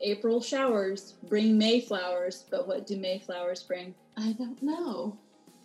April 0.00 0.40
showers 0.40 1.14
bring 1.28 1.56
May 1.58 1.80
flowers, 1.80 2.44
but 2.50 2.68
what 2.68 2.86
do 2.86 2.96
May 2.96 3.18
flowers 3.18 3.62
bring? 3.62 3.94
I 4.16 4.32
don't 4.32 4.62
know. 4.62 5.18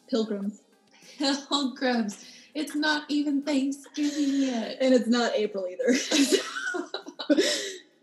Pilgrims. 0.10 0.62
Pilgrims. 1.50 2.26
It's 2.54 2.76
not 2.76 3.06
even 3.10 3.42
Thanksgiving 3.42 4.42
yet. 4.42 4.78
And 4.82 4.94
it's 4.94 5.08
not 5.08 5.34
April 5.36 5.68
either. 5.68 5.98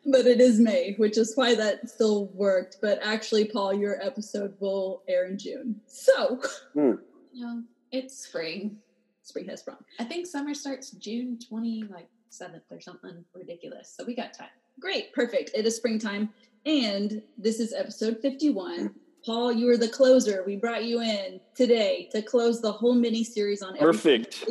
but 0.07 0.27
it 0.27 0.41
is 0.41 0.59
May, 0.59 0.95
which 0.97 1.19
is 1.19 1.37
why 1.37 1.55
that 1.55 1.89
still 1.89 2.27
worked. 2.29 2.79
But 2.81 2.99
actually, 3.03 3.47
Paul, 3.47 3.75
your 3.75 4.03
episode 4.03 4.55
will 4.59 5.03
air 5.07 5.27
in 5.27 5.39
June. 5.39 5.81
So, 5.87 6.41
mm. 6.75 6.99
you 7.33 7.45
know, 7.45 7.63
it's 7.93 8.19
spring. 8.19 8.79
Spring 9.23 9.47
has 9.49 9.61
sprung. 9.61 9.77
I 9.99 10.05
think 10.05 10.27
summer 10.27 10.55
starts 10.55 10.93
June 10.93 11.39
20, 11.49 11.85
like 11.91 12.09
7th 12.31 12.63
or 12.71 12.81
something 12.81 13.25
ridiculous. 13.35 13.93
So 13.95 14.05
we 14.05 14.15
got 14.15 14.33
time. 14.33 14.49
Great, 14.81 15.13
perfect. 15.13 15.51
It 15.55 15.67
is 15.67 15.77
springtime. 15.77 16.31
And 16.65 17.23
this 17.37 17.61
is 17.61 17.73
episode 17.73 18.19
51. 18.21 18.95
Paul, 19.25 19.53
you 19.53 19.67
were 19.67 19.77
the 19.77 19.89
closer. 19.89 20.45
We 20.47 20.57
brought 20.57 20.85
you 20.85 21.01
in 21.01 21.41
today 21.55 22.09
to 22.13 22.23
close 22.23 22.61
the 22.61 22.71
whole 22.71 22.95
mini 22.95 23.25
series 23.25 23.63
on 23.63 23.77
Perfect. 23.77 24.45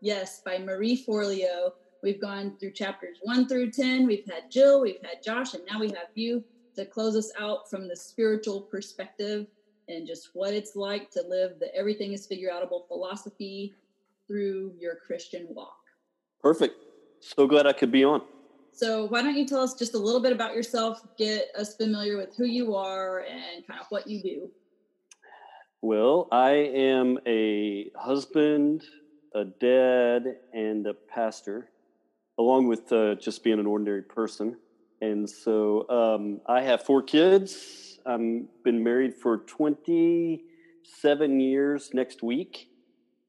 Yes, 0.00 0.42
by 0.44 0.58
Marie 0.58 1.04
Forleo. 1.04 1.72
We've 2.02 2.20
gone 2.20 2.56
through 2.58 2.72
chapters 2.72 3.18
one 3.22 3.48
through 3.48 3.72
10. 3.72 4.06
We've 4.06 4.26
had 4.30 4.50
Jill, 4.50 4.80
we've 4.80 5.02
had 5.02 5.22
Josh, 5.22 5.54
and 5.54 5.64
now 5.70 5.80
we 5.80 5.88
have 5.88 6.08
you 6.14 6.44
to 6.76 6.84
close 6.84 7.16
us 7.16 7.32
out 7.38 7.68
from 7.68 7.88
the 7.88 7.96
spiritual 7.96 8.60
perspective 8.60 9.46
and 9.88 10.06
just 10.06 10.30
what 10.34 10.52
it's 10.52 10.76
like 10.76 11.10
to 11.10 11.22
live 11.22 11.58
the 11.58 11.74
everything 11.74 12.12
is 12.12 12.26
figure 12.26 12.50
outable 12.50 12.86
philosophy 12.86 13.74
through 14.26 14.72
your 14.78 14.96
Christian 14.96 15.48
walk. 15.50 15.78
Perfect. 16.40 16.76
So 17.20 17.46
glad 17.46 17.66
I 17.66 17.72
could 17.72 17.90
be 17.90 18.04
on. 18.04 18.22
So, 18.78 19.06
why 19.06 19.22
don't 19.22 19.36
you 19.36 19.44
tell 19.44 19.60
us 19.60 19.74
just 19.74 19.94
a 19.94 19.98
little 19.98 20.20
bit 20.20 20.32
about 20.32 20.54
yourself, 20.54 21.02
get 21.16 21.48
us 21.58 21.74
familiar 21.74 22.16
with 22.16 22.36
who 22.36 22.44
you 22.44 22.76
are 22.76 23.24
and 23.28 23.66
kind 23.66 23.80
of 23.80 23.86
what 23.88 24.06
you 24.06 24.22
do? 24.22 24.48
Well, 25.82 26.28
I 26.30 26.50
am 26.50 27.18
a 27.26 27.90
husband, 27.96 28.84
a 29.34 29.46
dad, 29.46 30.36
and 30.52 30.86
a 30.86 30.94
pastor, 30.94 31.70
along 32.38 32.68
with 32.68 32.92
uh, 32.92 33.16
just 33.16 33.42
being 33.42 33.58
an 33.58 33.66
ordinary 33.66 34.02
person. 34.02 34.56
And 35.00 35.28
so 35.28 35.90
um, 35.90 36.40
I 36.46 36.62
have 36.62 36.84
four 36.84 37.02
kids. 37.02 37.98
I've 38.06 38.46
been 38.62 38.84
married 38.84 39.16
for 39.16 39.38
27 39.38 41.40
years 41.40 41.90
next 41.92 42.22
week, 42.22 42.68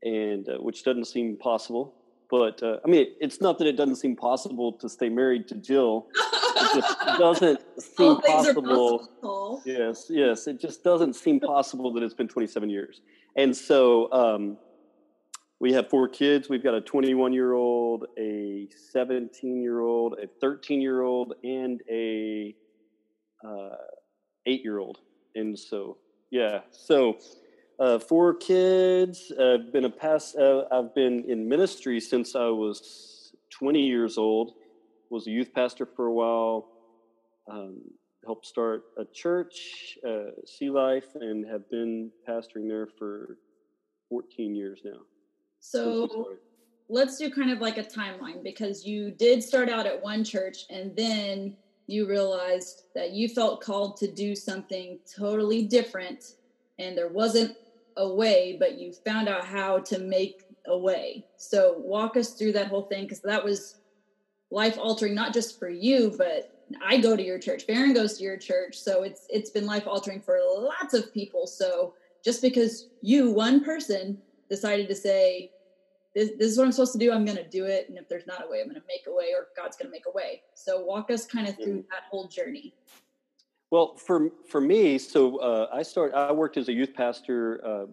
and 0.04 0.48
uh, 0.48 0.58
which 0.58 0.84
doesn't 0.84 1.06
seem 1.06 1.38
possible. 1.38 1.96
But 2.30 2.62
uh, 2.62 2.78
I 2.86 2.88
mean, 2.88 3.08
it's 3.20 3.42
not 3.42 3.58
that 3.58 3.68
it 3.68 3.76
doesn't 3.76 3.96
seem 3.96 4.16
possible 4.16 4.74
to 4.74 4.88
stay 4.88 5.10
married 5.10 5.48
to 5.48 5.56
Jill. 5.56 6.08
It 6.16 6.76
just 6.76 7.00
doesn't 7.18 7.60
seem 7.80 8.22
possible. 8.22 9.00
possible. 9.00 9.64
Yes, 9.66 10.06
yes. 10.10 10.48
It 10.48 10.60
just 10.60 10.84
doesn't 10.84 11.16
seem 11.16 11.40
possible 11.40 11.92
that 11.94 12.04
it's 12.04 12.14
been 12.14 12.28
27 12.28 12.70
years. 12.70 13.02
And 13.36 13.56
so 13.56 14.12
um, 14.12 14.58
we 15.60 15.74
have 15.74 15.90
four 15.90 16.08
kids. 16.08 16.50
We've 16.50 16.64
got 16.64 16.76
a 16.76 16.82
21 16.82 17.34
year 17.34 17.54
old, 17.54 18.06
a 18.18 18.68
17 18.92 19.62
year 19.62 19.80
old, 19.80 20.14
a 20.22 20.28
13 20.40 20.82
year 20.82 21.02
old, 21.02 21.34
and 21.44 21.82
a 21.90 22.56
uh, 23.44 23.76
eight 24.46 24.64
year 24.64 24.78
old. 24.78 25.00
And 25.34 25.58
so, 25.58 25.98
yeah. 26.30 26.60
So 26.72 27.18
uh, 27.80 28.00
four 28.00 28.34
kids. 28.36 29.32
I've 29.40 29.72
been 29.72 29.86
a 29.86 29.90
past. 29.90 30.36
Uh, 30.36 30.64
I've 30.72 30.94
been 30.94 31.26
in 31.30 31.48
ministry 31.48 32.00
since 32.00 32.36
I 32.36 32.48
was 32.48 33.34
20 33.52 33.82
years 33.82 34.18
old. 34.18 34.54
Was 35.10 35.28
a 35.28 35.32
youth 35.32 35.54
pastor 35.54 35.86
for 35.86 36.08
a 36.08 36.14
while. 36.14 36.68
Um, 37.50 37.82
helped 38.26 38.46
start 38.46 38.84
a 38.98 39.06
church, 39.06 39.98
uh, 40.08 40.32
Sea 40.46 40.70
Life, 40.70 41.16
and 41.16 41.48
have 41.48 41.70
been 41.72 42.12
pastoring 42.28 42.68
there 42.68 42.88
for 42.98 43.38
14 44.10 44.54
years 44.54 44.82
now. 44.84 45.00
So 45.60 46.38
let's 46.90 47.18
do 47.18 47.32
kind 47.32 47.50
of 47.50 47.60
like 47.60 47.78
a 47.78 47.84
timeline 47.84 48.44
because 48.44 48.86
you 48.86 49.12
did 49.12 49.44
start 49.44 49.70
out 49.70 49.86
at 49.88 50.02
one 50.02 50.24
church 50.24 50.66
and 50.70 50.96
then 50.96 51.56
you 51.88 52.08
realized 52.08 52.84
that 52.94 53.12
you 53.12 53.28
felt 53.28 53.62
called 53.62 53.98
to 53.98 54.12
do 54.12 54.36
something 54.36 55.00
totally 55.18 55.64
different 55.64 56.36
and 56.78 56.98
there 56.98 57.10
wasn't 57.10 57.56
a 58.00 58.14
way, 58.14 58.56
but 58.58 58.80
you 58.80 58.92
found 58.92 59.28
out 59.28 59.46
how 59.46 59.80
to 59.80 60.00
make 60.00 60.44
a 60.66 60.78
way. 60.78 61.26
So 61.38 61.76
walk 61.78 62.18
us 62.18 62.34
through 62.34 62.54
that 62.54 62.68
whole 62.68 62.84
thing 62.84 63.04
because 63.04 63.20
that 63.22 63.44
was 63.44 63.76
life 64.50 64.78
altering, 64.80 65.14
not 65.14 65.34
just 65.34 65.60
for 65.60 65.70
you, 65.70 66.14
but 66.18 66.56
I 66.84 66.98
go 66.98 67.16
to 67.16 67.24
your 67.24 67.40
church. 67.40 67.64
Farron 67.64 67.94
goes 67.94 68.18
to 68.18 68.24
your 68.24 68.38
church, 68.38 68.78
so 68.78 69.04
it's 69.04 69.26
it's 69.30 69.50
been 69.50 69.66
life 69.66 69.88
altering 69.88 70.22
for 70.22 70.40
lots 70.58 70.94
of 70.94 71.14
people. 71.14 71.46
So 71.46 71.94
just 72.24 72.42
because 72.42 72.88
you, 73.02 73.32
one 73.32 73.64
person, 73.64 74.18
decided 74.50 74.88
to 74.88 74.96
say, 74.96 75.52
this, 76.16 76.32
this 76.38 76.52
is 76.52 76.58
what 76.58 76.66
I'm 76.66 76.72
supposed 76.72 76.94
to 76.94 77.00
do, 77.00 77.12
I'm 77.12 77.26
going 77.26 77.38
to 77.38 77.48
do 77.48 77.66
it. 77.66 77.88
And 77.90 77.98
if 77.98 78.10
there's 78.10 78.28
not 78.28 78.46
a 78.46 78.50
way, 78.50 78.62
I'm 78.62 78.68
going 78.68 78.82
to 78.82 78.88
make 78.88 79.06
a 79.08 79.14
way, 79.14 79.28
or 79.34 79.48
God's 79.56 79.78
going 79.78 79.88
to 79.88 79.92
make 79.92 80.06
a 80.08 80.12
way. 80.12 80.42
So 80.56 80.82
walk 80.82 81.12
us 81.12 81.26
kind 81.26 81.48
of 81.48 81.56
through 81.56 81.66
mm-hmm. 81.66 81.92
that 81.92 82.04
whole 82.10 82.28
journey. 82.28 82.74
Well, 83.72 83.96
for 83.98 84.32
for 84.48 84.60
me, 84.60 84.98
so 84.98 85.38
uh, 85.38 85.68
I 85.72 85.84
start. 85.84 86.14
I 86.14 86.32
worked 86.32 86.58
as 86.58 86.70
a 86.70 86.74
youth 86.74 86.94
pastor, 86.96 87.62
uh, 87.64 87.86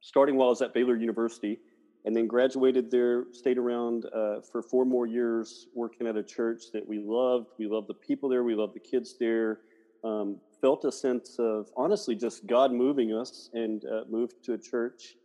starting 0.00 0.36
while 0.36 0.48
I 0.48 0.50
was 0.50 0.60
at 0.60 0.74
Baylor 0.74 0.96
University, 0.96 1.58
and 2.04 2.14
then 2.14 2.26
graduated 2.26 2.90
there. 2.90 3.24
Stayed 3.32 3.56
around 3.56 4.04
uh, 4.14 4.42
for 4.42 4.62
four 4.62 4.84
more 4.84 5.06
years, 5.06 5.68
working 5.74 6.06
at 6.06 6.16
a 6.16 6.22
church 6.22 6.64
that 6.74 6.86
we 6.86 6.98
loved. 6.98 7.46
We 7.58 7.66
loved 7.66 7.88
the 7.88 7.94
people 7.94 8.28
there. 8.28 8.44
We 8.44 8.54
loved 8.54 8.74
the 8.74 8.80
kids 8.80 9.16
there. 9.18 9.60
Um, 10.04 10.36
felt 10.60 10.84
a 10.84 10.92
sense 10.92 11.36
of 11.38 11.70
honestly 11.78 12.14
just 12.14 12.46
God 12.46 12.70
moving 12.70 13.14
us, 13.14 13.48
and 13.54 13.82
uh, 13.86 14.02
moved 14.10 14.44
to 14.44 14.52
a 14.52 14.58
church 14.58 15.16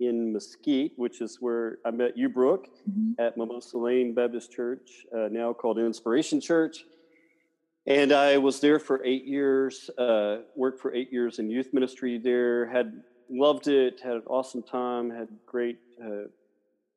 in 0.00 0.32
Mesquite, 0.32 0.92
which 0.96 1.20
is 1.20 1.40
where 1.40 1.78
I 1.84 1.92
met 1.92 2.18
you, 2.18 2.28
Brooke, 2.28 2.66
mm-hmm. 2.90 3.12
at 3.20 3.36
Mimosa 3.36 3.78
Lane 3.78 4.12
Baptist 4.12 4.50
Church, 4.50 5.06
uh, 5.16 5.28
now 5.30 5.52
called 5.52 5.78
Inspiration 5.78 6.40
Church 6.40 6.84
and 7.86 8.12
I 8.12 8.38
was 8.38 8.60
there 8.60 8.78
for 8.78 9.04
eight 9.04 9.26
years, 9.26 9.90
uh, 9.98 10.38
worked 10.56 10.80
for 10.80 10.94
eight 10.94 11.12
years 11.12 11.38
in 11.38 11.50
youth 11.50 11.74
ministry 11.74 12.18
there, 12.18 12.66
had 12.66 13.02
loved 13.30 13.68
it, 13.68 14.00
had 14.02 14.14
an 14.14 14.22
awesome 14.26 14.62
time, 14.62 15.10
had 15.10 15.28
great 15.46 15.78
uh, 16.02 16.28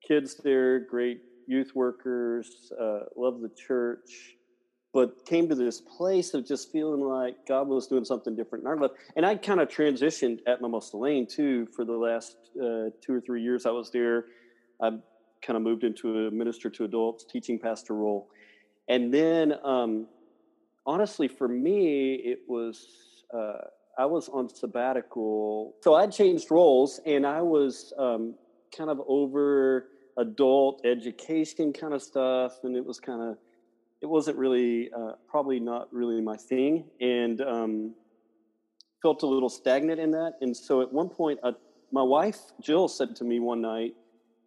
kids 0.06 0.40
there, 0.44 0.80
great 0.80 1.22
youth 1.46 1.72
workers, 1.76 2.72
uh, 2.80 3.00
loved 3.18 3.42
the 3.42 3.50
church, 3.50 4.36
but 4.94 5.26
came 5.26 5.50
to 5.50 5.56
this 5.56 5.82
place 5.82 6.34
of 6.34 6.48
just 6.48 6.72
feeling 6.72 7.02
like 7.02 7.36
God 7.48 7.68
was 7.68 7.88
doing 7.88 8.06
something 8.06 8.36
different 8.36 8.64
in 8.64 8.68
our 8.68 8.78
life. 8.78 8.92
And 9.16 9.26
I 9.26 9.36
kind 9.36 9.60
of 9.60 9.68
transitioned 9.68 10.40
at 10.48 10.62
Mimosa 10.62 10.96
Lane 10.98 11.28
too 11.28 11.68
for 11.76 11.84
the 11.84 11.94
last 11.94 12.38
uh, 12.56 12.92
two 13.02 13.14
or 13.14 13.22
three 13.22 13.42
years 13.42 13.66
I 13.66 13.72
was 13.72 13.92
there. 13.92 14.26
I 14.82 14.92
kind 15.42 15.58
of 15.58 15.62
moved 15.62 15.84
into 15.84 16.28
a 16.28 16.32
minister 16.32 16.70
to 16.70 16.86
adults 16.86 17.26
teaching 17.26 17.60
pastor 17.60 17.94
role. 17.94 18.30
And 18.90 19.14
then, 19.14 19.54
um, 19.66 20.08
honestly, 20.88 21.28
for 21.28 21.48
me, 21.48 22.16
it 22.16 22.40
was 22.48 22.88
uh, 23.34 23.68
I 24.00 24.06
was 24.06 24.30
on 24.30 24.50
sabbatical, 24.50 25.76
so 25.84 25.94
I 25.94 26.08
changed 26.08 26.50
roles, 26.50 27.00
and 27.06 27.28
I 27.28 27.42
was 27.42 27.94
um, 28.00 28.36
kind 28.76 28.90
of 28.90 29.02
over 29.08 29.90
adult 30.18 30.82
education 30.86 31.74
kind 31.74 31.94
of 31.94 32.02
stuff, 32.02 32.64
and 32.64 32.76
it 32.76 32.86
was 32.86 33.00
kind 33.00 33.22
of 33.22 33.38
it 34.02 34.06
wasn't 34.06 34.38
really 34.38 34.90
uh, 34.98 35.14
probably 35.28 35.60
not 35.60 35.94
really 35.94 36.22
my 36.22 36.38
thing, 36.38 36.86
and 37.02 37.42
um, 37.42 37.94
felt 39.02 39.22
a 39.24 39.28
little 39.28 39.50
stagnant 39.50 40.00
in 40.00 40.12
that. 40.12 40.34
And 40.42 40.56
so 40.56 40.82
at 40.82 40.92
one 40.92 41.10
point, 41.10 41.40
uh, 41.44 41.52
my 41.92 42.04
wife 42.04 42.40
Jill 42.62 42.88
said 42.88 43.16
to 43.18 43.24
me 43.24 43.40
one 43.40 43.62
night, 43.62 43.94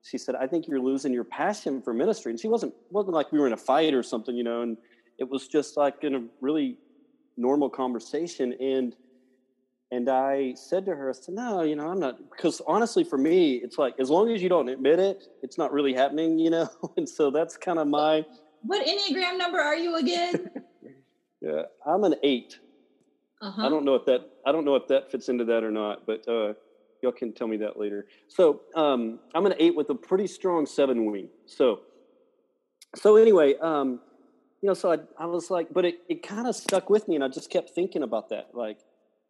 she 0.02 0.16
said, 0.16 0.34
I 0.34 0.46
think 0.46 0.66
you're 0.66 0.81
losing 0.81 1.12
your 1.12 1.25
passion 1.25 1.82
for 1.82 1.92
ministry. 1.92 2.32
And 2.32 2.40
she 2.40 2.48
wasn't 2.48 2.72
wasn't 2.90 3.14
like 3.14 3.32
we 3.32 3.38
were 3.38 3.46
in 3.46 3.52
a 3.52 3.58
fight 3.58 3.92
or 3.94 4.02
something, 4.02 4.34
you 4.37 4.44
know, 4.44 4.62
and 4.62 4.76
it 5.20 5.28
was 5.28 5.46
just 5.46 5.76
like 5.76 6.02
in 6.02 6.14
a 6.17 6.25
really 6.40 6.78
normal 7.37 7.69
conversation. 7.69 8.55
And 8.55 8.96
and 9.93 10.08
I 10.08 10.55
said 10.55 10.87
to 10.87 10.94
her, 10.94 11.11
I 11.11 11.12
said, 11.12 11.34
No, 11.34 11.62
you 11.62 11.76
know, 11.76 11.88
I'm 11.88 12.00
not 12.00 12.19
because 12.31 12.61
honestly 12.67 13.05
for 13.05 13.19
me, 13.19 13.56
it's 13.56 13.78
like 13.78 13.94
as 14.00 14.11
long 14.11 14.31
as 14.31 14.43
you 14.43 14.49
don't 14.49 14.69
admit 14.69 14.99
it, 14.99 15.25
it's 15.43 15.58
not 15.58 15.72
really 15.72 15.93
happening, 15.93 16.38
you 16.38 16.50
know. 16.50 16.69
and 16.96 17.08
so 17.08 17.31
that's 17.31 17.56
kind 17.56 17.78
of 17.78 17.87
my 17.87 18.25
What 18.62 18.84
Enneagram 18.87 19.37
number 19.38 19.61
are 19.61 19.76
you 19.76 19.96
again? 19.96 20.50
yeah, 21.40 21.62
I'm 21.87 22.05
an 22.05 22.14
8 22.23 22.58
Uh-huh. 23.43 23.66
I 23.66 23.69
don't 23.69 23.84
know 23.84 23.94
if 23.94 24.06
that 24.06 24.23
I 24.46 24.52
don't 24.52 24.64
know 24.64 24.76
if 24.76 24.88
that 24.88 25.11
fits 25.11 25.28
into 25.28 25.44
that 25.44 25.62
or 25.62 25.70
not, 25.70 26.06
but 26.06 26.26
uh, 26.26 26.55
y'all 27.02 27.12
can 27.12 27.32
tell 27.34 27.46
me 27.46 27.58
that 27.58 27.78
later. 27.78 28.06
So 28.28 28.62
um, 28.75 29.19
I'm 29.34 29.44
an 29.46 29.55
eight 29.58 29.76
with 29.76 29.90
a 29.90 29.94
pretty 29.94 30.26
strong 30.26 30.66
seven 30.66 31.05
wing. 31.05 31.28
So 31.46 31.81
so 32.96 33.16
anyway, 33.16 33.55
um, 33.61 34.00
you 34.62 34.67
know, 34.67 34.75
so 34.75 34.93
I, 34.93 34.99
I 35.19 35.27
was 35.27 35.51
like, 35.51 35.73
but 35.73 35.85
it, 35.85 35.97
it 36.09 36.23
kind 36.23 36.47
of 36.47 36.55
stuck 36.55 36.91
with 36.91 37.09
me, 37.09 37.15
and 37.15 37.25
I 37.25 37.29
just 37.29 37.51
kept 37.51 37.71
thinking 37.71 38.03
about 38.03 38.29
that. 38.29 38.51
Like, 38.53 38.79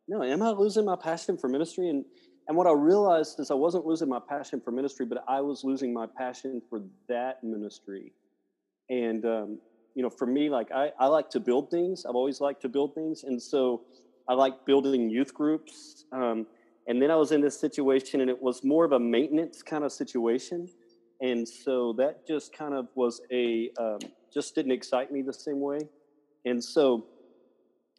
no, 0.09 0.23
am 0.23 0.43
I 0.43 0.51
losing 0.51 0.85
my 0.85 0.97
passion 0.97 1.39
for 1.39 1.49
ministry? 1.49 1.89
And 1.89 2.05
and 2.49 2.57
what 2.57 2.67
I 2.67 2.73
realized 2.73 3.39
is 3.39 3.53
I 3.53 3.55
wasn't 3.55 3.87
losing 3.87 4.09
my 4.09 4.19
passion 4.19 4.61
for 4.61 4.73
ministry, 4.73 5.07
but 5.07 5.23
I 5.29 5.41
was 5.41 5.63
losing 5.63 5.93
my 5.93 6.07
passion 6.19 6.61
for 6.69 6.83
that 7.09 7.45
ministry. 7.45 8.13
And 8.89 9.25
um, 9.25 9.59
you 9.95 10.03
know, 10.03 10.11
for 10.11 10.27
me, 10.27 10.51
like 10.51 10.73
I, 10.73 10.91
I 10.99 11.07
like 11.07 11.31
to 11.31 11.41
build 11.41 11.71
things. 11.71 12.05
I've 12.05 12.17
always 12.17 12.41
liked 12.41 12.63
to 12.63 12.69
build 12.69 12.95
things, 12.97 13.23
and 13.23 13.41
so 13.41 13.83
I 14.29 14.35
like 14.35 14.67
building 14.67 15.11
youth 15.11 15.33
groups. 15.33 16.07
Um, 16.13 16.47
and 16.89 17.01
then 17.01 17.13
I 17.13 17.15
was 17.15 17.31
in 17.31 17.41
this 17.41 17.61
situation, 17.61 18.21
and 18.21 18.29
it 18.29 18.43
was 18.43 18.65
more 18.65 18.85
of 18.85 18.91
a 18.93 18.99
maintenance 18.99 19.63
kind 19.63 19.85
of 19.85 19.93
situation, 19.93 20.69
and 21.21 21.49
so 21.49 21.93
that 21.99 22.27
just 22.27 22.53
kind 22.53 22.75
of 22.75 22.89
was 22.97 23.21
a 23.31 23.71
um, 23.79 24.01
just 24.33 24.55
didn't 24.55 24.73
excite 24.73 25.13
me 25.13 25.23
the 25.23 25.33
same 25.33 25.61
way. 25.61 25.79
And 26.45 26.63
so, 26.63 27.07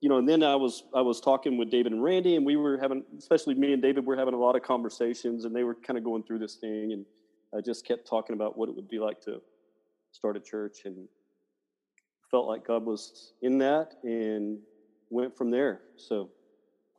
you 0.01 0.09
know, 0.09 0.17
and 0.17 0.27
then 0.27 0.41
I 0.43 0.55
was 0.55 0.83
I 0.95 1.01
was 1.01 1.19
talking 1.21 1.57
with 1.57 1.69
David 1.69 1.91
and 1.91 2.03
Randy, 2.03 2.35
and 2.35 2.45
we 2.45 2.55
were 2.55 2.77
having, 2.79 3.03
especially 3.17 3.53
me 3.55 3.73
and 3.73 3.81
David, 3.81 4.05
were 4.05 4.15
having 4.17 4.33
a 4.33 4.37
lot 4.39 4.55
of 4.55 4.63
conversations, 4.63 5.45
and 5.45 5.55
they 5.55 5.63
were 5.63 5.75
kind 5.75 5.97
of 5.97 6.03
going 6.03 6.23
through 6.23 6.39
this 6.39 6.55
thing, 6.55 6.93
and 6.93 7.05
I 7.55 7.61
just 7.61 7.85
kept 7.85 8.07
talking 8.07 8.33
about 8.35 8.57
what 8.57 8.69
it 8.69 8.75
would 8.75 8.87
be 8.87 8.99
like 8.99 9.21
to 9.21 9.41
start 10.11 10.37
a 10.37 10.39
church, 10.39 10.79
and 10.85 11.07
felt 12.31 12.47
like 12.47 12.65
God 12.65 12.85
was 12.85 13.33
in 13.41 13.57
that, 13.59 13.93
and 14.03 14.57
went 15.09 15.37
from 15.37 15.51
there. 15.51 15.81
So 15.97 16.29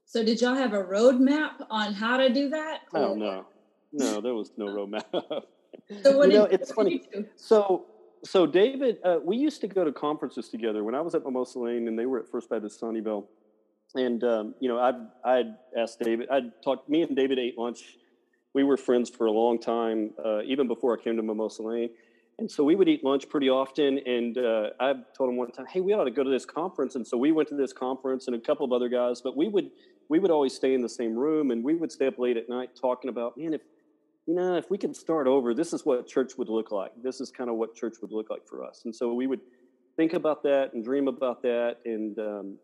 So 0.05 0.23
did 0.25 0.41
y'all 0.41 0.55
have 0.55 0.75
a 0.75 0.85
roadmap 0.85 1.55
on 1.71 1.95
how 1.95 2.19
to 2.19 2.29
do 2.33 2.51
that? 2.51 2.83
oh 2.95 3.13
Or- 3.13 3.17
no, 3.17 3.47
no, 3.93 4.21
there 4.21 4.35
was 4.35 4.53
no 4.57 4.67
roadmap. 4.77 5.43
So 6.05 6.17
what 6.17 6.31
you 6.31 6.39
know, 6.39 6.45
it's 6.45 6.71
funny. 6.71 7.03
So, 7.37 7.87
so 8.25 8.47
David, 8.47 8.99
uh, 9.05 9.19
we 9.23 9.37
used 9.37 9.61
to 9.63 9.69
go 9.69 9.85
to 9.85 9.93
conferences 9.93 10.49
together 10.49 10.85
when 10.85 10.95
I 10.95 11.01
was 11.01 11.15
at 11.15 11.25
Mimosa 11.25 11.59
Lane, 11.59 11.89
and 11.89 11.99
they 11.99 12.07
were 12.07 12.21
at 12.21 12.29
First 12.29 12.49
Baptist 12.51 12.81
Sunnyvale. 12.81 13.27
And 13.95 14.23
um, 14.25 14.55
you 14.61 14.69
know, 14.69 14.79
I 14.79 14.93
I'd 15.25 15.55
asked 15.77 16.01
David. 16.01 16.29
I'd 16.31 16.63
talked. 16.63 16.89
Me 16.89 17.03
and 17.03 17.15
David 17.15 17.39
ate 17.39 17.59
lunch. 17.59 17.97
We 18.55 18.65
were 18.65 18.77
friends 18.77 19.11
for 19.11 19.27
a 19.27 19.31
long 19.31 19.59
time, 19.59 20.11
uh, 20.25 20.43
even 20.43 20.69
before 20.69 20.99
I 20.99 21.03
came 21.03 21.17
to 21.17 21.23
Mimosa 21.23 21.63
Lane. 21.63 21.91
And 22.39 22.51
so 22.51 22.65
we 22.65 22.75
would 22.75 22.89
eat 22.89 23.05
lunch 23.05 23.29
pretty 23.29 23.51
often. 23.51 23.99
And 24.07 24.39
uh, 24.39 24.71
I 24.81 24.95
told 25.17 25.31
him 25.31 25.37
one 25.37 25.51
time, 25.51 25.67
"Hey, 25.67 25.81
we 25.81 25.93
ought 25.93 26.05
to 26.05 26.11
go 26.11 26.23
to 26.23 26.31
this 26.31 26.47
conference." 26.47 26.95
And 26.95 27.07
so 27.07 27.17
we 27.19 27.33
went 27.33 27.49
to 27.49 27.55
this 27.55 27.73
conference, 27.73 28.29
and 28.29 28.37
a 28.37 28.41
couple 28.41 28.65
of 28.65 28.73
other 28.73 28.89
guys. 28.89 29.21
But 29.21 29.37
we 29.37 29.49
would 29.49 29.71
we 30.09 30.19
would 30.19 30.31
always 30.31 30.55
stay 30.55 30.75
in 30.75 30.81
the 30.81 30.89
same 30.89 31.15
room, 31.15 31.51
and 31.51 31.63
we 31.63 31.75
would 31.75 31.93
stay 31.93 32.07
up 32.07 32.19
late 32.19 32.37
at 32.37 32.49
night 32.49 32.71
talking 32.81 33.11
about, 33.11 33.37
man, 33.37 33.53
if 33.53 33.63
you 34.33 34.39
know, 34.39 34.57
if 34.57 34.71
we 34.71 34.79
could 34.79 34.97
start 34.97 35.27
over, 35.27 35.53
this 35.53 35.75
is 35.75 35.85
what 35.85 36.07
church 36.07 36.39
would 36.39 36.49
look 36.49 36.73
like. 36.73 36.91
This 37.03 37.21
is 37.21 37.31
kind 37.31 37.51
of 37.51 37.57
what 37.57 37.75
church 37.75 37.97
would 38.01 38.13
look 38.13 38.31
like 38.31 38.49
for 38.49 38.65
us. 38.65 38.81
And 38.87 38.97
so 38.97 39.13
we 39.13 39.27
would 39.27 39.41
think 39.95 40.15
about 40.15 40.43
that 40.45 40.73
and 40.73 40.83
dream 40.83 41.07
about 41.07 41.43
that. 41.43 41.77
And, 41.85 42.19
um, 42.19 42.59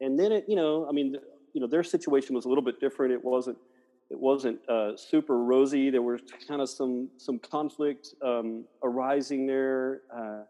and 0.00 0.16
then 0.16 0.30
it, 0.30 0.44
you 0.46 0.54
know, 0.54 0.86
I 0.88 0.92
mean, 0.92 1.16
you 1.54 1.60
know, 1.60 1.66
their 1.66 1.82
situation 1.82 2.36
was 2.36 2.44
a 2.44 2.48
little 2.48 2.62
bit 2.62 2.78
different. 2.78 3.12
It 3.12 3.24
wasn't, 3.24 3.58
it 4.10 4.20
wasn't 4.20 4.60
uh, 4.68 4.96
super 4.96 5.42
rosy. 5.42 5.90
There 5.90 6.02
was 6.02 6.20
kind 6.46 6.60
of 6.60 6.68
some, 6.68 7.08
some 7.16 7.40
conflict 7.40 8.14
um, 8.24 8.64
arising 8.84 9.44
there 9.44 10.02
uh, 10.16 10.42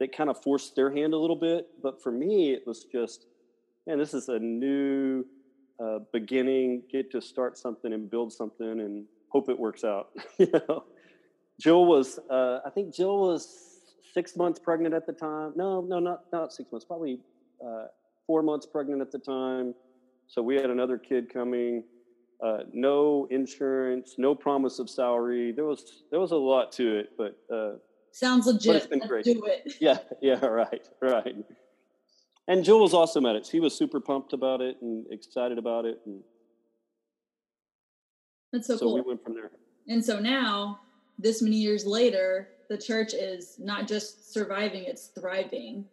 that 0.00 0.10
kind 0.12 0.30
of 0.30 0.42
forced 0.42 0.74
their 0.74 0.90
hand 0.90 1.14
a 1.14 1.16
little 1.16 1.36
bit. 1.36 1.68
But 1.80 2.02
for 2.02 2.10
me, 2.10 2.50
it 2.52 2.66
was 2.66 2.86
just, 2.90 3.26
man, 3.86 3.98
this 3.98 4.14
is 4.14 4.28
a 4.28 4.38
new 4.40 5.24
uh, 5.80 6.00
beginning, 6.12 6.82
get 6.90 7.08
to 7.12 7.20
start 7.20 7.56
something 7.56 7.92
and 7.92 8.10
build 8.10 8.32
something 8.32 8.80
and, 8.80 9.04
hope 9.30 9.48
it 9.48 9.58
works 9.58 9.84
out. 9.84 10.08
you 10.38 10.50
know, 10.52 10.84
Jill 11.60 11.86
was, 11.86 12.18
uh, 12.30 12.60
I 12.66 12.70
think 12.70 12.94
Jill 12.94 13.18
was 13.18 13.68
six 14.14 14.36
months 14.36 14.58
pregnant 14.58 14.94
at 14.94 15.06
the 15.06 15.12
time. 15.12 15.52
No, 15.56 15.80
no, 15.80 15.98
not 15.98 16.24
not 16.32 16.52
six 16.52 16.70
months. 16.72 16.84
Probably 16.84 17.20
uh, 17.64 17.86
four 18.26 18.42
months 18.42 18.66
pregnant 18.66 19.00
at 19.00 19.12
the 19.12 19.18
time. 19.18 19.74
So 20.26 20.42
we 20.42 20.56
had 20.56 20.70
another 20.70 20.98
kid 20.98 21.32
coming. 21.32 21.84
Uh, 22.44 22.58
no 22.72 23.26
insurance, 23.30 24.14
no 24.16 24.34
promise 24.34 24.78
of 24.78 24.88
salary. 24.88 25.50
There 25.52 25.64
was 25.64 26.04
there 26.10 26.20
was 26.20 26.30
a 26.30 26.36
lot 26.36 26.70
to 26.72 26.98
it, 26.98 27.10
but 27.18 27.36
uh, 27.52 27.72
Sounds 28.12 28.46
it's 28.46 28.64
legit. 28.64 28.90
been 28.90 29.00
Let's 29.00 29.10
great. 29.10 29.24
do 29.24 29.42
it. 29.44 29.74
yeah, 29.80 29.98
yeah, 30.22 30.44
right, 30.44 30.88
right. 31.02 31.34
And 32.46 32.64
Jill 32.64 32.80
was 32.80 32.94
awesome 32.94 33.26
at 33.26 33.34
it. 33.36 33.44
She 33.44 33.60
was 33.60 33.76
super 33.76 34.00
pumped 34.00 34.32
about 34.32 34.60
it 34.60 34.76
and 34.80 35.04
excited 35.10 35.58
about 35.58 35.84
it, 35.84 36.00
and 36.06 36.22
That's 38.52 38.66
so, 38.66 38.76
so 38.76 38.86
cool. 38.86 38.94
we 38.94 39.00
went 39.02 39.22
from 39.22 39.34
there. 39.34 39.50
And 39.88 40.04
so 40.04 40.18
now, 40.18 40.80
this 41.18 41.42
many 41.42 41.56
years 41.56 41.86
later, 41.86 42.48
the 42.68 42.78
church 42.78 43.14
is 43.14 43.56
not 43.58 43.86
just 43.88 44.32
surviving, 44.32 44.84
it's 44.84 45.06
thriving. 45.08 45.84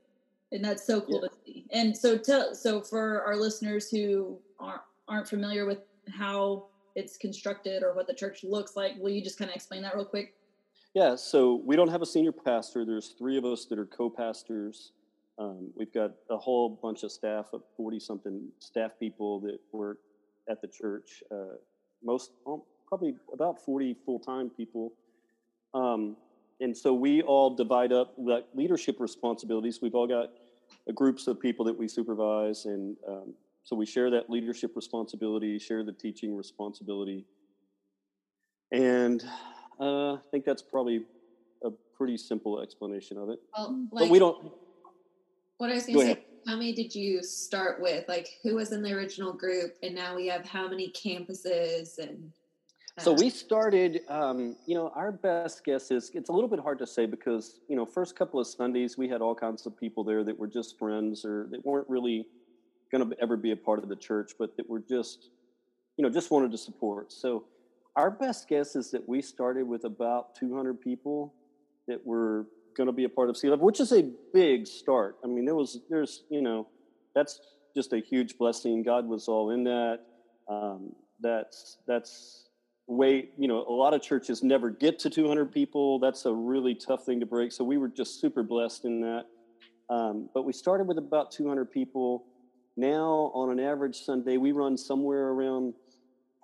And 0.51 0.63
that's 0.63 0.85
so 0.85 1.01
cool 1.01 1.21
Yeah. 1.23 1.29
to 1.29 1.35
see. 1.45 1.65
And 1.71 1.95
so 1.97 2.17
tell 2.17 2.53
so 2.53 2.81
for 2.81 3.21
our 3.23 3.35
listeners 3.35 3.89
who 3.89 4.37
aren't 4.59 4.81
aren't 5.07 5.27
familiar 5.27 5.65
with 5.65 5.79
how 6.09 6.67
it's 6.95 7.17
constructed 7.17 7.83
or 7.83 7.93
what 7.93 8.07
the 8.07 8.13
church 8.13 8.43
looks 8.43 8.75
like, 8.75 8.93
will 8.99 9.09
you 9.09 9.21
just 9.23 9.37
kind 9.37 9.49
of 9.49 9.55
explain 9.55 9.81
that 9.81 9.95
real 9.95 10.05
quick? 10.05 10.33
Yeah, 10.93 11.15
so 11.15 11.61
we 11.65 11.75
don't 11.75 11.89
have 11.89 12.01
a 12.01 12.05
senior 12.05 12.31
pastor. 12.31 12.85
There's 12.85 13.09
three 13.17 13.37
of 13.37 13.43
us 13.43 13.65
that 13.65 13.77
are 13.77 13.85
co-pastors. 13.85 14.93
Um, 15.37 15.69
we've 15.75 15.91
got 15.93 16.11
a 16.29 16.37
whole 16.37 16.69
bunch 16.69 17.03
of 17.03 17.11
staff 17.11 17.47
of 17.51 17.61
forty 17.75 17.99
something 17.99 18.47
staff 18.59 18.91
people 18.99 19.41
that 19.41 19.59
work 19.73 19.97
at 20.49 20.61
the 20.61 20.67
church. 20.67 21.21
Uh, 21.31 21.55
most 22.05 22.31
um, 22.47 22.61
probably 22.87 23.15
about 23.33 23.63
forty 23.63 23.95
full 24.05 24.19
time 24.19 24.49
people. 24.49 24.93
Um, 25.73 26.15
and 26.61 26.75
so 26.75 26.93
we 26.93 27.21
all 27.21 27.53
divide 27.53 27.91
up 27.91 28.13
like 28.17 28.45
leadership 28.53 28.97
responsibilities. 28.99 29.79
We've 29.81 29.95
all 29.95 30.07
got 30.07 30.29
uh, 30.87 30.93
groups 30.93 31.27
of 31.27 31.39
people 31.39 31.65
that 31.65 31.77
we 31.77 31.87
supervise, 31.87 32.65
and 32.65 32.95
um, 33.07 33.33
so 33.63 33.75
we 33.75 33.85
share 33.85 34.09
that 34.11 34.29
leadership 34.29 34.71
responsibility, 34.75 35.59
share 35.59 35.83
the 35.83 35.91
teaching 35.91 36.35
responsibility, 36.35 37.25
and 38.71 39.23
uh, 39.79 40.13
I 40.13 40.19
think 40.31 40.45
that's 40.45 40.61
probably 40.61 41.03
a 41.63 41.71
pretty 41.97 42.17
simple 42.17 42.61
explanation 42.61 43.17
of 43.17 43.29
it. 43.29 43.39
Well, 43.57 43.87
but 43.91 44.09
we 44.09 44.19
don't. 44.19 44.51
what 45.57 45.71
I 45.71 45.75
was 45.75 45.85
Go 45.85 45.93
going 45.93 45.99
to 45.99 46.05
say, 46.05 46.11
ahead. 46.11 46.23
How 46.47 46.55
many 46.55 46.73
did 46.73 46.93
you 46.93 47.23
start 47.23 47.81
with? 47.81 48.07
Like, 48.07 48.37
who 48.43 48.55
was 48.55 48.71
in 48.71 48.83
the 48.83 48.93
original 48.93 49.33
group, 49.33 49.75
and 49.81 49.95
now 49.95 50.15
we 50.15 50.27
have 50.27 50.45
how 50.45 50.67
many 50.67 50.91
campuses? 50.91 51.97
And 51.97 52.31
So 52.99 53.13
uh, 53.13 53.17
we 53.19 53.29
started. 53.29 54.01
Um, 54.09 54.55
you 54.65 54.75
know, 54.75 54.91
our 54.95 55.11
best 55.11 55.63
guess 55.65 55.91
is 55.91 56.11
it's 56.13 56.29
a 56.29 56.31
little 56.31 56.49
bit 56.49 56.59
hard 56.59 56.77
to 56.79 56.87
say 56.87 57.05
because 57.05 57.59
you 57.67 57.75
know, 57.75 57.85
first 57.85 58.15
couple 58.15 58.39
of 58.39 58.47
Sundays 58.47 58.97
we 58.97 59.09
had 59.09 59.21
all 59.21 59.35
kinds 59.35 59.65
of 59.65 59.77
people 59.77 60.03
there 60.03 60.23
that 60.23 60.37
were 60.37 60.47
just 60.47 60.77
friends 60.77 61.25
or 61.25 61.47
that 61.51 61.65
weren't 61.65 61.89
really 61.89 62.27
going 62.91 63.09
to 63.09 63.15
ever 63.21 63.35
be 63.35 63.51
a 63.51 63.57
part 63.57 63.81
of 63.81 63.89
the 63.89 63.95
church, 63.95 64.33
but 64.37 64.55
that 64.57 64.69
were 64.69 64.79
just, 64.79 65.29
you 65.97 66.03
know, 66.03 66.09
just 66.09 66.29
wanted 66.29 66.51
to 66.51 66.57
support. 66.57 67.11
So 67.11 67.45
our 67.95 68.11
best 68.11 68.47
guess 68.47 68.75
is 68.75 68.91
that 68.91 69.07
we 69.07 69.21
started 69.21 69.67
with 69.67 69.85
about 69.85 70.35
200 70.35 70.79
people 70.79 71.33
that 71.87 72.05
were 72.05 72.45
going 72.75 72.87
to 72.87 72.93
be 72.93 73.05
a 73.05 73.09
part 73.09 73.29
of 73.29 73.37
Sea 73.37 73.49
Level, 73.49 73.65
which 73.65 73.79
is 73.79 73.91
a 73.91 74.09
big 74.33 74.67
start. 74.67 75.17
I 75.23 75.27
mean, 75.27 75.45
there 75.45 75.55
was, 75.55 75.79
there's, 75.89 76.23
you 76.29 76.41
know, 76.41 76.67
that's 77.15 77.39
just 77.75 77.93
a 77.93 77.99
huge 77.99 78.37
blessing. 78.37 78.83
God 78.83 79.07
was 79.07 79.27
all 79.27 79.49
in 79.51 79.63
that. 79.63 79.99
Um, 80.47 80.93
that's 81.19 81.77
that's 81.87 82.45
way, 82.87 83.29
you 83.37 83.47
know, 83.47 83.65
a 83.67 83.71
lot 83.71 83.93
of 83.93 84.01
churches 84.01 84.43
never 84.43 84.69
get 84.69 84.99
to 84.99 85.09
200 85.09 85.51
people. 85.51 85.99
That's 85.99 86.25
a 86.25 86.33
really 86.33 86.75
tough 86.75 87.05
thing 87.05 87.19
to 87.19 87.25
break. 87.25 87.51
So 87.51 87.63
we 87.63 87.77
were 87.77 87.87
just 87.87 88.21
super 88.21 88.43
blessed 88.43 88.85
in 88.85 89.01
that. 89.01 89.25
Um, 89.89 90.29
but 90.33 90.45
we 90.45 90.53
started 90.53 90.87
with 90.87 90.97
about 90.97 91.31
200 91.31 91.71
people. 91.71 92.25
Now, 92.77 93.31
on 93.33 93.51
an 93.51 93.59
average 93.59 93.97
Sunday, 93.97 94.37
we 94.37 94.51
run 94.51 94.77
somewhere 94.77 95.29
around 95.29 95.73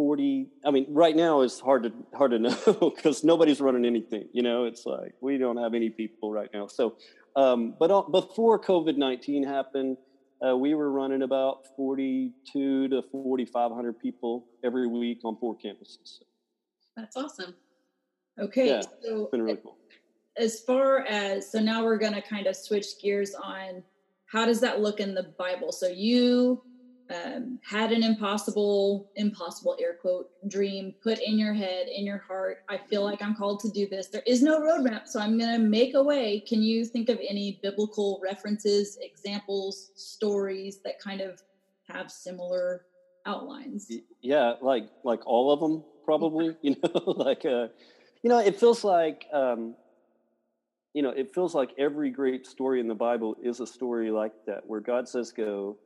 40 0.01 0.47
i 0.65 0.71
mean 0.71 0.87
right 0.89 1.15
now 1.15 1.41
it's 1.41 1.59
hard 1.59 1.83
to 1.83 1.93
hard 2.17 2.31
to 2.31 2.39
know 2.39 2.55
because 2.95 3.23
nobody's 3.23 3.61
running 3.61 3.85
anything 3.85 4.27
you 4.33 4.41
know 4.41 4.65
it's 4.65 4.83
like 4.87 5.13
we 5.21 5.37
don't 5.37 5.57
have 5.57 5.75
any 5.75 5.91
people 5.91 6.31
right 6.31 6.49
now 6.55 6.65
so 6.65 6.95
um, 7.35 7.75
but 7.79 7.91
uh, 7.91 8.01
before 8.01 8.59
covid-19 8.59 9.45
happened 9.45 9.97
uh, 10.43 10.57
we 10.57 10.73
were 10.73 10.91
running 10.91 11.21
about 11.21 11.67
42 11.77 12.87
to 12.87 13.03
4500 13.11 13.99
people 13.99 14.47
every 14.63 14.87
week 14.87 15.19
on 15.23 15.37
four 15.37 15.55
campuses 15.55 16.21
that's 16.97 17.15
awesome. 17.15 17.53
Okay, 18.39 18.69
Yeah, 18.69 18.81
so 18.81 19.21
It's 19.21 19.31
been 19.31 19.43
really 19.43 19.59
cool. 19.61 19.77
as 20.35 20.61
far 20.61 21.01
as 21.01 21.51
so 21.51 21.59
now 21.59 21.83
we're 21.83 21.99
going 21.99 22.13
to 22.15 22.23
kind 22.23 22.47
of 22.47 22.55
switch 22.55 22.99
gears 22.99 23.35
on 23.35 23.83
how 24.25 24.47
does 24.47 24.59
that 24.61 24.81
look 24.81 24.99
in 24.99 25.13
the 25.13 25.27
bible 25.37 25.71
so 25.71 25.87
you 25.87 26.63
um, 27.11 27.59
had 27.63 27.91
an 27.91 28.03
impossible 28.03 29.11
impossible 29.15 29.75
air 29.79 29.95
quote 30.01 30.29
dream 30.49 30.93
put 31.03 31.19
in 31.19 31.37
your 31.37 31.53
head 31.53 31.87
in 31.87 32.05
your 32.05 32.19
heart. 32.19 32.59
I 32.69 32.77
feel 32.77 33.03
like 33.03 33.21
i'm 33.21 33.35
called 33.35 33.59
to 33.61 33.69
do 33.69 33.87
this. 33.87 34.07
There 34.07 34.23
is 34.25 34.41
no 34.41 34.59
roadmap 34.59 35.07
so 35.07 35.19
i'm 35.19 35.37
going 35.37 35.53
to 35.53 35.59
make 35.59 35.93
a 35.93 36.03
way. 36.03 36.39
Can 36.39 36.61
you 36.61 36.85
think 36.85 37.09
of 37.09 37.19
any 37.27 37.59
biblical 37.61 38.19
references 38.23 38.97
examples 39.01 39.91
stories 39.95 40.79
that 40.83 40.99
kind 40.99 41.21
of 41.21 41.41
have 41.87 42.11
similar 42.11 42.85
outlines? 43.25 43.91
Yeah, 44.21 44.53
like 44.61 44.87
like 45.03 45.25
all 45.25 45.51
of 45.51 45.59
them 45.59 45.83
probably. 46.05 46.55
You 46.61 46.75
know, 46.83 47.11
like 47.11 47.45
uh, 47.45 47.67
you 48.21 48.29
know, 48.29 48.39
it 48.39 48.59
feels 48.59 48.83
like 48.83 49.25
um, 49.33 49.75
you 50.93 51.01
know, 51.01 51.09
it 51.09 51.33
feels 51.33 51.55
like 51.55 51.71
every 51.77 52.09
great 52.09 52.45
story 52.45 52.79
in 52.79 52.87
the 52.87 52.95
Bible 52.95 53.35
is 53.41 53.59
a 53.59 53.67
story 53.67 54.11
like 54.11 54.33
that, 54.45 54.65
where 54.67 54.79
God 54.79 55.07
says 55.07 55.31
go, 55.31 55.77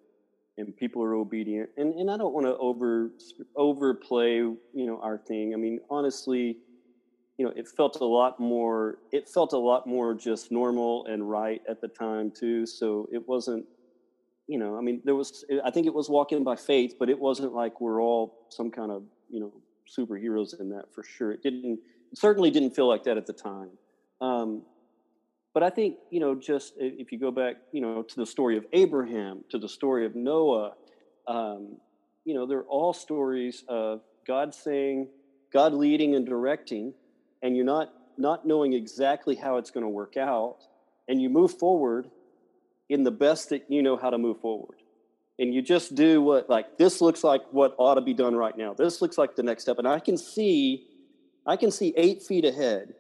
and 0.58 0.76
people 0.76 1.04
are 1.04 1.16
obedient. 1.16 1.70
And 1.78 1.94
and 1.94 2.10
I 2.10 2.18
don't 2.18 2.34
want 2.34 2.46
to 2.46 2.56
over 2.58 3.12
overplay, 3.56 4.38
you 4.38 4.58
know, 4.74 5.00
our 5.02 5.18
thing. 5.18 5.54
I 5.54 5.58
mean, 5.58 5.80
honestly, 5.90 6.58
you 7.38 7.46
know, 7.46 7.54
it 7.56 7.68
felt 7.68 8.00
a 8.02 8.06
lot 8.06 8.40
more. 8.40 9.00
It 9.12 9.30
felt 9.30 9.54
a 9.54 9.58
lot 9.58 9.88
more 9.88 10.14
just 10.14 10.52
normal 10.52 11.06
and 11.06 11.30
right 11.30 11.62
at 11.70 11.82
the 11.82 11.88
time 11.88 12.32
too. 12.32 12.66
So 12.66 13.08
it 13.12 13.28
wasn't 13.28 13.66
you 14.48 14.60
know, 14.60 14.78
I 14.78 14.82
mean, 14.82 15.02
there 15.04 15.16
was, 15.16 15.44
I 15.64 15.72
think 15.72 15.88
it 15.88 15.94
was 15.94 16.10
walking 16.10 16.44
by 16.44 16.56
faith, 16.56 16.96
but 17.00 17.10
it 17.10 17.20
wasn't 17.20 17.54
like 17.54 17.82
we're 17.82 18.02
all 18.02 18.46
some 18.50 18.70
kind 18.70 18.92
of, 18.92 19.04
you 19.30 19.40
know, 19.40 19.52
superheroes 19.88 20.60
in 20.60 20.70
that 20.70 20.94
for 20.94 21.04
sure. 21.04 21.32
It 21.32 21.42
didn't, 21.42 21.80
certainly 22.14 22.52
didn't 22.52 22.76
feel 22.76 22.88
like 22.88 23.04
that 23.04 23.18
at 23.18 23.26
the 23.26 23.34
time. 23.34 23.72
Um, 24.22 24.62
but 25.56 25.64
I 25.64 25.70
think, 25.70 25.96
you 26.12 26.20
know, 26.20 26.36
just 26.36 26.74
if 26.78 27.14
you 27.14 27.18
go 27.18 27.32
back, 27.32 27.56
you 27.72 27.80
know, 27.80 28.04
to 28.04 28.16
the 28.18 28.26
story 28.26 28.58
of 28.58 28.66
Abraham, 28.74 29.46
to 29.52 29.58
the 29.58 29.70
story 29.70 30.06
of 30.06 30.14
Noah, 30.14 30.74
um, 31.28 31.78
you 32.26 32.34
know, 32.34 32.46
they're 32.46 32.64
all 32.64 32.92
stories 32.92 33.64
of 33.70 34.02
God 34.28 34.54
saying, 34.54 35.08
God 35.54 35.74
leading 35.74 36.14
and 36.14 36.26
directing, 36.26 36.94
and 37.42 37.56
you're 37.56 37.66
not 37.66 37.94
not 38.18 38.46
knowing 38.46 38.74
exactly 38.74 39.36
how 39.36 39.56
it's 39.56 39.72
going 39.72 39.86
to 39.86 39.90
work 39.90 40.18
out, 40.18 40.58
and 41.08 41.22
you 41.22 41.30
move 41.30 41.58
forward 41.58 42.10
in 42.90 43.04
the 43.04 43.12
best 43.12 43.50
that 43.50 43.64
you 43.70 43.82
know 43.82 43.96
how 43.96 44.10
to 44.10 44.18
move 44.18 44.42
forward. 44.42 44.78
And 45.40 45.54
you 45.54 45.62
just 45.62 45.96
do 45.96 46.22
what, 46.22 46.50
like, 46.50 46.78
this 46.78 47.00
looks 47.00 47.24
like 47.24 47.42
what 47.52 47.76
ought 47.78 47.96
to 47.96 48.02
be 48.02 48.14
done 48.14 48.36
right 48.36 48.58
now. 48.58 48.74
This 48.74 49.02
looks 49.02 49.18
like 49.18 49.38
the 49.38 49.44
next 49.44 49.64
step. 49.64 49.80
And 49.80 49.88
I 49.88 50.00
can 50.00 50.18
see, 50.18 50.86
I 51.46 51.56
can 51.58 51.72
see 51.72 51.94
eight 51.96 52.24
feet 52.24 52.46
ahead. 52.46 52.94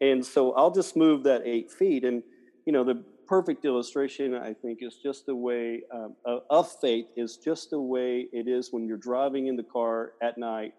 And 0.00 0.24
so 0.24 0.52
I'll 0.52 0.70
just 0.70 0.96
move 0.96 1.24
that 1.24 1.42
eight 1.44 1.70
feet. 1.70 2.04
And, 2.04 2.22
you 2.66 2.72
know, 2.72 2.84
the 2.84 3.02
perfect 3.26 3.64
illustration, 3.64 4.34
I 4.34 4.54
think, 4.54 4.78
is 4.82 4.96
just 5.02 5.26
the 5.26 5.34
way 5.34 5.82
um, 5.92 6.14
of- 6.50 6.80
faith 6.80 7.06
is 7.16 7.36
just 7.36 7.70
the 7.70 7.80
way 7.80 8.26
it 8.32 8.48
is 8.48 8.72
when 8.72 8.86
you're 8.86 8.96
driving 8.96 9.48
in 9.48 9.56
the 9.56 9.62
car 9.62 10.12
at 10.22 10.38
night 10.38 10.74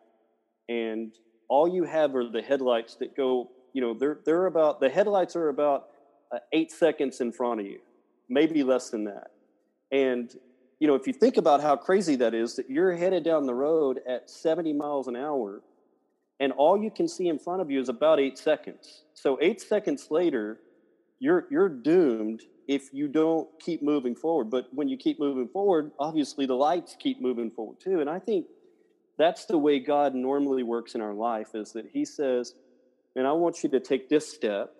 and 0.68 1.14
all 1.48 1.68
you 1.68 1.84
have 1.84 2.16
are 2.16 2.30
the 2.30 2.42
headlights 2.42 2.96
that 2.96 3.16
go, 3.16 3.50
you 3.74 3.82
know, 3.82 3.94
they're, 3.94 4.20
they're 4.26 4.46
about, 4.46 4.80
the 4.80 4.90
headlights 4.90 5.36
are 5.36 5.50
about 5.50 5.88
uh, 6.32 6.38
eight 6.54 6.72
seconds 6.72 7.22
in 7.22 7.32
front 7.32 7.60
of 7.60 7.66
you 7.66 7.80
maybe 8.30 8.64
less 8.64 8.90
than 8.90 9.06
that. 9.06 9.32
And 9.92 10.34
you 10.80 10.88
know, 10.88 10.96
if 10.96 11.08
you 11.08 11.14
think 11.14 11.36
about 11.36 11.62
how 11.62 11.76
crazy 11.76 12.16
that 12.18 12.34
is, 12.34 12.56
that 12.56 12.70
you're 12.70 12.96
headed 12.96 13.24
down 13.24 13.46
the 13.46 13.54
road 13.54 14.00
at 14.08 14.30
70 14.30 14.72
miles 14.74 15.08
an 15.08 15.16
hour, 15.18 15.62
and 16.40 16.54
all 16.54 16.82
you 16.82 16.90
can 16.90 17.08
see 17.08 17.28
in 17.28 17.38
front 17.38 17.62
of 17.62 17.70
you 17.70 17.82
is 17.82 17.90
about 17.90 18.18
eight 18.20 18.38
seconds. 18.38 19.04
So 19.22 19.38
eight 19.42 19.60
seconds 19.60 20.08
later, 20.10 20.60
you're 21.20 21.46
you're 21.52 21.68
doomed 21.68 22.42
if 22.70 22.94
you 22.94 23.10
don't 23.10 23.50
keep 23.60 23.82
moving 23.84 24.16
forward. 24.16 24.50
But 24.50 24.68
when 24.72 24.88
you 24.88 24.96
keep 24.96 25.20
moving 25.20 25.50
forward, 25.50 25.92
obviously 26.00 26.46
the 26.46 26.56
lights 26.56 26.96
keep 26.98 27.22
moving 27.22 27.52
forward 27.52 27.80
too. 27.84 28.00
And 28.00 28.10
I 28.10 28.20
think 28.20 28.46
that's 29.18 29.44
the 29.46 29.58
way 29.58 29.80
God 29.80 30.16
normally 30.16 30.64
works 30.64 30.96
in 30.96 31.02
our 31.02 31.14
life 31.14 31.50
is 31.54 31.74
that 31.74 31.90
He 31.92 32.06
says, 32.06 32.54
and 33.18 33.28
I 33.28 33.34
want 33.34 33.62
you 33.62 33.70
to 33.72 33.82
take 33.82 34.08
this 34.08 34.32
step. 34.32 34.74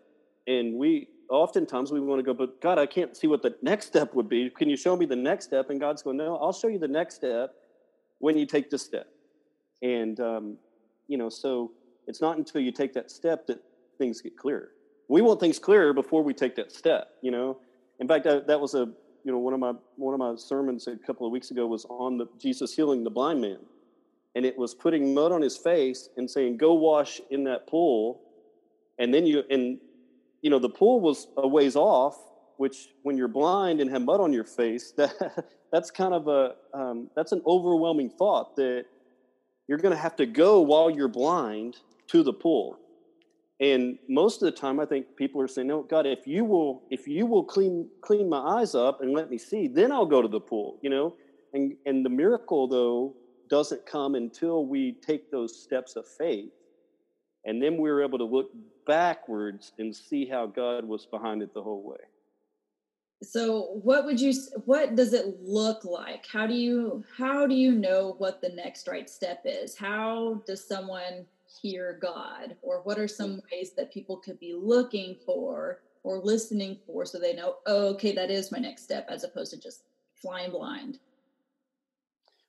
And 0.48 0.76
we 0.76 1.10
oftentimes 1.30 1.92
we 1.92 2.00
want 2.00 2.20
to 2.20 2.24
go, 2.24 2.34
but 2.34 2.62
God, 2.62 2.80
I 2.80 2.86
can't 2.86 3.18
see 3.18 3.28
what 3.28 3.42
the 3.42 3.56
next 3.62 3.88
step 3.88 4.14
would 4.14 4.30
be. 4.30 4.50
Can 4.50 4.70
you 4.70 4.78
show 4.78 4.96
me 4.96 5.06
the 5.06 5.18
next 5.18 5.46
step? 5.46 5.70
And 5.70 5.82
God's 5.82 6.02
going, 6.02 6.16
no, 6.16 6.38
I'll 6.38 6.54
show 6.54 6.70
you 6.70 6.80
the 6.80 6.88
next 6.88 7.16
step 7.16 7.54
when 8.20 8.38
you 8.38 8.46
take 8.46 8.70
this 8.70 8.84
step. 8.84 9.08
And, 9.82 10.18
um, 10.22 10.58
you 11.08 11.18
know, 11.18 11.30
so 11.30 11.72
it's 12.08 12.22
not 12.22 12.38
until 12.38 12.62
you 12.62 12.72
take 12.72 12.94
that 12.94 13.12
step 13.12 13.46
that 13.48 13.60
things 14.00 14.22
get 14.22 14.36
clearer. 14.36 14.72
We 15.08 15.22
want 15.22 15.40
things 15.40 15.60
clearer 15.60 15.94
before 15.94 16.24
we 16.24 16.34
take 16.34 16.56
that 16.56 16.72
step, 16.72 17.10
you 17.22 17.30
know? 17.30 17.60
In 18.00 18.08
fact, 18.08 18.26
I, 18.26 18.40
that 18.40 18.60
was 18.60 18.74
a, 18.74 18.90
you 19.24 19.32
know, 19.32 19.38
one 19.38 19.54
of 19.54 19.60
my, 19.60 19.74
one 19.98 20.14
of 20.14 20.20
my 20.20 20.36
sermons 20.36 20.88
a 20.88 20.96
couple 20.96 21.28
of 21.28 21.32
weeks 21.32 21.52
ago 21.52 21.68
was 21.68 21.86
on 21.86 22.18
the 22.18 22.26
Jesus 22.40 22.76
healing 22.76 23.04
the 23.04 23.12
blind 23.12 23.42
man. 23.42 23.60
And 24.36 24.46
it 24.46 24.58
was 24.58 24.74
putting 24.74 25.14
mud 25.14 25.32
on 25.32 25.42
his 25.42 25.58
face 25.58 26.10
and 26.18 26.30
saying, 26.30 26.58
go 26.58 26.74
wash 26.74 27.22
in 27.30 27.44
that 27.44 27.68
pool. 27.68 28.22
And 28.98 29.14
then 29.14 29.26
you, 29.26 29.44
and 29.50 29.80
you 30.42 30.50
know, 30.50 30.60
the 30.60 30.70
pool 30.70 31.02
was 31.02 31.28
a 31.38 31.48
ways 31.48 31.76
off, 31.76 32.18
which 32.58 32.90
when 33.04 33.18
you're 33.18 33.28
blind 33.28 33.82
and 33.82 33.90
have 33.90 34.02
mud 34.02 34.22
on 34.22 34.32
your 34.34 34.44
face, 34.44 34.92
that 34.98 35.46
that's 35.72 35.92
kind 35.92 36.14
of 36.14 36.28
a 36.28 36.56
um, 36.74 37.10
that's 37.16 37.32
an 37.32 37.42
overwhelming 37.46 38.10
thought 38.10 38.56
that 38.56 38.86
you're 39.68 39.78
going 39.78 39.94
to 39.94 40.02
have 40.02 40.16
to 40.18 40.26
go 40.26 40.62
while 40.62 40.90
you're 40.90 41.08
blind 41.08 41.78
to 42.08 42.24
the 42.24 42.34
pool. 42.34 42.80
And 43.60 44.00
most 44.08 44.42
of 44.42 44.46
the 44.46 44.54
time, 44.54 44.80
I 44.80 44.86
think 44.86 45.16
people 45.18 45.42
are 45.42 45.48
saying, 45.48 45.68
"No, 45.68 45.84
God, 45.84 46.06
if 46.06 46.26
you 46.26 46.46
will, 46.46 46.84
if 46.90 47.08
you 47.08 47.26
will 47.26 47.44
clean 47.44 47.90
clean 48.02 48.30
my 48.30 48.40
eyes 48.40 48.74
up 48.76 49.02
and 49.02 49.14
let 49.14 49.30
me 49.30 49.38
see, 49.38 49.68
then 49.68 49.92
I'll 49.92 50.06
go 50.06 50.22
to 50.22 50.28
the 50.30 50.40
pool." 50.40 50.80
You 50.82 50.90
know, 50.90 51.16
and 51.54 51.76
and 51.86 52.06
the 52.06 52.10
miracle 52.10 52.68
though 52.68 53.16
doesn't 53.50 53.86
come 53.86 54.16
until 54.16 54.66
we 54.66 54.94
take 54.94 55.32
those 55.32 55.62
steps 55.62 55.96
of 55.96 56.08
faith 56.08 56.52
and 57.46 57.62
then 57.62 57.78
we're 57.78 58.04
able 58.04 58.18
to 58.18 58.24
look 58.24 58.52
backwards 58.86 59.72
and 59.80 59.96
see 59.96 60.26
how 60.26 60.46
God 60.46 60.86
was 60.86 61.06
behind 61.06 61.42
it 61.42 61.54
the 61.54 61.64
whole 61.64 61.84
way. 61.84 61.98
so 63.22 63.80
what 63.84 64.06
would 64.06 64.20
you 64.20 64.34
what 64.66 64.96
does 64.96 65.14
it 65.14 65.26
look 65.42 65.84
like 65.84 66.26
how 66.32 66.48
do 66.48 66.54
you 66.54 67.04
how 67.18 67.46
do 67.46 67.56
you 67.56 67.72
know 67.74 68.16
what 68.18 68.40
the 68.42 68.50
next 68.50 68.88
right 68.88 69.10
step 69.10 69.42
is 69.44 69.76
how 69.78 70.42
does 70.48 70.66
someone 70.66 71.26
hear 71.62 71.98
god? 72.02 72.56
Or 72.62 72.82
what 72.84 73.00
are 73.00 73.08
some 73.08 73.42
ways 73.52 73.72
that 73.78 73.94
people 73.94 74.18
could 74.18 74.40
be 74.40 74.54
looking 74.54 75.16
for 75.26 75.80
or 76.04 76.20
listening 76.20 76.78
for 76.86 77.06
so 77.06 77.20
they 77.20 77.34
know 77.34 77.56
oh, 77.66 77.88
okay 77.90 78.14
that 78.14 78.32
is 78.32 78.52
my 78.52 78.60
next 78.60 78.84
step 78.84 79.08
as 79.10 79.24
opposed 79.24 79.52
to 79.52 79.60
just 79.60 79.84
flying 80.16 80.52
blind? 80.52 81.00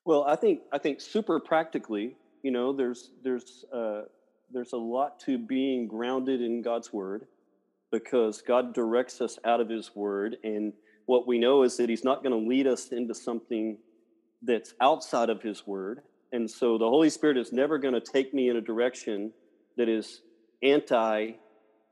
Well, 0.05 0.25
I 0.25 0.37
think 0.37 0.61
I 0.73 0.79
think 0.79 1.01
super 1.01 1.39
practically, 1.41 2.17
you 2.43 2.51
know, 2.51 2.73
there's 2.73 3.11
there's 3.23 3.65
uh, 3.73 4.03
there's 4.51 4.73
a 4.73 4.79
lot 4.79 5.21
to 5.21 5.39
being 5.39 5.87
grounded 5.87 6.41
in 6.41 6.63
God's 6.63 6.93
word 6.93 7.27
because 7.93 8.43
God 8.43 8.75
directs 8.75 9.21
us 9.21 9.39
out 9.45 9.61
of 9.61 9.69
His 9.69 9.95
word, 9.95 10.37
and 10.43 10.73
what 11.07 11.27
we 11.27 11.39
know 11.39 11.63
is 11.63 11.77
that 11.77 11.89
He's 11.89 12.05
not 12.05 12.23
going 12.23 12.33
to 12.33 12.49
lead 12.49 12.67
us 12.67 12.89
into 12.89 13.15
something 13.15 13.79
that's 14.43 14.75
outside 14.81 15.29
of 15.29 15.43
His 15.43 15.67
word, 15.67 16.03
and 16.33 16.51
so 16.51 16.79
the 16.79 16.89
Holy 16.89 17.11
Spirit 17.11 17.37
is 17.37 17.53
never 17.53 17.79
going 17.79 17.95
to 17.95 18.01
take 18.01 18.33
me 18.33 18.49
in 18.49 18.57
a 18.57 18.61
direction 18.61 19.33
that 19.77 19.89
is 19.89 20.23
anti 20.63 21.33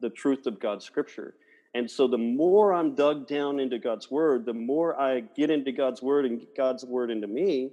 the 0.01 0.11
truth 0.11 0.47
of 0.47 0.61
God's 0.61 0.85
scripture. 0.85 1.35
And 1.75 1.91
so 1.91 2.07
the 2.09 2.19
more 2.19 2.73
I'm 2.73 2.95
dug 2.95 3.27
down 3.27 3.61
into 3.61 3.79
God's 3.79 4.11
word, 4.11 4.47
the 4.47 4.55
more 4.55 4.99
I 4.99 5.21
get 5.21 5.51
into 5.51 5.73
God's 5.73 6.03
word 6.03 6.25
and 6.25 6.47
God's 6.57 6.85
word 6.85 7.11
into 7.11 7.27
me, 7.27 7.71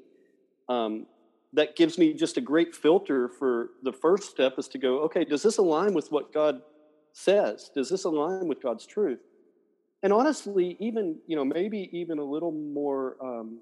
um, 0.68 1.06
that 1.54 1.76
gives 1.76 1.98
me 1.98 2.14
just 2.14 2.38
a 2.38 2.42
great 2.42 2.76
filter 2.76 3.30
for 3.30 3.70
the 3.84 3.94
first 3.94 4.30
step 4.30 4.56
is 4.58 4.68
to 4.70 4.78
go, 4.78 5.00
okay, 5.04 5.24
does 5.24 5.42
this 5.44 5.58
align 5.58 5.94
with 5.94 6.12
what 6.12 6.34
God 6.34 6.62
says? 7.14 7.70
Does 7.74 7.90
this 7.90 8.04
align 8.04 8.48
with 8.48 8.62
God's 8.62 8.86
truth? 8.86 9.20
And 10.04 10.12
honestly, 10.12 10.76
even, 10.80 11.18
you 11.28 11.36
know, 11.36 11.46
maybe 11.46 11.90
even 11.94 12.20
a 12.20 12.24
little 12.24 12.52
more, 12.52 13.16
um, 13.22 13.60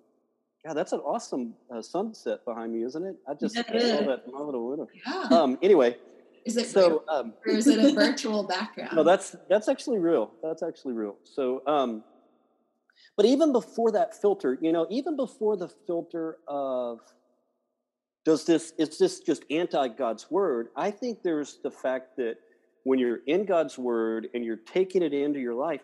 yeah, 0.65 0.73
that's 0.73 0.93
an 0.93 0.99
awesome 0.99 1.53
uh, 1.73 1.81
sunset 1.81 2.45
behind 2.45 2.73
me, 2.73 2.83
isn't 2.83 3.05
it? 3.05 3.15
I 3.27 3.33
just 3.33 3.55
Yeah, 3.55 3.63
saw 3.63 3.71
it 3.73 4.05
that 4.05 4.23
a 4.33 4.43
little 4.43 4.69
window. 4.69 4.87
Yeah. 5.05 5.37
Um, 5.37 5.57
anyway, 5.61 5.97
is 6.45 6.57
it 6.57 6.67
so, 6.67 7.03
um, 7.09 7.33
or 7.45 7.53
is 7.53 7.67
it 7.67 7.79
a 7.83 7.93
virtual 7.93 8.43
background? 8.43 8.95
no, 8.95 9.03
that's 9.03 9.35
that's 9.49 9.67
actually 9.67 9.99
real. 9.99 10.31
That's 10.41 10.63
actually 10.63 10.93
real. 10.93 11.17
So, 11.23 11.63
um, 11.67 12.03
but 13.17 13.25
even 13.25 13.51
before 13.51 13.91
that 13.91 14.19
filter, 14.19 14.57
you 14.61 14.71
know, 14.71 14.87
even 14.89 15.15
before 15.15 15.57
the 15.57 15.69
filter 15.85 16.37
of 16.47 16.99
does 18.25 18.45
this 18.45 18.73
is 18.77 18.97
this 18.97 19.19
just 19.19 19.43
anti 19.49 19.89
God's 19.89 20.31
word? 20.31 20.69
I 20.75 20.91
think 20.91 21.23
there's 21.23 21.59
the 21.61 21.71
fact 21.71 22.15
that 22.17 22.35
when 22.83 22.99
you're 22.99 23.19
in 23.27 23.45
God's 23.45 23.77
word 23.77 24.27
and 24.33 24.43
you're 24.45 24.57
taking 24.57 25.01
it 25.01 25.13
into 25.13 25.39
your 25.39 25.53
life, 25.55 25.81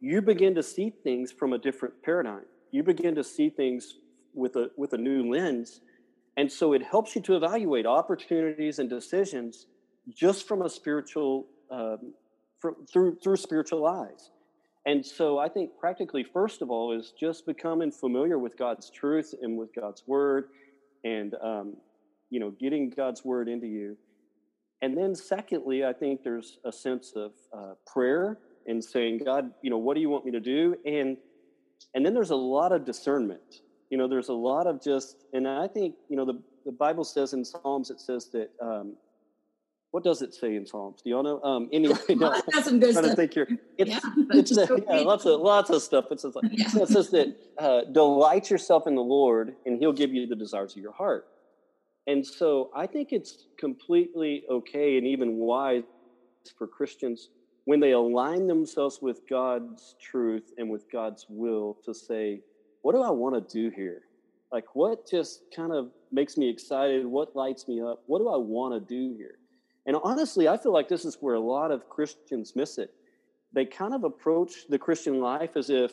you 0.00 0.22
begin 0.22 0.54
to 0.54 0.62
see 0.62 0.90
things 1.02 1.32
from 1.32 1.52
a 1.52 1.58
different 1.58 2.02
paradigm. 2.02 2.44
You 2.70 2.82
begin 2.82 3.14
to 3.14 3.24
see 3.24 3.50
things 3.50 3.94
with 4.34 4.56
a 4.56 4.70
with 4.76 4.92
a 4.92 4.98
new 4.98 5.32
lens, 5.32 5.80
and 6.36 6.50
so 6.50 6.72
it 6.72 6.82
helps 6.82 7.14
you 7.14 7.22
to 7.22 7.36
evaluate 7.36 7.86
opportunities 7.86 8.78
and 8.78 8.88
decisions 8.88 9.66
just 10.14 10.46
from 10.48 10.62
a 10.62 10.68
spiritual 10.68 11.46
um, 11.70 12.14
from, 12.60 12.86
through 12.90 13.16
through 13.22 13.36
spiritual 13.36 13.86
eyes. 13.86 14.30
And 14.86 15.04
so 15.04 15.38
I 15.38 15.48
think 15.48 15.72
practically, 15.78 16.24
first 16.24 16.62
of 16.62 16.70
all, 16.70 16.98
is 16.98 17.12
just 17.18 17.44
becoming 17.44 17.90
familiar 17.90 18.38
with 18.38 18.56
God's 18.56 18.88
truth 18.90 19.34
and 19.42 19.58
with 19.58 19.74
God's 19.74 20.02
word, 20.06 20.44
and 21.04 21.34
um, 21.42 21.76
you 22.30 22.40
know, 22.40 22.50
getting 22.50 22.90
God's 22.90 23.24
word 23.24 23.48
into 23.48 23.66
you. 23.66 23.96
And 24.80 24.96
then, 24.96 25.14
secondly, 25.14 25.84
I 25.84 25.92
think 25.92 26.22
there's 26.22 26.58
a 26.64 26.72
sense 26.72 27.12
of 27.16 27.32
uh, 27.52 27.74
prayer 27.86 28.38
and 28.66 28.82
saying, 28.82 29.22
God, 29.24 29.50
you 29.62 29.70
know, 29.70 29.78
what 29.78 29.94
do 29.94 30.00
you 30.00 30.08
want 30.08 30.24
me 30.24 30.32
to 30.32 30.40
do? 30.40 30.76
And 30.86 31.16
and 31.94 32.04
then 32.04 32.14
there's 32.14 32.30
a 32.30 32.36
lot 32.36 32.72
of 32.72 32.84
discernment. 32.84 33.60
You 33.90 33.98
know, 33.98 34.06
there's 34.08 34.28
a 34.28 34.34
lot 34.34 34.66
of 34.66 34.82
just, 34.82 35.24
and 35.32 35.48
I 35.48 35.66
think, 35.68 35.94
you 36.08 36.16
know, 36.16 36.24
the, 36.24 36.40
the 36.66 36.72
Bible 36.72 37.04
says 37.04 37.32
in 37.32 37.44
Psalms, 37.44 37.90
it 37.90 38.00
says 38.00 38.28
that, 38.32 38.50
um, 38.60 38.96
what 39.90 40.04
does 40.04 40.20
it 40.20 40.34
say 40.34 40.54
in 40.56 40.66
Psalms? 40.66 41.00
Do 41.02 41.08
y'all 41.08 41.22
know? 41.22 41.40
Um, 41.42 41.70
anyway, 41.72 41.96
no, 42.10 42.34
That's 42.52 42.66
some 42.66 42.78
good 42.78 42.92
trying 42.92 43.04
stuff. 43.04 43.10
to 43.12 43.16
think 43.16 43.32
here. 43.32 43.48
It's, 43.78 43.90
Yeah, 43.90 44.00
it's 44.32 44.58
uh, 44.58 44.66
yeah, 44.86 45.00
lots 45.00 45.24
of 45.24 45.40
lots 45.40 45.70
of 45.70 45.80
stuff. 45.82 46.06
It 46.10 46.20
says, 46.20 46.34
like, 46.34 46.44
Yeah. 46.52 46.82
it 46.82 46.88
says 46.88 47.08
that 47.10 47.34
uh, 47.56 47.84
delight 47.92 48.50
yourself 48.50 48.86
in 48.86 48.94
the 48.94 49.02
Lord, 49.02 49.54
and 49.64 49.78
He'll 49.78 49.94
give 49.94 50.12
you 50.12 50.26
the 50.26 50.36
desires 50.36 50.72
of 50.76 50.82
your 50.82 50.92
heart. 50.92 51.26
And 52.06 52.26
so, 52.26 52.70
I 52.76 52.86
think 52.86 53.08
it's 53.12 53.46
completely 53.58 54.44
okay 54.50 54.98
and 54.98 55.06
even 55.06 55.36
wise 55.36 55.84
for 56.58 56.66
Christians 56.66 57.30
when 57.64 57.80
they 57.80 57.92
align 57.92 58.46
themselves 58.46 59.00
with 59.00 59.22
God's 59.28 59.94
truth 60.00 60.52
and 60.58 60.68
with 60.68 60.90
God's 60.90 61.24
will 61.30 61.78
to 61.84 61.94
say, 61.94 62.40
"What 62.82 62.92
do 62.92 63.02
I 63.02 63.10
want 63.10 63.34
to 63.34 63.62
do 63.62 63.74
here? 63.74 64.02
Like, 64.52 64.74
what 64.74 65.08
just 65.08 65.42
kind 65.54 65.72
of 65.72 65.90
makes 66.10 66.36
me 66.36 66.48
excited? 66.48 67.06
What 67.06 67.36
lights 67.36 67.68
me 67.68 67.80
up? 67.80 68.02
What 68.06 68.18
do 68.18 68.28
I 68.28 68.36
want 68.36 68.74
to 68.74 68.80
do 68.80 69.14
here?" 69.16 69.38
And 69.86 69.96
honestly, 70.02 70.48
I 70.48 70.56
feel 70.56 70.72
like 70.72 70.88
this 70.88 71.04
is 71.04 71.16
where 71.20 71.34
a 71.34 71.40
lot 71.40 71.70
of 71.70 71.88
Christians 71.88 72.54
miss 72.54 72.78
it. 72.78 72.92
They 73.52 73.64
kind 73.64 73.94
of 73.94 74.04
approach 74.04 74.66
the 74.68 74.78
Christian 74.78 75.20
life 75.20 75.56
as 75.56 75.70
if 75.70 75.92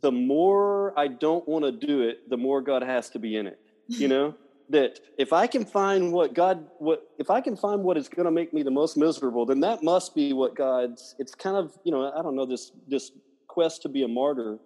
the 0.00 0.10
more 0.10 0.92
I 0.98 1.06
don't 1.06 1.46
want 1.48 1.64
to 1.64 1.72
do 1.72 2.02
it, 2.02 2.28
the 2.28 2.36
more 2.36 2.60
God 2.60 2.82
has 2.82 3.10
to 3.10 3.18
be 3.18 3.36
in 3.36 3.46
it. 3.46 3.60
You 3.86 4.08
know? 4.08 4.34
that 4.72 4.98
if 5.18 5.32
I 5.32 5.46
can 5.46 5.64
find 5.64 6.12
what 6.12 6.34
God 6.34 6.66
what 6.78 7.08
if 7.18 7.30
I 7.30 7.40
can 7.40 7.56
find 7.56 7.82
what 7.82 7.96
is 7.96 8.08
going 8.08 8.24
to 8.24 8.30
make 8.30 8.52
me 8.52 8.62
the 8.62 8.70
most 8.70 8.96
miserable, 8.96 9.46
then 9.46 9.60
that 9.60 9.82
must 9.82 10.14
be 10.14 10.32
what 10.32 10.56
God's 10.56 11.14
it's 11.18 11.34
kind 11.34 11.56
of, 11.56 11.78
you 11.84 11.92
know, 11.92 12.10
I 12.10 12.22
don't 12.22 12.34
know 12.34 12.46
this 12.46 12.72
this 12.88 13.12
quest 13.48 13.82
to 13.82 13.88
be 13.88 14.02
a 14.02 14.08
martyr. 14.08 14.58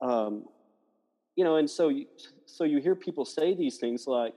Um 0.00 0.44
you 1.38 1.44
know, 1.44 1.56
and 1.56 1.70
so 1.70 1.88
you, 1.88 2.06
so 2.46 2.64
you 2.64 2.78
hear 2.78 2.96
people 2.96 3.24
say 3.24 3.54
these 3.54 3.76
things 3.76 4.08
like 4.08 4.34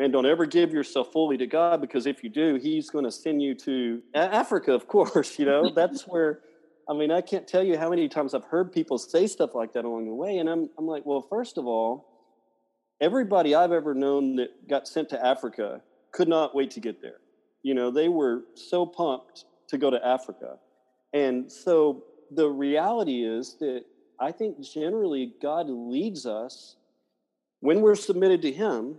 man, 0.00 0.10
don't 0.10 0.24
ever 0.24 0.46
give 0.46 0.72
yourself 0.72 1.12
fully 1.12 1.36
to 1.36 1.46
God 1.46 1.78
because 1.78 2.06
if 2.06 2.24
you 2.24 2.30
do, 2.30 2.54
He's 2.54 2.88
going 2.88 3.04
to 3.04 3.10
send 3.10 3.42
you 3.42 3.54
to 3.56 4.02
Africa, 4.14 4.72
of 4.72 4.88
course. 4.94 5.38
You 5.38 5.44
know, 5.44 5.70
that's 5.70 6.08
where, 6.08 6.40
I 6.88 6.94
mean, 6.94 7.12
I 7.12 7.20
can't 7.20 7.46
tell 7.46 7.62
you 7.62 7.76
how 7.76 7.90
many 7.90 8.08
times 8.08 8.32
I've 8.32 8.44
heard 8.44 8.72
people 8.72 8.96
say 8.96 9.26
stuff 9.26 9.54
like 9.54 9.74
that 9.74 9.84
along 9.84 10.06
the 10.06 10.14
way. 10.14 10.38
And 10.38 10.48
I'm, 10.48 10.70
I'm 10.78 10.86
like, 10.86 11.04
well, 11.04 11.20
first 11.20 11.58
of 11.58 11.66
all, 11.66 12.08
everybody 12.98 13.54
I've 13.54 13.72
ever 13.72 13.94
known 13.94 14.36
that 14.36 14.66
got 14.66 14.88
sent 14.88 15.10
to 15.10 15.24
Africa 15.24 15.82
could 16.12 16.28
not 16.28 16.54
wait 16.54 16.70
to 16.72 16.80
get 16.80 17.02
there. 17.02 17.18
You 17.62 17.74
know, 17.74 17.90
they 17.90 18.08
were 18.08 18.44
so 18.54 18.86
pumped 18.86 19.44
to 19.68 19.76
go 19.76 19.90
to 19.90 20.04
Africa. 20.04 20.56
And 21.12 21.52
so 21.52 22.04
the 22.30 22.48
reality 22.48 23.22
is 23.22 23.56
that 23.60 23.84
I 24.20 24.32
think 24.32 24.60
generally 24.60 25.32
God 25.40 25.68
leads 25.70 26.26
us 26.26 26.76
when 27.60 27.80
we're 27.80 27.94
submitted 27.94 28.42
to 28.42 28.52
Him 28.52 28.96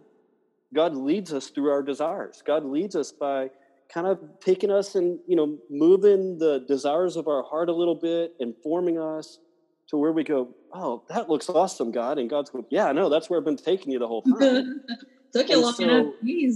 God 0.74 0.96
leads 0.96 1.34
us 1.34 1.48
through 1.50 1.70
our 1.70 1.84
desires. 1.84 2.42
God 2.46 2.63
leads 2.63 2.96
us 2.96 3.12
by 3.12 3.50
kind 3.94 4.08
of 4.08 4.20
taking 4.40 4.72
us 4.72 4.96
and 4.96 5.20
you 5.28 5.36
know 5.36 5.58
moving 5.70 6.38
the 6.38 6.63
desires 6.68 7.18
of 7.18 7.27
our 7.27 7.44
heart 7.44 7.68
a 7.68 7.74
little 7.74 7.96
bit 7.96 8.34
informing 8.40 8.98
us 8.98 9.40
to 9.90 9.98
where 9.98 10.14
we 10.14 10.24
go, 10.24 10.48
oh, 10.74 11.03
that 11.10 11.29
looks 11.29 11.50
awesome, 11.50 11.92
God. 11.92 12.18
And 12.18 12.29
God's 12.29 12.50
going, 12.50 12.64
yeah, 12.70 12.86
I 12.86 12.94
know 12.94 13.10
that's 13.10 13.29
where 13.29 13.38
I've 13.38 13.44
been 13.46 13.57
taking 13.57 13.92
you 13.92 14.00
the 14.00 14.07
whole 14.07 14.22
time. 14.22 14.81
Took 15.34 15.50
you 15.50 15.55
And 15.55 15.62
long 15.62 15.74
so- 15.74 15.84
enough. 15.84 16.14
Jeez. 16.24 16.55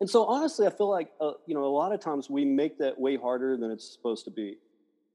and 0.00 0.08
so 0.08 0.24
honestly, 0.24 0.66
I 0.66 0.70
feel 0.70 0.88
like 0.88 1.10
uh, 1.20 1.32
you 1.46 1.54
know 1.54 1.64
a 1.64 1.74
lot 1.74 1.92
of 1.92 2.00
times 2.00 2.30
we 2.30 2.46
make 2.46 2.78
that 2.78 2.98
way 2.98 3.16
harder 3.16 3.58
than 3.58 3.70
it's 3.70 3.92
supposed 3.92 4.24
to 4.24 4.30
be. 4.30 4.56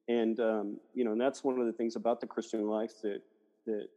And 0.08 0.40
um, 0.40 0.78
you 0.94 1.06
know, 1.06 1.14
and 1.14 1.22
that's 1.22 1.44
one 1.44 1.60
of 1.60 1.66
the 1.66 1.74
things 1.74 1.96
about 1.96 2.20
the 2.20 2.28
Christian 2.28 2.68
life 2.68 2.94
that 3.04 3.22
that 3.66 3.88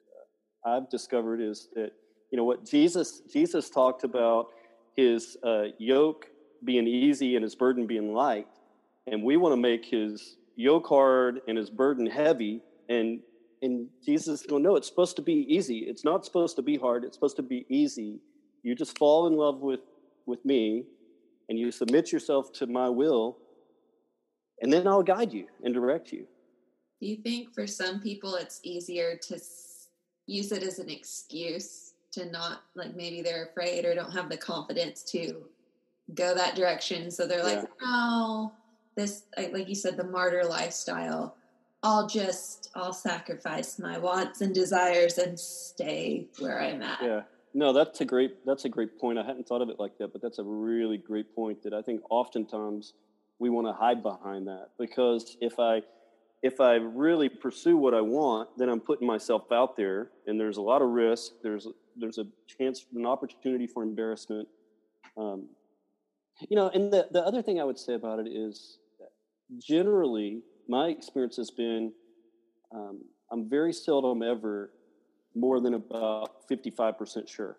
uh, 0.64 0.70
I've 0.70 0.88
discovered 0.88 1.40
is 1.40 1.68
that 1.74 1.92
you 2.30 2.36
know 2.36 2.44
what 2.44 2.64
Jesus 2.64 3.22
Jesus 3.32 3.70
talked 3.70 4.04
about 4.04 4.48
his 4.96 5.36
uh, 5.42 5.64
yoke 5.78 6.26
being 6.64 6.86
easy 6.86 7.36
and 7.36 7.42
his 7.42 7.54
burden 7.54 7.86
being 7.86 8.14
light, 8.14 8.46
and 9.06 9.22
we 9.22 9.36
want 9.36 9.52
to 9.52 9.60
make 9.60 9.84
his 9.84 10.36
yoke 10.54 10.86
hard 10.86 11.40
and 11.48 11.58
his 11.58 11.70
burden 11.70 12.06
heavy. 12.06 12.60
And 12.88 13.20
and 13.62 13.88
Jesus 14.04 14.42
going, 14.42 14.62
no, 14.62 14.76
it's 14.76 14.86
supposed 14.86 15.16
to 15.16 15.22
be 15.22 15.46
easy. 15.48 15.78
It's 15.78 16.04
not 16.04 16.24
supposed 16.24 16.56
to 16.56 16.62
be 16.62 16.76
hard. 16.76 17.04
It's 17.04 17.16
supposed 17.16 17.36
to 17.36 17.42
be 17.42 17.64
easy. 17.68 18.20
You 18.62 18.74
just 18.74 18.98
fall 18.98 19.26
in 19.26 19.34
love 19.34 19.60
with 19.60 19.80
with 20.26 20.44
me, 20.44 20.84
and 21.48 21.58
you 21.58 21.70
submit 21.70 22.12
yourself 22.12 22.52
to 22.54 22.66
my 22.66 22.88
will, 22.88 23.38
and 24.62 24.72
then 24.72 24.86
I'll 24.86 25.02
guide 25.02 25.32
you 25.32 25.46
and 25.62 25.74
direct 25.74 26.12
you. 26.12 26.26
Do 27.00 27.06
you 27.06 27.16
think 27.16 27.54
for 27.54 27.66
some 27.66 28.00
people 28.00 28.36
it's 28.36 28.60
easier 28.62 29.18
to 29.28 29.38
use 30.26 30.52
it 30.52 30.62
as 30.62 30.78
an 30.78 30.88
excuse 30.88 31.92
to 32.12 32.30
not, 32.30 32.62
like 32.74 32.96
maybe 32.96 33.20
they're 33.22 33.46
afraid 33.46 33.84
or 33.84 33.94
don't 33.94 34.12
have 34.12 34.30
the 34.30 34.36
confidence 34.36 35.02
to 35.12 35.42
go 36.14 36.34
that 36.34 36.56
direction? 36.56 37.10
So 37.10 37.26
they're 37.26 37.44
like, 37.44 37.62
Yeah. 37.62 37.86
no, 37.86 38.52
this, 38.96 39.24
like 39.36 39.52
like 39.52 39.68
you 39.68 39.74
said, 39.74 39.96
the 39.96 40.04
martyr 40.04 40.44
lifestyle. 40.44 41.36
I'll 41.82 42.06
just, 42.08 42.70
I'll 42.74 42.94
sacrifice 42.94 43.78
my 43.78 43.98
wants 43.98 44.40
and 44.40 44.54
desires 44.54 45.18
and 45.18 45.38
stay 45.38 46.26
where 46.38 46.60
I'm 46.60 46.82
at. 46.82 47.02
Yeah. 47.02 47.20
No, 47.54 47.72
that's 47.72 48.00
a 48.00 48.04
great 48.04 48.44
that's 48.44 48.64
a 48.64 48.68
great 48.68 48.98
point. 48.98 49.18
I 49.18 49.24
hadn't 49.24 49.46
thought 49.46 49.62
of 49.62 49.68
it 49.68 49.78
like 49.78 49.96
that, 49.98 50.12
but 50.12 50.20
that's 50.20 50.38
a 50.38 50.44
really 50.44 50.98
great 50.98 51.34
point 51.34 51.62
that 51.62 51.72
I 51.72 51.80
think 51.82 52.00
oftentimes 52.10 52.94
we 53.38 53.50
want 53.50 53.66
to 53.66 53.72
hide 53.72 54.02
behind 54.02 54.46
that 54.46 54.68
because 54.78 55.36
if 55.40 55.58
I 55.58 55.82
if 56.42 56.60
I 56.60 56.74
really 56.74 57.28
pursue 57.28 57.76
what 57.76 57.94
I 57.94 58.00
want, 58.00 58.50
then 58.56 58.68
I'm 58.68 58.80
putting 58.80 59.06
myself 59.06 59.50
out 59.50 59.76
there 59.76 60.10
and 60.26 60.38
there's 60.38 60.58
a 60.58 60.62
lot 60.62 60.82
of 60.82 60.88
risk. 60.88 61.32
There's 61.42 61.66
there's 61.96 62.18
a 62.18 62.26
chance 62.58 62.86
an 62.94 63.06
opportunity 63.06 63.66
for 63.66 63.82
embarrassment. 63.82 64.48
Um, 65.16 65.48
you 66.48 66.56
know, 66.56 66.68
and 66.68 66.92
the, 66.92 67.08
the 67.10 67.22
other 67.22 67.42
thing 67.42 67.60
I 67.60 67.64
would 67.64 67.78
say 67.78 67.94
about 67.94 68.18
it 68.18 68.28
is 68.28 68.78
generally 69.58 70.42
my 70.68 70.88
experience 70.88 71.36
has 71.36 71.50
been 71.50 71.92
um, 72.74 73.02
I'm 73.30 73.48
very 73.48 73.72
seldom 73.72 74.22
ever 74.22 74.70
more 75.34 75.60
than 75.60 75.74
about 75.74 76.48
55% 76.50 77.28
sure, 77.28 77.58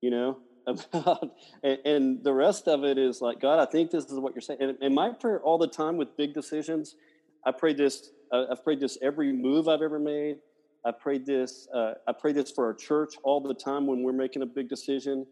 you 0.00 0.10
know, 0.10 0.38
about, 0.66 1.34
and, 1.62 2.22
the 2.22 2.32
rest 2.32 2.68
of 2.68 2.84
it 2.84 2.98
is 2.98 3.20
like, 3.20 3.40
God, 3.40 3.58
I 3.58 3.70
think 3.70 3.90
this 3.90 4.04
is 4.04 4.18
what 4.18 4.34
you're 4.34 4.42
saying. 4.42 4.60
And, 4.60 4.78
and 4.80 4.94
my 4.94 5.10
prayer 5.10 5.40
all 5.40 5.58
the 5.58 5.68
time 5.68 5.96
with 5.96 6.16
big 6.16 6.34
decisions, 6.34 6.96
I 7.44 7.52
pray 7.52 7.74
this, 7.74 8.10
uh, 8.32 8.46
I've 8.50 8.62
prayed 8.64 8.80
this 8.80 8.98
every 9.02 9.32
move 9.32 9.68
I've 9.68 9.82
ever 9.82 9.98
made. 9.98 10.36
I 10.84 10.90
prayed 10.90 11.26
this, 11.26 11.68
uh, 11.74 11.94
I 12.08 12.12
pray 12.12 12.32
this 12.32 12.50
for 12.50 12.66
our 12.66 12.74
church 12.74 13.14
all 13.22 13.40
the 13.40 13.54
time 13.54 13.86
when 13.86 14.02
we're 14.02 14.12
making 14.12 14.42
a 14.42 14.46
big 14.46 14.68
decision 14.68 15.26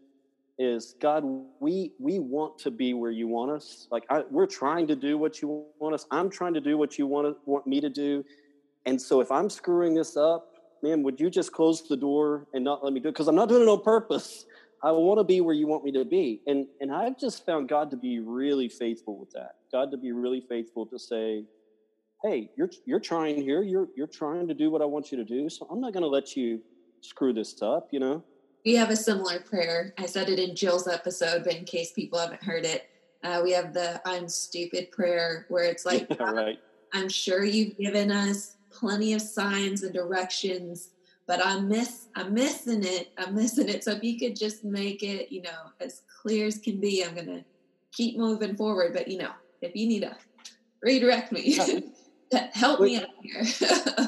is 0.57 0.95
God, 0.99 1.23
we, 1.59 1.91
we 1.99 2.19
want 2.19 2.59
to 2.59 2.71
be 2.71 2.93
where 2.93 3.11
you 3.11 3.27
want 3.27 3.51
us. 3.51 3.87
Like 3.89 4.03
I, 4.09 4.21
we're 4.29 4.45
trying 4.45 4.87
to 4.87 4.95
do 4.95 5.17
what 5.17 5.41
you 5.41 5.65
want 5.79 5.95
us. 5.95 6.05
I'm 6.11 6.29
trying 6.29 6.53
to 6.53 6.61
do 6.61 6.77
what 6.77 6.99
you 6.99 7.07
want, 7.07 7.35
want 7.45 7.65
me 7.65 7.81
to 7.81 7.89
do. 7.89 8.23
And 8.85 9.01
so 9.01 9.21
if 9.21 9.31
I'm 9.31 9.49
screwing 9.49 9.93
this 9.93 10.15
up, 10.15 10.47
man, 10.83 11.03
would 11.03 11.19
you 11.19 11.29
just 11.29 11.51
close 11.51 11.87
the 11.87 11.97
door 11.97 12.47
and 12.53 12.63
not 12.63 12.83
let 12.83 12.93
me 12.93 12.99
do 12.99 13.09
it? 13.09 13.13
Because 13.13 13.27
I'm 13.27 13.35
not 13.35 13.49
doing 13.49 13.63
it 13.63 13.67
on 13.67 13.81
purpose. 13.81 14.45
I 14.83 14.91
want 14.91 15.19
to 15.19 15.23
be 15.23 15.41
where 15.41 15.53
you 15.53 15.67
want 15.67 15.83
me 15.83 15.91
to 15.93 16.05
be. 16.05 16.41
And 16.47 16.67
and 16.79 16.91
I've 16.91 17.19
just 17.19 17.45
found 17.45 17.69
God 17.69 17.91
to 17.91 17.97
be 17.97 18.19
really 18.19 18.69
faithful 18.69 19.17
with 19.17 19.31
that. 19.31 19.55
God 19.71 19.91
to 19.91 19.97
be 19.97 20.11
really 20.11 20.41
faithful 20.41 20.85
to 20.87 20.97
say, 20.97 21.45
Hey, 22.23 22.49
you're 22.57 22.69
you're 22.85 22.99
trying 22.99 23.41
here. 23.41 23.61
You're 23.61 23.87
you're 23.95 24.07
trying 24.07 24.47
to 24.47 24.53
do 24.53 24.71
what 24.71 24.81
I 24.81 24.85
want 24.85 25.11
you 25.11 25.17
to 25.17 25.25
do. 25.25 25.49
So 25.49 25.67
I'm 25.69 25.79
not 25.79 25.93
gonna 25.93 26.07
let 26.07 26.35
you 26.35 26.61
screw 27.01 27.33
this 27.33 27.61
up, 27.61 27.89
you 27.91 27.99
know? 27.99 28.23
We 28.65 28.75
have 28.75 28.91
a 28.91 28.95
similar 28.95 29.39
prayer. 29.39 29.93
I 29.97 30.05
said 30.05 30.29
it 30.29 30.37
in 30.37 30.55
Jill's 30.55 30.87
episode, 30.87 31.43
but 31.43 31.55
in 31.55 31.65
case 31.65 31.93
people 31.93 32.19
haven't 32.19 32.43
heard 32.43 32.63
it, 32.63 32.87
uh, 33.23 33.41
we 33.43 33.51
have 33.51 33.73
the 33.73 34.01
I'm 34.07 34.27
stupid 34.27 34.91
prayer 34.91 35.45
where 35.49 35.63
it's 35.63 35.85
like, 35.85 36.07
yeah, 36.09 36.23
right. 36.31 36.59
I'm 36.93 37.09
sure 37.09 37.43
you've 37.43 37.77
given 37.77 38.11
us 38.11 38.57
plenty 38.71 39.13
of 39.13 39.21
signs 39.21 39.83
and 39.83 39.93
directions, 39.93 40.89
but 41.27 41.45
I'm 41.45 41.67
miss 41.67 42.07
I'm 42.15 42.33
missing 42.33 42.83
it. 42.83 43.11
I'm 43.17 43.35
missing 43.35 43.69
it. 43.69 43.83
So 43.83 43.91
if 43.91 44.03
you 44.03 44.19
could 44.19 44.35
just 44.35 44.63
make 44.63 45.03
it, 45.03 45.31
you 45.31 45.41
know, 45.41 45.49
as 45.79 46.01
clear 46.21 46.47
as 46.47 46.57
can 46.57 46.79
be, 46.79 47.03
I'm 47.03 47.15
gonna 47.15 47.43
keep 47.93 48.17
moving 48.17 48.55
forward. 48.55 48.93
But 48.93 49.07
you 49.07 49.17
know, 49.19 49.31
if 49.61 49.75
you 49.75 49.87
need 49.87 50.01
to 50.01 50.15
redirect 50.81 51.31
me, 51.31 51.57
help 52.53 52.81
me 52.81 52.97
out 52.97 53.07
here. 53.21 53.43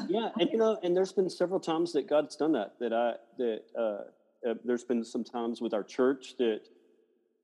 yeah, 0.08 0.30
and 0.38 0.50
you 0.50 0.58
know, 0.58 0.78
and 0.82 0.96
there's 0.96 1.12
been 1.12 1.30
several 1.30 1.60
times 1.60 1.92
that 1.92 2.08
God's 2.08 2.36
done 2.36 2.52
that. 2.52 2.74
That 2.80 2.92
I 2.92 3.14
that 3.38 3.62
uh, 3.78 4.48
uh, 4.48 4.54
there's 4.64 4.84
been 4.84 5.04
some 5.04 5.24
times 5.24 5.60
with 5.60 5.74
our 5.74 5.82
church 5.82 6.34
that 6.38 6.60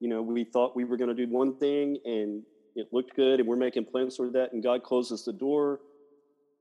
you 0.00 0.08
know 0.08 0.22
we 0.22 0.44
thought 0.44 0.74
we 0.74 0.84
were 0.84 0.96
going 0.96 1.14
to 1.14 1.26
do 1.26 1.30
one 1.30 1.56
thing 1.56 1.98
and 2.04 2.42
it 2.76 2.88
looked 2.92 3.14
good 3.16 3.40
and 3.40 3.48
we're 3.48 3.56
making 3.56 3.84
plans 3.84 4.16
for 4.16 4.30
that 4.30 4.52
and 4.52 4.62
god 4.62 4.82
closes 4.82 5.24
the 5.24 5.32
door 5.32 5.80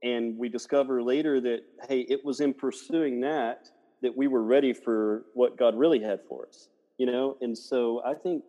and 0.03 0.37
we 0.37 0.49
discover 0.49 1.01
later 1.03 1.41
that 1.41 1.59
hey 1.87 2.01
it 2.01 2.23
was 2.23 2.39
in 2.39 2.53
pursuing 2.53 3.21
that 3.21 3.69
that 4.01 4.15
we 4.15 4.27
were 4.27 4.43
ready 4.43 4.73
for 4.73 5.25
what 5.33 5.57
god 5.57 5.75
really 5.75 5.99
had 5.99 6.19
for 6.27 6.47
us 6.47 6.69
you 6.97 7.05
know? 7.05 7.37
And 7.41 7.57
so 7.57 8.01
i 8.05 8.13
think 8.13 8.43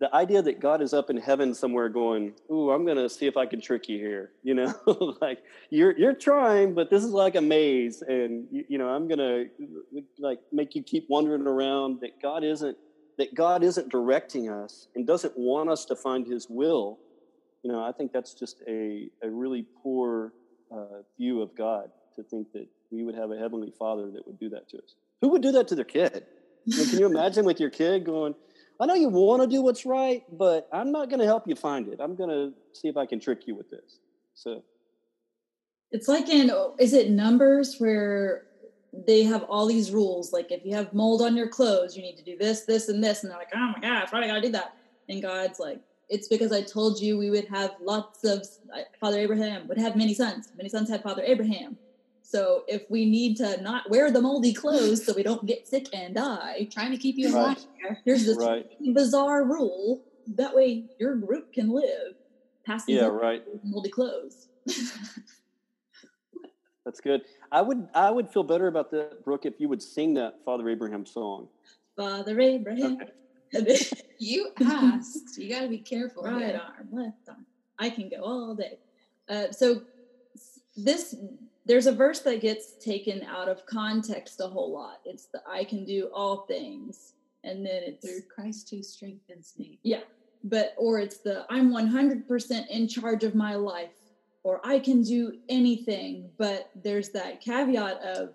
the 0.00 0.14
idea 0.14 0.40
that 0.42 0.60
god 0.60 0.80
is 0.80 0.92
up 0.92 1.10
in 1.10 1.16
heaven 1.16 1.52
somewhere 1.54 1.88
going 1.88 2.32
ooh 2.50 2.70
i'm 2.70 2.84
going 2.84 2.96
to 2.96 3.08
see 3.08 3.26
if 3.26 3.36
i 3.36 3.44
can 3.46 3.60
trick 3.60 3.88
you 3.88 3.98
here 3.98 4.32
you 4.42 4.54
know? 4.54 4.74
Like 5.20 5.42
you're 5.70 5.96
you're 5.96 6.14
trying 6.14 6.74
but 6.74 6.90
this 6.90 7.04
is 7.04 7.10
like 7.10 7.34
a 7.34 7.40
maze 7.40 8.02
and 8.02 8.46
you, 8.50 8.64
you 8.68 8.78
know 8.78 8.88
i'm 8.88 9.08
going 9.08 9.18
to 9.18 9.46
like 10.18 10.40
make 10.52 10.74
you 10.74 10.82
keep 10.82 11.06
wandering 11.08 11.46
around 11.46 12.00
that 12.00 12.20
god 12.22 12.44
isn't 12.44 12.76
that 13.18 13.34
god 13.34 13.64
isn't 13.64 13.88
directing 13.90 14.48
us 14.48 14.88
and 14.94 15.06
doesn't 15.06 15.36
want 15.36 15.68
us 15.68 15.84
to 15.86 15.96
find 15.96 16.26
his 16.26 16.46
will 16.48 16.98
you 17.62 17.72
know? 17.72 17.82
I 17.82 17.92
think 17.92 18.12
that's 18.12 18.34
just 18.34 18.62
a, 18.68 19.10
a 19.22 19.30
really 19.30 19.66
poor 19.82 20.32
uh, 20.72 21.02
view 21.16 21.42
of 21.42 21.54
God 21.56 21.90
to 22.16 22.22
think 22.22 22.52
that 22.52 22.66
we 22.90 23.04
would 23.04 23.14
have 23.14 23.30
a 23.30 23.36
heavenly 23.36 23.72
Father 23.78 24.10
that 24.10 24.26
would 24.26 24.38
do 24.38 24.48
that 24.50 24.68
to 24.70 24.78
us. 24.78 24.94
Who 25.20 25.28
would 25.30 25.42
do 25.42 25.52
that 25.52 25.68
to 25.68 25.74
their 25.74 25.84
kid? 25.84 26.24
I 26.72 26.76
mean, 26.76 26.88
can 26.88 26.98
you 26.98 27.06
imagine 27.06 27.44
with 27.44 27.60
your 27.60 27.70
kid 27.70 28.04
going, 28.04 28.34
I 28.80 28.86
know 28.86 28.94
you 28.94 29.08
want 29.08 29.42
to 29.42 29.48
do 29.48 29.62
what's 29.62 29.84
right, 29.84 30.22
but 30.36 30.68
I'm 30.72 30.92
not 30.92 31.08
going 31.08 31.20
to 31.20 31.26
help 31.26 31.48
you 31.48 31.56
find 31.56 31.88
it. 31.88 32.00
I'm 32.00 32.14
going 32.14 32.30
to 32.30 32.52
see 32.72 32.88
if 32.88 32.96
I 32.96 33.06
can 33.06 33.18
trick 33.18 33.46
you 33.46 33.54
with 33.54 33.70
this. 33.70 33.98
So 34.34 34.62
it's 35.90 36.08
like 36.08 36.28
in, 36.28 36.50
is 36.78 36.92
it 36.92 37.10
numbers 37.10 37.76
where 37.78 38.44
they 39.06 39.24
have 39.24 39.42
all 39.44 39.66
these 39.66 39.90
rules? 39.90 40.32
Like 40.32 40.52
if 40.52 40.64
you 40.64 40.74
have 40.74 40.92
mold 40.92 41.22
on 41.22 41.36
your 41.36 41.48
clothes, 41.48 41.96
you 41.96 42.02
need 42.02 42.16
to 42.16 42.24
do 42.24 42.36
this, 42.36 42.62
this, 42.62 42.88
and 42.88 43.02
this. 43.02 43.22
And 43.22 43.30
they're 43.30 43.38
like, 43.38 43.50
oh 43.54 43.72
my 43.74 43.80
gosh, 43.80 44.12
why 44.12 44.20
do 44.20 44.24
I 44.24 44.28
got 44.28 44.34
to 44.34 44.42
do 44.42 44.52
that? 44.52 44.76
And 45.08 45.22
God's 45.22 45.58
like, 45.58 45.80
it's 46.08 46.28
because 46.28 46.52
I 46.52 46.62
told 46.62 47.00
you 47.00 47.18
we 47.18 47.30
would 47.30 47.46
have 47.46 47.74
lots 47.82 48.24
of 48.24 48.46
uh, 48.74 48.80
Father 49.00 49.18
Abraham 49.18 49.68
would 49.68 49.78
have 49.78 49.96
many 49.96 50.14
sons. 50.14 50.48
Many 50.56 50.68
sons 50.68 50.88
had 50.88 51.02
Father 51.02 51.22
Abraham. 51.24 51.76
So 52.22 52.64
if 52.68 52.82
we 52.90 53.06
need 53.06 53.36
to 53.38 53.60
not 53.62 53.88
wear 53.88 54.10
the 54.10 54.20
moldy 54.20 54.52
clothes 54.52 55.04
so 55.04 55.14
we 55.14 55.22
don't 55.22 55.46
get 55.46 55.66
sick 55.66 55.86
and 55.94 56.14
die, 56.14 56.68
trying 56.70 56.90
to 56.90 56.98
keep 56.98 57.16
you 57.16 57.34
alive, 57.34 57.58
right. 57.82 57.96
here's 58.04 58.26
this 58.26 58.36
right. 58.36 58.66
bizarre 58.92 59.44
rule. 59.44 60.04
That 60.34 60.54
way 60.54 60.84
your 60.98 61.16
group 61.16 61.54
can 61.54 61.70
live. 61.70 62.14
Yeah, 62.86 63.06
right. 63.06 63.42
moldy 63.64 63.88
clothes. 63.88 64.48
That's 66.84 67.00
good. 67.00 67.22
I 67.50 67.62
would 67.62 67.88
I 67.94 68.10
would 68.10 68.28
feel 68.28 68.42
better 68.42 68.66
about 68.66 68.90
that, 68.90 69.24
Brooke, 69.24 69.46
if 69.46 69.54
you 69.58 69.70
would 69.70 69.82
sing 69.82 70.12
that 70.14 70.44
Father 70.44 70.68
Abraham 70.68 71.06
song. 71.06 71.48
Father 71.96 72.38
Abraham. 72.38 72.98
Okay. 73.00 73.10
you 74.18 74.50
asked. 74.60 75.38
You 75.38 75.50
got 75.50 75.60
to 75.60 75.68
be 75.68 75.78
careful. 75.78 76.24
Right 76.24 76.46
here. 76.46 76.60
arm, 76.62 76.88
left 76.92 77.28
arm. 77.28 77.46
I 77.78 77.90
can 77.90 78.08
go 78.08 78.22
all 78.22 78.54
day. 78.54 78.78
Uh, 79.28 79.50
so 79.52 79.82
this 80.76 81.14
there's 81.66 81.86
a 81.86 81.92
verse 81.92 82.20
that 82.20 82.40
gets 82.40 82.72
taken 82.82 83.22
out 83.24 83.48
of 83.48 83.66
context 83.66 84.40
a 84.40 84.46
whole 84.46 84.72
lot. 84.72 85.00
It's 85.04 85.26
the 85.26 85.42
I 85.48 85.64
can 85.64 85.84
do 85.84 86.08
all 86.14 86.46
things, 86.46 87.12
and 87.44 87.64
then 87.64 87.82
it's 87.84 88.06
through 88.06 88.22
Christ 88.34 88.70
who 88.70 88.82
strengthens 88.82 89.54
me. 89.58 89.78
Yeah, 89.82 90.00
but 90.44 90.74
or 90.78 90.98
it's 90.98 91.18
the 91.18 91.44
I'm 91.50 91.70
100% 91.70 92.68
in 92.68 92.88
charge 92.88 93.22
of 93.22 93.34
my 93.34 93.54
life, 93.54 93.90
or 94.42 94.60
I 94.64 94.78
can 94.78 95.02
do 95.02 95.38
anything. 95.48 96.30
But 96.38 96.70
there's 96.74 97.10
that 97.10 97.40
caveat 97.40 98.00
of 98.02 98.30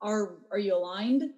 are 0.00 0.32
are 0.50 0.58
you 0.58 0.74
aligned? 0.74 1.30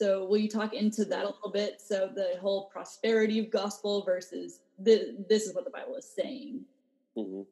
So 0.00 0.24
will 0.24 0.38
you 0.38 0.48
talk 0.48 0.72
into 0.72 1.04
that 1.04 1.24
a 1.24 1.28
little 1.28 1.50
bit? 1.52 1.78
So 1.78 2.08
the 2.14 2.38
whole 2.40 2.70
prosperity 2.72 3.38
of 3.38 3.50
gospel 3.50 4.02
versus 4.02 4.60
the, 4.78 5.14
this 5.28 5.42
is 5.42 5.54
what 5.54 5.64
the 5.64 5.70
Bible 5.70 5.94
is 5.96 6.10
saying. 6.16 6.62
Mm-hmm. 7.18 7.42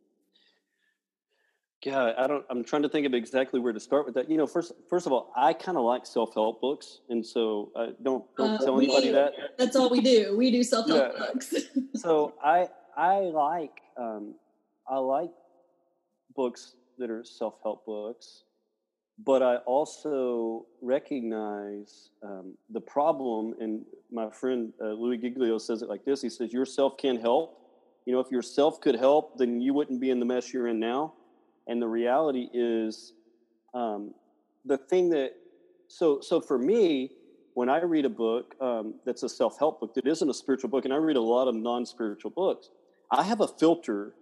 Yeah, 1.84 2.12
I 2.16 2.26
don't. 2.26 2.44
I'm 2.50 2.64
trying 2.64 2.82
to 2.82 2.88
think 2.88 3.06
of 3.06 3.14
exactly 3.14 3.60
where 3.60 3.72
to 3.72 3.78
start 3.78 4.04
with 4.04 4.14
that. 4.16 4.28
You 4.28 4.36
know, 4.36 4.48
first, 4.48 4.72
first 4.90 5.06
of 5.06 5.12
all, 5.12 5.32
I 5.36 5.52
kind 5.52 5.78
of 5.78 5.84
like 5.84 6.06
self 6.06 6.34
help 6.34 6.60
books, 6.60 7.02
and 7.08 7.24
so 7.24 7.70
uh, 7.76 7.86
don't 8.02 8.24
don't 8.36 8.60
uh, 8.60 8.64
tell 8.64 8.74
we, 8.74 8.86
anybody 8.86 9.12
that. 9.12 9.32
That's 9.56 9.76
all 9.76 9.88
we 9.88 10.00
do. 10.00 10.36
We 10.36 10.50
do 10.50 10.64
self 10.64 10.88
help 10.88 11.12
yeah. 11.14 11.26
books. 11.26 11.54
so 11.94 12.34
I 12.42 12.68
I 12.96 13.18
like 13.32 13.80
um, 13.96 14.34
I 14.88 14.98
like 14.98 15.30
books 16.34 16.74
that 16.98 17.10
are 17.10 17.22
self 17.22 17.54
help 17.62 17.86
books 17.86 18.42
but 19.24 19.42
I 19.42 19.56
also 19.58 20.66
recognize 20.80 22.10
um, 22.22 22.54
the 22.70 22.80
problem. 22.80 23.54
And 23.60 23.84
my 24.12 24.30
friend 24.30 24.72
uh, 24.80 24.92
Louis 24.92 25.18
Giglio 25.18 25.58
says 25.58 25.82
it 25.82 25.88
like 25.88 26.04
this: 26.04 26.22
He 26.22 26.28
says, 26.28 26.52
"Yourself 26.52 26.96
can't 26.96 27.20
help. 27.20 27.58
You 28.06 28.14
know, 28.14 28.20
if 28.20 28.30
yourself 28.30 28.80
could 28.80 28.94
help, 28.94 29.36
then 29.36 29.60
you 29.60 29.74
wouldn't 29.74 30.00
be 30.00 30.10
in 30.10 30.20
the 30.20 30.26
mess 30.26 30.52
you're 30.52 30.68
in 30.68 30.78
now." 30.78 31.14
And 31.66 31.82
the 31.82 31.88
reality 31.88 32.48
is, 32.54 33.12
um, 33.74 34.14
the 34.64 34.78
thing 34.78 35.10
that 35.10 35.32
so 35.88 36.20
so 36.20 36.40
for 36.40 36.58
me, 36.58 37.10
when 37.54 37.68
I 37.68 37.82
read 37.82 38.04
a 38.04 38.10
book 38.10 38.54
um, 38.60 38.94
that's 39.04 39.24
a 39.24 39.28
self 39.28 39.58
help 39.58 39.80
book 39.80 39.94
that 39.94 40.06
isn't 40.06 40.28
a 40.28 40.34
spiritual 40.34 40.70
book, 40.70 40.84
and 40.84 40.94
I 40.94 40.98
read 40.98 41.16
a 41.16 41.22
lot 41.22 41.48
of 41.48 41.56
non 41.56 41.84
spiritual 41.84 42.30
books, 42.30 42.70
I 43.10 43.24
have 43.24 43.40
a 43.40 43.48
filter 43.48 44.14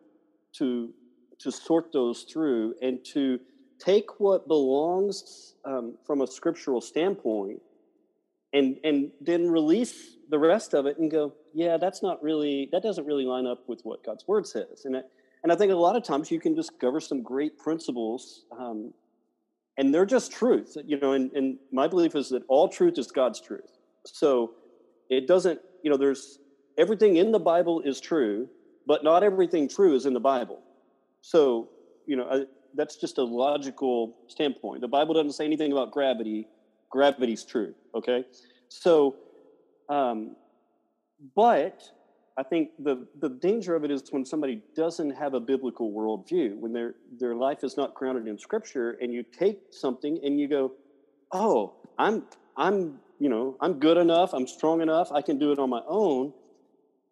to 0.54 0.92
to 1.38 1.52
sort 1.52 1.92
those 1.92 2.22
through 2.22 2.76
and 2.80 3.04
to 3.04 3.38
take 3.78 4.20
what 4.20 4.48
belongs 4.48 5.54
um, 5.64 5.96
from 6.06 6.22
a 6.22 6.26
scriptural 6.26 6.80
standpoint 6.80 7.60
and 8.52 8.76
and 8.84 9.10
then 9.20 9.50
release 9.50 10.16
the 10.30 10.38
rest 10.38 10.74
of 10.74 10.86
it 10.86 10.98
and 10.98 11.10
go 11.10 11.32
yeah 11.54 11.76
that's 11.76 12.02
not 12.02 12.22
really 12.22 12.68
that 12.72 12.82
doesn't 12.82 13.06
really 13.06 13.24
line 13.24 13.46
up 13.46 13.68
with 13.68 13.80
what 13.82 14.04
god's 14.04 14.26
word 14.26 14.46
says. 14.46 14.84
And 14.84 14.96
I, 14.96 15.00
and 15.42 15.52
i 15.52 15.56
think 15.56 15.72
a 15.72 15.76
lot 15.76 15.96
of 15.96 16.02
times 16.02 16.30
you 16.30 16.40
can 16.40 16.54
discover 16.54 17.00
some 17.00 17.22
great 17.22 17.58
principles 17.58 18.44
um, 18.58 18.92
and 19.76 19.92
they're 19.92 20.06
just 20.06 20.32
truth 20.32 20.76
you 20.84 20.98
know 20.98 21.12
and, 21.12 21.30
and 21.32 21.58
my 21.72 21.86
belief 21.86 22.14
is 22.14 22.30
that 22.30 22.42
all 22.48 22.68
truth 22.68 22.98
is 22.98 23.10
god's 23.10 23.40
truth. 23.40 23.78
So 24.06 24.52
it 25.10 25.26
doesn't 25.26 25.60
you 25.82 25.90
know 25.90 25.96
there's 25.96 26.38
everything 26.78 27.16
in 27.16 27.32
the 27.32 27.40
bible 27.40 27.80
is 27.80 28.00
true 28.00 28.48
but 28.86 29.02
not 29.02 29.22
everything 29.24 29.68
true 29.68 29.94
is 29.94 30.06
in 30.06 30.14
the 30.14 30.20
bible. 30.20 30.60
So 31.20 31.68
you 32.06 32.16
know 32.16 32.46
that's 32.76 32.96
just 32.96 33.18
a 33.18 33.24
logical 33.24 34.16
standpoint. 34.28 34.80
The 34.80 34.88
Bible 34.88 35.14
doesn't 35.14 35.32
say 35.32 35.44
anything 35.44 35.72
about 35.72 35.90
gravity. 35.90 36.46
Gravity's 36.90 37.44
true. 37.44 37.74
Okay, 37.94 38.24
so, 38.68 39.16
um, 39.88 40.36
but 41.34 41.82
I 42.38 42.42
think 42.42 42.70
the 42.78 43.06
the 43.20 43.30
danger 43.30 43.74
of 43.74 43.84
it 43.84 43.90
is 43.90 44.02
when 44.10 44.24
somebody 44.24 44.62
doesn't 44.74 45.10
have 45.10 45.34
a 45.34 45.40
biblical 45.40 45.90
worldview, 45.92 46.56
when 46.58 46.72
their 46.72 46.94
their 47.18 47.34
life 47.34 47.64
is 47.64 47.76
not 47.76 47.94
grounded 47.94 48.28
in 48.28 48.38
Scripture, 48.38 48.98
and 49.00 49.12
you 49.12 49.22
take 49.22 49.58
something 49.70 50.20
and 50.22 50.38
you 50.38 50.46
go, 50.46 50.72
"Oh, 51.32 51.74
I'm 51.98 52.24
I'm 52.56 53.00
you 53.18 53.30
know 53.30 53.56
I'm 53.60 53.78
good 53.78 53.96
enough. 53.96 54.34
I'm 54.34 54.46
strong 54.46 54.82
enough. 54.82 55.10
I 55.12 55.22
can 55.22 55.38
do 55.38 55.50
it 55.50 55.58
on 55.58 55.70
my 55.70 55.82
own," 55.88 56.32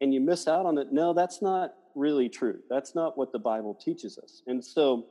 and 0.00 0.12
you 0.12 0.20
miss 0.20 0.46
out 0.46 0.66
on 0.66 0.76
it. 0.78 0.92
No, 0.92 1.14
that's 1.14 1.40
not 1.40 1.74
really 1.94 2.28
true. 2.28 2.58
That's 2.68 2.94
not 2.94 3.16
what 3.16 3.32
the 3.32 3.38
Bible 3.38 3.74
teaches 3.74 4.18
us. 4.18 4.42
And 4.46 4.62
so 4.64 5.06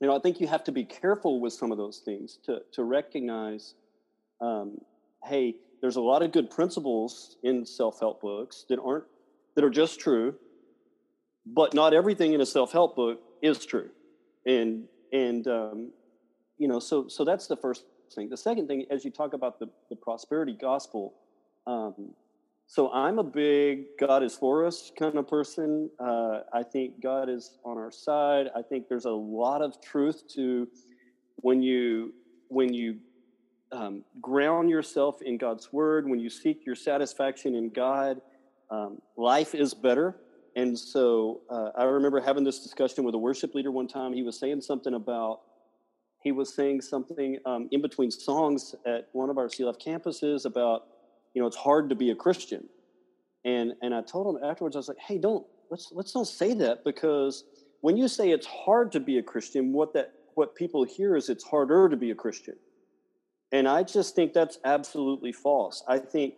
you 0.00 0.06
know, 0.06 0.16
I 0.16 0.18
think 0.18 0.40
you 0.40 0.46
have 0.46 0.64
to 0.64 0.72
be 0.72 0.84
careful 0.84 1.40
with 1.40 1.52
some 1.52 1.70
of 1.70 1.78
those 1.78 1.98
things 1.98 2.38
to 2.44 2.62
to 2.72 2.84
recognize, 2.84 3.74
um, 4.40 4.78
hey, 5.24 5.56
there's 5.82 5.96
a 5.96 6.00
lot 6.00 6.22
of 6.22 6.32
good 6.32 6.50
principles 6.50 7.36
in 7.42 7.66
self-help 7.66 8.20
books 8.20 8.64
that 8.68 8.78
aren't 8.80 9.04
that 9.54 9.64
are 9.64 9.70
just 9.70 10.00
true, 10.00 10.34
but 11.44 11.74
not 11.74 11.92
everything 11.92 12.32
in 12.32 12.40
a 12.40 12.46
self-help 12.46 12.96
book 12.96 13.20
is 13.42 13.66
true, 13.66 13.90
and 14.46 14.84
and 15.12 15.46
um, 15.46 15.90
you 16.56 16.66
know, 16.66 16.78
so 16.78 17.06
so 17.08 17.24
that's 17.24 17.46
the 17.46 17.56
first 17.56 17.84
thing. 18.14 18.30
The 18.30 18.36
second 18.36 18.68
thing, 18.68 18.86
as 18.90 19.04
you 19.04 19.10
talk 19.10 19.34
about 19.34 19.58
the 19.58 19.68
the 19.90 19.96
prosperity 19.96 20.56
gospel, 20.58 21.14
um, 21.66 22.14
so 22.70 22.88
I'm 22.92 23.18
a 23.18 23.24
big 23.24 23.98
God 23.98 24.22
is 24.22 24.36
for 24.36 24.64
us 24.64 24.92
kind 24.96 25.16
of 25.16 25.26
person. 25.26 25.90
Uh, 25.98 26.42
I 26.52 26.62
think 26.62 27.02
God 27.02 27.28
is 27.28 27.58
on 27.64 27.76
our 27.76 27.90
side. 27.90 28.46
I 28.54 28.62
think 28.62 28.88
there's 28.88 29.06
a 29.06 29.10
lot 29.10 29.60
of 29.60 29.82
truth 29.82 30.22
to 30.36 30.68
when 31.38 31.62
you 31.62 32.14
when 32.46 32.72
you 32.72 32.98
um, 33.72 34.04
ground 34.20 34.70
yourself 34.70 35.20
in 35.20 35.36
God's 35.36 35.72
word, 35.72 36.08
when 36.08 36.20
you 36.20 36.30
seek 36.30 36.64
your 36.64 36.76
satisfaction 36.76 37.56
in 37.56 37.70
God, 37.70 38.20
um, 38.70 39.02
life 39.16 39.52
is 39.52 39.74
better. 39.74 40.14
And 40.54 40.78
so 40.78 41.40
uh, 41.50 41.70
I 41.76 41.82
remember 41.82 42.20
having 42.20 42.44
this 42.44 42.60
discussion 42.60 43.02
with 43.02 43.16
a 43.16 43.18
worship 43.18 43.52
leader 43.52 43.72
one 43.72 43.88
time. 43.88 44.12
He 44.12 44.22
was 44.22 44.38
saying 44.38 44.60
something 44.60 44.94
about 44.94 45.40
he 46.22 46.30
was 46.30 46.54
saying 46.54 46.82
something 46.82 47.36
um, 47.46 47.68
in 47.72 47.82
between 47.82 48.12
songs 48.12 48.76
at 48.86 49.08
one 49.10 49.28
of 49.28 49.38
our 49.38 49.48
CLF 49.48 49.84
campuses 49.84 50.44
about 50.44 50.84
you 51.34 51.40
know, 51.40 51.46
it's 51.46 51.56
hard 51.56 51.88
to 51.90 51.94
be 51.94 52.10
a 52.10 52.14
Christian. 52.14 52.68
And 53.44 53.72
and 53.82 53.94
I 53.94 54.02
told 54.02 54.34
him 54.34 54.42
afterwards, 54.44 54.76
I 54.76 54.80
was 54.80 54.88
like, 54.88 54.98
hey, 54.98 55.18
don't 55.18 55.46
let's 55.70 55.90
let's 55.92 56.12
don't 56.12 56.26
say 56.26 56.54
that 56.54 56.84
because 56.84 57.44
when 57.80 57.96
you 57.96 58.08
say 58.08 58.30
it's 58.30 58.46
hard 58.46 58.92
to 58.92 59.00
be 59.00 59.18
a 59.18 59.22
Christian, 59.22 59.72
what 59.72 59.94
that 59.94 60.12
what 60.34 60.54
people 60.54 60.84
hear 60.84 61.16
is 61.16 61.28
it's 61.28 61.44
harder 61.44 61.88
to 61.88 61.96
be 61.96 62.10
a 62.10 62.14
Christian. 62.14 62.56
And 63.52 63.66
I 63.66 63.82
just 63.82 64.14
think 64.14 64.32
that's 64.32 64.58
absolutely 64.64 65.32
false. 65.32 65.82
I 65.88 65.98
think 65.98 66.34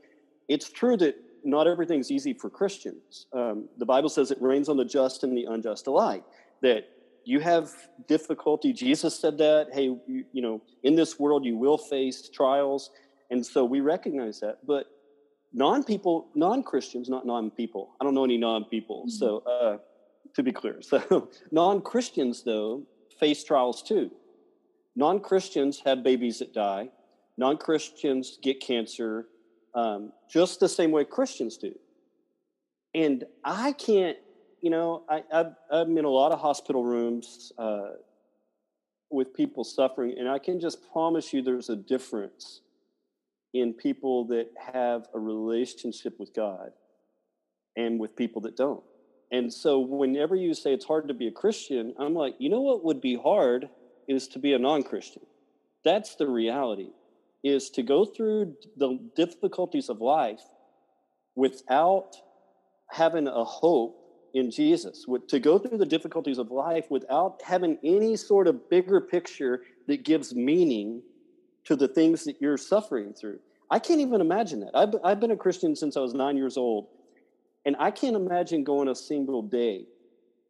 it's 0.49 0.71
true 0.71 0.97
that 0.99 1.15
not 1.45 1.67
everything's 1.67 2.11
easy 2.11 2.33
for 2.33 2.49
Christians. 2.49 3.27
Um, 3.33 3.69
the 3.79 3.85
Bible 3.85 4.09
says 4.09 4.31
it 4.31 4.41
rains 4.41 4.69
on 4.69 4.77
the 4.77 4.85
just 4.85 5.25
and 5.25 5.37
the 5.37 5.45
unjust 5.45 5.87
alike. 5.87 6.25
That 6.63 6.89
you 7.25 7.41
have 7.41 7.71
difficulty. 8.09 8.73
Jesus 8.73 9.19
said 9.19 9.39
that. 9.39 9.69
Hey, 9.73 9.85
you, 9.85 10.25
you 10.33 10.43
know, 10.43 10.63
in 10.83 10.95
this 10.95 11.19
world 11.19 11.45
you 11.45 11.57
will 11.57 11.79
face 11.79 12.29
trials, 12.29 12.91
and 13.33 13.45
so 13.45 13.65
we 13.65 13.81
recognize 13.81 14.41
that. 14.41 14.59
But 14.67 14.87
non-people, 15.55 16.29
non-Christians, 16.35 17.09
not 17.09 17.27
non-people. 17.27 17.97
I 17.99 18.05
don't 18.05 18.15
know 18.15 18.25
any 18.25 18.37
non-people. 18.37 19.07
Mm-hmm. 19.07 19.09
So 19.09 19.39
uh, 19.39 19.79
to 20.35 20.43
be 20.43 20.53
clear, 20.53 20.83
so 20.83 21.31
non-Christians 21.51 22.45
though 22.45 22.83
face 23.19 23.43
trials 23.43 23.83
too. 23.83 24.11
Non-Christians 24.95 25.81
have 25.87 26.03
babies 26.05 26.41
that 26.41 26.53
die. 26.53 26.91
Non-Christians 27.39 28.39
get 28.43 28.61
cancer 28.61 29.27
um, 29.75 30.13
just 30.31 30.61
the 30.61 30.69
same 30.69 30.91
way 30.91 31.05
Christians 31.07 31.57
do. 31.57 31.73
And 32.95 33.25
I 33.43 33.73
can't, 33.73 34.19
you 34.61 34.69
know, 34.69 35.05
I, 35.09 35.25
I've, 35.33 35.55
I'm 35.71 35.97
in 35.97 36.05
a 36.05 36.11
lot 36.11 36.33
of 36.33 36.41
hospital 36.41 36.85
rooms 36.85 37.53
uh, 37.57 37.93
with 39.11 39.33
people 39.33 39.65
suffering, 39.65 40.17
and 40.19 40.29
I 40.29 40.39
can 40.39 40.61
just 40.61 40.93
promise 40.93 41.33
you 41.33 41.41
there's 41.41 41.71
a 41.71 41.77
difference 41.77 42.61
in 43.55 43.75
people 43.75 44.27
that 44.27 44.49
have 44.73 45.07
a 45.15 45.19
relationship 45.19 46.19
with 46.19 46.35
God 46.35 46.71
and 47.77 48.01
with 48.01 48.17
people 48.17 48.43
that 48.43 48.57
don't. 48.57 48.83
And 49.31 49.53
so 49.53 49.79
whenever 49.79 50.35
you 50.37 50.55
say 50.55 50.73
it's 50.73 50.85
hard 50.85 51.09
to 51.09 51.15
be 51.15 51.27
a 51.27 51.33
Christian, 51.33 51.95
I'm 51.99 52.15
like, 52.15 52.35
you 52.39 52.51
know 52.51 52.61
what 52.61 52.85
would 52.85 53.01
be 53.01 53.17
hard 53.17 53.69
is 54.09 54.29
to 54.29 54.39
be 54.39 54.53
a 54.53 54.59
non-Christian. 54.59 55.23
That's 55.85 56.17
the 56.17 56.27
reality 56.27 56.91
is 57.43 57.71
to 57.71 57.83
go 57.83 58.05
through 58.05 58.55
the 58.77 58.99
difficulties 59.17 59.89
of 59.89 60.01
life 60.01 60.43
without 61.35 62.17
having 62.91 63.27
a 63.27 63.45
hope 63.45 63.99
in 64.35 64.51
Jesus, 64.51 65.07
to 65.29 65.41
go 65.41 65.59
through 65.59 65.79
the 65.79 65.87
difficulties 65.87 66.39
of 66.39 66.51
life 66.51 66.87
without 66.89 67.43
having 67.43 67.79
any 67.83 68.17
sort 68.17 68.47
of 68.47 68.71
bigger 68.71 69.01
picture 69.01 69.63
that 69.89 70.05
gives 70.05 70.35
meaning 70.35 71.03
to 71.65 71.77
the 71.77 71.89
things 71.89 72.25
that 72.25 72.41
you're 72.41 72.57
suffering 72.57 73.13
through. 73.13 73.39
I 73.71 73.79
can't 73.79 74.01
even 74.01 74.21
imagine 74.21 74.61
that. 74.61 74.71
I've, 74.75 74.95
I've 75.05 75.21
been 75.21 75.31
a 75.31 75.37
Christian 75.37 75.75
since 75.77 75.97
I 75.97 76.01
was 76.01 76.15
nine 76.15 76.37
years 76.37 76.57
old, 76.57 76.89
and 77.65 77.77
I 77.79 77.91
can't 77.91 78.17
imagine 78.17 78.65
going 78.65 78.89
a 78.89 78.95
single 78.95 79.43
day 79.43 79.87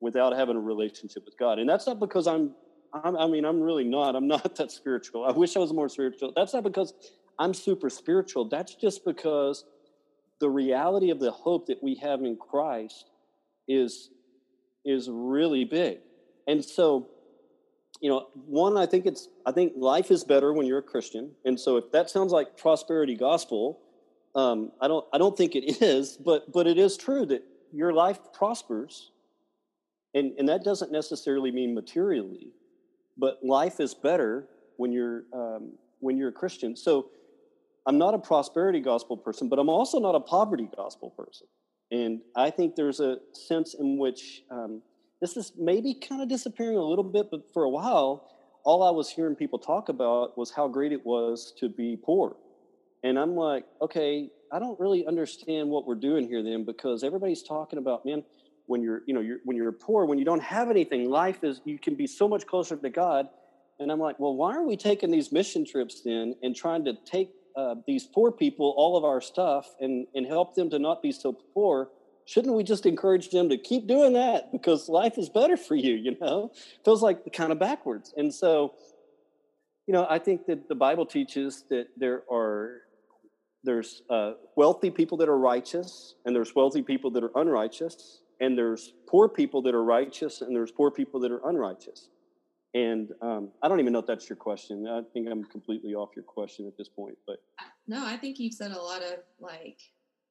without 0.01 0.35
having 0.37 0.57
a 0.57 0.61
relationship 0.61 1.25
with 1.25 1.38
God. 1.38 1.59
And 1.59 1.68
that's 1.68 1.87
not 1.87 2.01
because 2.01 2.27
I'm 2.27 2.55
I'm, 2.92 3.16
I 3.16 3.27
mean, 3.27 3.44
I'm 3.44 3.61
really 3.61 3.85
not. 3.85 4.16
I'm 4.16 4.29
not 4.29 4.55
that 4.57 4.70
spiritual. 4.70 5.25
I 5.25 5.33
wish 5.33 5.57
I 5.57 5.61
was 5.61 5.72
more 5.72 5.88
spiritual. 5.88 6.33
That's 6.35 6.53
not 6.55 6.62
because 6.62 6.94
I'm 7.38 7.55
super 7.55 7.90
spiritual. 7.90 8.48
That's 8.48 8.75
just 8.75 9.05
because 9.05 9.64
the 10.40 10.51
reality 10.51 11.11
of 11.11 11.18
the 11.18 11.31
hope 11.31 11.66
that 11.66 11.83
we 11.83 11.94
have 11.96 12.22
in 12.22 12.37
Christ 12.37 13.11
is 13.68 14.11
is 14.85 15.09
really 15.09 15.64
big. 15.64 15.98
And 16.48 16.64
so, 16.64 17.09
you 18.03 18.11
know, 18.11 18.27
one, 18.47 18.77
I 18.77 18.85
think 18.85 19.07
it's 19.07 19.29
I 19.47 19.53
think 19.53 19.73
life 19.77 20.11
is 20.11 20.25
better 20.25 20.53
when 20.53 20.67
you're 20.67 20.81
a 20.81 20.83
Christian. 20.83 21.31
And 21.47 21.59
so, 21.59 21.79
if 21.79 21.91
that 21.93 22.11
sounds 22.11 22.33
like 22.33 22.59
prosperity 22.59 23.17
gospel, 23.17 23.81
um, 24.35 24.73
I 24.81 24.88
don't 24.88 25.07
I 25.15 25.19
don't 25.19 25.37
think 25.37 25.57
it 25.57 25.65
is. 25.83 26.19
But 26.19 26.53
but 26.53 26.67
it 26.67 26.77
is 26.79 26.99
true 26.99 27.25
that 27.27 27.43
your 27.73 27.95
life 27.95 28.19
prospers, 28.35 29.12
and 30.12 30.33
and 30.38 30.49
that 30.51 30.62
doesn't 30.62 30.93
necessarily 30.93 31.51
mean 31.51 31.75
materially 31.75 32.53
but 33.17 33.38
life 33.43 33.81
is 33.81 33.95
better 33.95 34.49
when 34.77 34.93
you're 34.93 35.25
um, 35.33 35.73
when 36.01 36.17
you're 36.17 36.31
a 36.31 36.33
Christian. 36.33 36.77
So 36.77 37.11
I'm 37.87 37.99
not 37.99 38.15
a 38.15 38.19
prosperity 38.19 38.81
gospel 38.81 39.17
person, 39.17 39.49
but 39.49 39.59
I'm 39.59 39.69
also 39.69 39.99
not 39.99 40.15
a 40.15 40.21
poverty 40.21 40.69
gospel 40.77 41.11
person. 41.11 41.47
And 41.91 42.21
I 42.37 42.51
think 42.51 42.75
there's 42.75 43.01
a 43.01 43.19
sense 43.33 43.75
in 43.75 43.99
which 43.99 44.43
um, 44.51 44.83
this 45.22 45.37
is 45.37 45.52
maybe 45.56 45.94
kind 45.94 46.20
of 46.20 46.28
disappearing 46.28 46.76
a 46.76 46.85
little 46.85 47.04
bit, 47.04 47.30
but 47.30 47.50
for 47.54 47.62
a 47.62 47.70
while, 47.70 48.28
all 48.64 48.82
I 48.82 48.90
was 48.90 49.08
hearing 49.08 49.37
people 49.37 49.58
talk 49.58 49.88
about 49.88 50.37
was 50.37 50.50
how 50.50 50.66
great 50.66 50.92
it 50.92 51.06
was 51.06 51.54
to 51.61 51.68
be 51.68 51.96
poor. 51.96 52.37
And 53.04 53.18
I'm 53.18 53.37
like, 53.37 53.64
okay, 53.80 54.28
I 54.52 54.58
don't 54.58 54.78
really 54.78 55.06
understand 55.06 55.70
what 55.70 55.87
we're 55.87 55.94
doing 55.94 56.28
here 56.28 56.42
then 56.42 56.64
because 56.64 57.04
everybody's 57.04 57.42
talking 57.42 57.78
about, 57.78 58.04
man, 58.04 58.24
when 58.66 58.82
you're 58.82 59.02
you 59.06 59.14
know 59.14 59.20
you're, 59.20 59.38
when 59.44 59.56
you're 59.56 59.72
poor 59.72 60.04
when 60.04 60.18
you 60.18 60.24
don't 60.24 60.42
have 60.42 60.70
anything 60.70 61.11
life 61.11 61.42
is 61.42 61.61
you 61.64 61.78
can 61.78 61.94
be 61.94 62.06
so 62.06 62.28
much 62.28 62.46
closer 62.46 62.76
to 62.76 62.88
god 62.88 63.28
and 63.80 63.90
i'm 63.90 63.98
like 63.98 64.18
well 64.20 64.35
why 64.35 64.54
are 64.54 64.62
we 64.62 64.76
taking 64.76 65.11
these 65.11 65.32
mission 65.32 65.66
trips 65.66 66.02
then 66.04 66.35
and 66.42 66.54
trying 66.54 66.85
to 66.85 66.94
take 67.04 67.30
uh, 67.56 67.74
these 67.87 68.04
poor 68.04 68.30
people 68.30 68.72
all 68.76 68.96
of 68.96 69.04
our 69.04 69.20
stuff 69.20 69.66
and 69.80 70.06
and 70.14 70.26
help 70.26 70.54
them 70.54 70.70
to 70.70 70.78
not 70.78 71.02
be 71.02 71.11
so 71.11 71.32
poor 71.32 71.88
shouldn't 72.26 72.54
we 72.54 72.62
just 72.62 72.87
encourage 72.87 73.30
them 73.30 73.48
to 73.48 73.58
keep 73.58 73.87
doing 73.87 74.12
that? 74.14 74.52
Because 74.52 74.88
life 74.88 75.18
is 75.18 75.28
better 75.28 75.56
for 75.56 75.74
you 75.74 75.94
you 75.94 76.16
know? 76.20 76.52
Feels 76.85 77.02
like 77.02 77.32
kind 77.32 77.52
of 77.52 77.58
backwards. 77.58 78.12
And 78.16 78.32
so 78.32 78.74
you 79.87 79.92
know 79.92 80.06
i 80.08 80.18
think 80.18 80.46
that 80.46 80.68
the 80.68 80.74
bible 80.74 81.06
teaches 81.06 81.64
that 81.68 81.88
there 81.96 82.22
are 82.30 82.82
there's 83.64 84.02
uh, 84.11 84.32
wealthy 84.56 84.90
people 84.90 85.16
that 85.18 85.28
are 85.28 85.38
righteous 85.38 86.16
and 86.24 86.35
there's 86.35 86.52
wealthy 86.52 86.82
people 86.82 87.12
that 87.12 87.22
are 87.22 87.30
unrighteous 87.37 88.22
and 88.40 88.58
there's 88.58 88.92
poor 89.06 89.28
people 89.28 89.62
that 89.62 89.72
are 89.72 89.85
righteous 89.85 90.40
and 90.40 90.52
there's 90.56 90.72
poor 90.72 90.90
people 90.90 91.20
that 91.20 91.30
are 91.30 91.48
unrighteous. 91.48 92.08
And 92.74 93.11
um, 93.20 93.50
i 93.62 93.68
don't 93.68 93.78
even 93.78 93.92
know 93.92 94.00
if 94.00 94.06
that's 94.06 94.28
your 94.28 94.37
question. 94.37 94.88
I 94.88 95.02
think 95.12 95.28
i'm 95.30 95.44
completely 95.44 95.94
off 95.94 96.11
your 96.16 96.24
question 96.24 96.66
at 96.66 96.76
this 96.76 96.88
point 96.88 97.16
but 97.26 97.37
no 97.87 98.04
i 98.04 98.16
think 98.16 98.40
you've 98.40 98.54
said 98.54 98.72
a 98.72 98.82
lot 98.82 99.02
of 99.02 99.18
like 99.38 99.78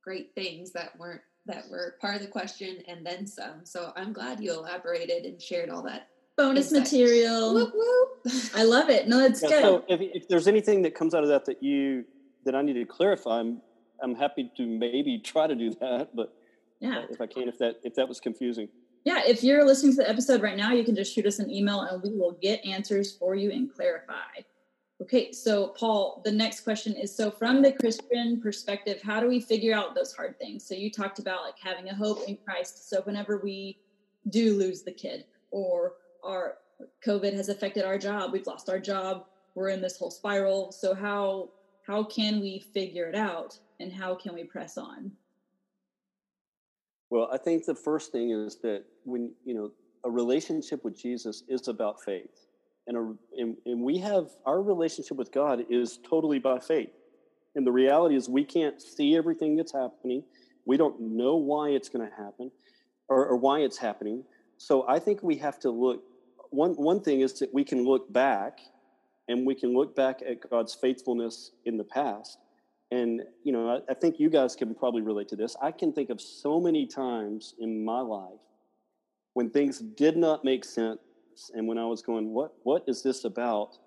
great 0.04 0.32
things 0.36 0.73
that 0.73 0.97
weren't 0.99 1.21
that 1.52 1.70
were 1.70 1.96
part 2.02 2.16
of 2.16 2.22
the 2.22 2.28
question 2.28 2.80
and 2.88 3.06
then 3.06 3.28
some. 3.28 3.64
So 3.64 3.92
i'm 3.96 4.14
glad 4.14 4.40
you 4.40 4.54
elaborated 4.54 5.26
and 5.26 5.42
shared 5.42 5.70
all 5.70 5.84
that 5.84 6.08
bonus 6.38 6.72
insight. 6.72 6.92
material. 6.92 7.54
Whoop, 7.54 7.74
whoop. 7.74 8.34
i 8.56 8.64
love 8.64 8.90
it. 8.90 9.08
No 9.08 9.24
it's 9.24 9.42
yeah, 9.42 9.50
good. 9.50 9.62
so 9.62 9.86
if, 9.88 10.02
if 10.02 10.28
there's 10.28 10.48
anything 10.48 10.82
that 10.84 10.96
comes 10.96 11.14
out 11.14 11.24
of 11.24 11.30
that 11.30 11.46
that 11.46 11.62
you 11.62 12.06
that 12.46 12.56
i 12.56 12.62
need 12.62 12.74
to 12.74 12.86
clarify 12.86 13.40
i'm 13.40 13.62
i'm 14.02 14.16
happy 14.16 14.52
to 14.58 14.66
maybe 14.66 15.20
try 15.20 15.46
to 15.48 15.56
do 15.56 15.70
that 15.82 16.16
but 16.16 16.34
yeah. 16.80 17.04
if 17.10 17.22
i 17.22 17.28
can 17.28 17.48
if 17.48 17.58
that 17.60 17.76
if 17.84 17.96
that 17.96 18.08
was 18.08 18.20
confusing. 18.20 18.68
Yeah 19.04 19.22
if 19.26 19.44
you're 19.44 19.66
listening 19.66 19.94
to 19.94 20.04
the 20.04 20.10
episode 20.10 20.42
right 20.42 20.58
now 20.58 20.74
you 20.74 20.84
can 20.84 20.96
just 20.96 21.14
shoot 21.14 21.26
us 21.26 21.40
an 21.40 21.50
email 21.50 21.82
and 21.82 22.02
we 22.04 22.10
will 22.16 22.38
get 22.42 22.64
answers 22.66 23.16
for 23.16 23.36
you 23.36 23.52
and 23.52 23.74
clarify 23.74 24.42
okay 25.02 25.32
so 25.32 25.70
paul 25.70 26.22
the 26.24 26.32
next 26.32 26.62
question 26.62 26.94
is 26.96 27.16
so 27.16 27.32
from 27.32 27.62
the 27.62 27.72
christian 27.72 28.40
perspective 28.40 29.02
how 29.02 29.20
do 29.20 29.28
we 29.28 29.40
figure 29.40 29.74
out 29.74 29.96
those 29.96 30.14
hard 30.14 30.38
things? 30.38 30.66
So 30.66 30.76
you 30.76 30.92
talked 30.92 31.20
about 31.20 31.44
like 31.44 31.60
having 31.60 31.90
a 31.90 31.96
hope 31.96 32.28
in 32.28 32.38
christ. 32.46 32.90
So 32.90 33.02
whenever 33.02 33.38
we 33.38 33.80
do 34.30 34.58
lose 34.58 34.84
the 34.84 34.92
kid 34.92 35.26
or 35.50 35.94
our 36.24 36.58
covid 37.06 37.34
has 37.34 37.50
affected 37.50 37.84
our 37.84 37.98
job 37.98 38.32
we've 38.32 38.48
lost 38.48 38.70
our 38.70 38.80
job 38.80 39.26
we're 39.56 39.70
in 39.70 39.82
this 39.82 39.98
whole 39.98 40.12
spiral. 40.12 40.72
So 40.72 40.94
how 40.94 41.50
how 41.84 42.04
can 42.04 42.40
we 42.42 42.60
figure 42.60 43.08
it 43.10 43.16
out 43.16 43.58
and 43.80 43.92
how 43.92 44.16
can 44.16 44.34
we 44.34 44.44
press 44.44 44.78
on? 44.78 45.12
Well, 47.10 47.28
I 47.32 47.38
think 47.38 47.66
the 47.66 47.76
first 47.76 48.12
thing 48.12 48.30
is 48.30 48.58
that 48.62 48.84
when, 49.04 49.34
you 49.44 49.54
know, 49.54 49.72
a 50.06 50.10
relationship 50.10 50.86
with 50.86 50.98
Jesus 50.98 51.44
is 51.50 51.68
about 51.68 52.02
faith. 52.02 52.48
And, 52.88 52.98
a, 52.98 53.13
and, 53.38 53.58
and 53.65 53.84
we 53.84 54.00
have 54.00 54.30
our 54.46 54.62
relationship 54.62 55.17
with 55.17 55.32
God 55.32 55.65
is 55.70 56.00
totally 56.08 56.39
by 56.39 56.60
faith. 56.60 56.89
And 57.56 57.65
the 57.65 57.72
reality 57.72 58.15
is, 58.15 58.30
we 58.30 58.44
can't 58.44 58.82
see 58.82 59.15
everything 59.15 59.56
that's 59.56 59.74
happening. 59.74 60.24
We 60.65 60.78
don't 60.78 61.00
know 61.00 61.36
why 61.36 61.70
it's 61.70 61.89
going 61.89 62.08
to 62.08 62.15
happen 62.15 62.52
or, 63.10 63.26
or 63.28 63.36
why 63.36 63.60
it's 63.60 63.78
happening. 63.78 64.24
So 64.58 64.88
I 64.88 65.00
think 65.00 65.22
we 65.22 65.36
have 65.38 65.60
to 65.60 65.70
look. 65.70 66.02
One, 66.50 66.72
one 66.72 67.02
thing 67.02 67.22
is 67.22 67.39
that 67.39 67.54
we 67.54 67.63
can 67.63 67.84
look 67.86 68.12
back 68.12 68.60
and 69.28 69.46
we 69.46 69.56
can 69.56 69.74
look 69.74 69.96
back 69.96 70.22
at 70.28 70.50
God's 70.50 70.74
faithfulness 70.74 71.52
in 71.65 71.78
the 71.78 71.84
past 71.84 72.38
and 72.91 73.22
you 73.44 73.52
know 73.52 73.70
I, 73.70 73.91
I, 73.91 73.94
think 73.94 74.20
you 74.20 74.30
guys 74.30 74.56
can 74.56 74.76
probably 74.76 75.02
relate 75.02 75.30
to 75.30 75.36
this 75.36 75.56
i 75.62 75.72
can 75.72 75.91
think 75.94 76.10
of 76.10 76.22
so 76.22 76.60
many 76.60 76.86
times 76.86 77.56
in 77.60 77.84
my 77.84 78.02
life 78.02 78.39
when 79.34 79.50
things 79.50 79.80
did 79.80 80.17
not 80.17 80.44
make 80.44 80.65
sense 80.65 81.00
and 81.54 81.67
when 81.67 81.77
i 81.77 81.86
was 81.86 82.01
going 82.01 82.30
what 82.34 82.54
what 82.63 82.84
is 82.88 83.01
this 83.01 83.23
about? 83.25 83.77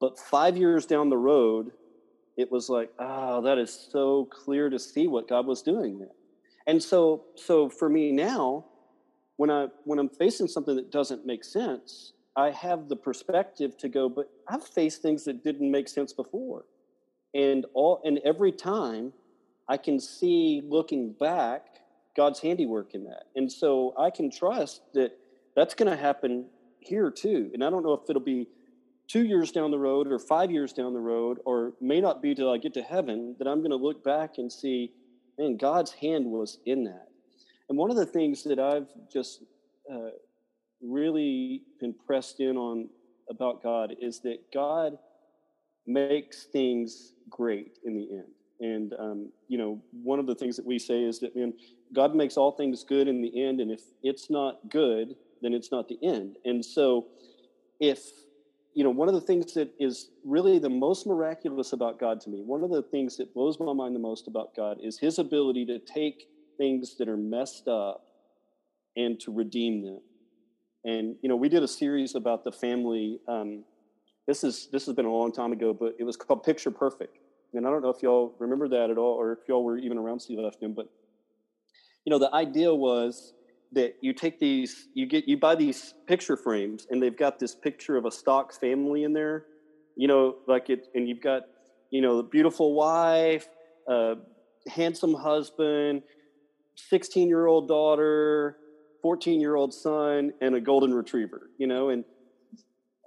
But 0.00 0.18
five 0.18 0.56
years 0.56 0.86
down 0.86 1.10
the 1.10 1.16
road 1.16 1.72
it 2.36 2.50
was 2.50 2.68
like 2.68 2.90
oh 2.98 3.42
that 3.42 3.58
is 3.58 3.88
so 3.92 4.26
clear 4.26 4.70
to 4.70 4.78
see 4.78 5.06
what 5.06 5.28
god 5.28 5.46
was 5.46 5.62
doing 5.62 5.98
there. 5.98 6.16
And 6.66 6.82
so 6.82 7.24
so 7.34 7.68
for 7.68 7.88
me 7.88 8.12
now 8.12 8.64
when 9.36 9.50
i 9.50 9.66
when 9.84 9.98
i'm 9.98 10.08
facing 10.08 10.48
something 10.48 10.76
that 10.76 10.90
doesn't 10.90 11.26
make 11.26 11.44
sense 11.44 12.12
i 12.36 12.50
have 12.50 12.88
the 12.88 12.96
perspective 12.96 13.76
to 13.78 13.88
go 13.88 14.08
but 14.08 14.30
i've 14.48 14.64
faced 14.64 15.02
things 15.02 15.24
that 15.24 15.42
didn't 15.44 15.70
make 15.70 15.88
sense 15.88 16.12
before. 16.12 16.64
And 17.34 17.66
all 17.74 18.00
and 18.04 18.18
every 18.24 18.52
time 18.52 19.12
i 19.68 19.76
can 19.76 19.98
see 20.00 20.62
looking 20.64 21.12
back 21.12 21.66
god's 22.16 22.40
handiwork 22.40 22.94
in 22.94 23.04
that. 23.04 23.24
And 23.36 23.50
so 23.50 23.94
i 23.98 24.10
can 24.10 24.30
trust 24.30 24.82
that 24.94 25.12
that's 25.56 25.74
going 25.74 25.90
to 25.90 25.96
happen 25.96 26.44
here 26.80 27.10
too 27.10 27.50
and 27.54 27.64
i 27.64 27.70
don't 27.70 27.82
know 27.82 27.92
if 27.92 28.08
it'll 28.08 28.20
be 28.20 28.46
two 29.06 29.24
years 29.24 29.50
down 29.50 29.70
the 29.70 29.78
road 29.78 30.06
or 30.08 30.18
five 30.18 30.50
years 30.50 30.72
down 30.72 30.92
the 30.92 31.00
road 31.00 31.38
or 31.44 31.72
may 31.80 32.00
not 32.00 32.22
be 32.22 32.34
till 32.34 32.50
i 32.50 32.58
get 32.58 32.74
to 32.74 32.82
heaven 32.82 33.34
that 33.38 33.48
i'm 33.48 33.58
going 33.58 33.70
to 33.70 33.76
look 33.76 34.04
back 34.04 34.38
and 34.38 34.50
see 34.52 34.92
man, 35.38 35.56
God's 35.56 35.92
hand 35.92 36.26
was 36.26 36.58
in 36.66 36.84
that. 36.84 37.08
And 37.68 37.78
one 37.78 37.90
of 37.90 37.96
the 37.96 38.06
things 38.06 38.42
that 38.44 38.58
I've 38.58 38.88
just 39.12 39.44
uh, 39.90 40.10
really 40.82 41.62
been 41.80 41.94
pressed 42.06 42.40
in 42.40 42.56
on 42.56 42.88
about 43.30 43.62
God 43.62 43.94
is 44.00 44.20
that 44.20 44.38
God 44.52 44.98
makes 45.86 46.44
things 46.44 47.12
great 47.30 47.78
in 47.84 47.94
the 47.94 48.08
end. 48.10 48.32
And 48.60 48.94
um, 48.98 49.32
you 49.46 49.56
know, 49.56 49.80
one 50.02 50.18
of 50.18 50.26
the 50.26 50.34
things 50.34 50.56
that 50.56 50.66
we 50.66 50.78
say 50.78 51.02
is 51.04 51.20
that 51.20 51.36
man, 51.36 51.52
God 51.94 52.14
makes 52.14 52.36
all 52.36 52.52
things 52.52 52.84
good 52.84 53.06
in 53.06 53.22
the 53.22 53.44
end, 53.44 53.60
and 53.60 53.70
if 53.70 53.82
it's 54.02 54.30
not 54.30 54.68
good, 54.68 55.14
then 55.42 55.54
it's 55.54 55.70
not 55.70 55.88
the 55.88 55.98
end. 56.02 56.36
And 56.44 56.64
so, 56.64 57.06
if 57.80 58.00
you 58.74 58.84
know, 58.84 58.90
one 58.90 59.08
of 59.08 59.14
the 59.14 59.20
things 59.20 59.54
that 59.54 59.70
is 59.80 60.10
really 60.24 60.58
the 60.58 60.70
most 60.70 61.06
miraculous 61.06 61.72
about 61.72 61.98
God 61.98 62.20
to 62.22 62.30
me, 62.30 62.42
one 62.42 62.62
of 62.62 62.70
the 62.70 62.82
things 62.82 63.16
that 63.16 63.34
blows 63.34 63.58
my 63.58 63.72
mind 63.72 63.94
the 63.94 64.00
most 64.00 64.28
about 64.28 64.54
God 64.54 64.78
is 64.82 64.98
His 64.98 65.18
ability 65.18 65.66
to 65.66 65.78
take 65.78 66.28
things 66.58 66.96
that 66.98 67.08
are 67.08 67.16
messed 67.16 67.66
up 67.66 68.04
and 68.96 69.18
to 69.20 69.32
redeem 69.32 69.82
them. 69.82 70.00
And 70.84 71.16
you 71.22 71.28
know, 71.28 71.36
we 71.36 71.48
did 71.48 71.62
a 71.62 71.68
series 71.68 72.14
about 72.14 72.44
the 72.44 72.52
family. 72.52 73.18
Um, 73.26 73.64
this 74.26 74.44
is 74.44 74.68
this 74.70 74.86
has 74.86 74.94
been 74.94 75.06
a 75.06 75.12
long 75.12 75.32
time 75.32 75.52
ago, 75.52 75.72
but 75.72 75.96
it 75.98 76.04
was 76.04 76.16
called 76.16 76.44
Picture 76.44 76.70
Perfect. 76.70 77.18
And 77.54 77.66
I 77.66 77.70
don't 77.70 77.82
know 77.82 77.88
if 77.88 78.02
y'all 78.02 78.34
remember 78.38 78.68
that 78.68 78.90
at 78.90 78.98
all, 78.98 79.14
or 79.14 79.32
if 79.32 79.38
y'all 79.48 79.64
were 79.64 79.78
even 79.78 79.96
around 79.98 80.20
Steve 80.20 80.38
Lefton, 80.38 80.74
but 80.74 80.88
you 82.04 82.10
know, 82.10 82.18
the 82.18 82.32
idea 82.34 82.74
was 82.74 83.34
that 83.72 83.96
you 84.00 84.12
take 84.12 84.38
these, 84.38 84.88
you 84.94 85.06
get, 85.06 85.28
you 85.28 85.36
buy 85.36 85.54
these 85.54 85.94
picture 86.06 86.36
frames, 86.36 86.86
and 86.90 87.02
they've 87.02 87.16
got 87.16 87.38
this 87.38 87.54
picture 87.54 87.96
of 87.96 88.06
a 88.06 88.10
stock 88.10 88.52
family 88.58 89.04
in 89.04 89.12
there, 89.12 89.44
you 89.96 90.08
know, 90.08 90.36
like 90.46 90.70
it, 90.70 90.86
and 90.94 91.08
you've 91.08 91.20
got, 91.20 91.42
you 91.90 92.00
know, 92.00 92.16
the 92.16 92.22
beautiful 92.22 92.74
wife, 92.74 93.46
uh, 93.88 94.14
handsome 94.68 95.14
husband, 95.14 96.02
16 96.76 97.28
year 97.28 97.46
old 97.46 97.68
daughter, 97.68 98.56
14 99.02 99.40
year 99.40 99.54
old 99.54 99.74
son, 99.74 100.32
and 100.40 100.54
a 100.54 100.60
golden 100.60 100.94
retriever, 100.94 101.50
you 101.58 101.66
know, 101.66 101.90
and, 101.90 102.04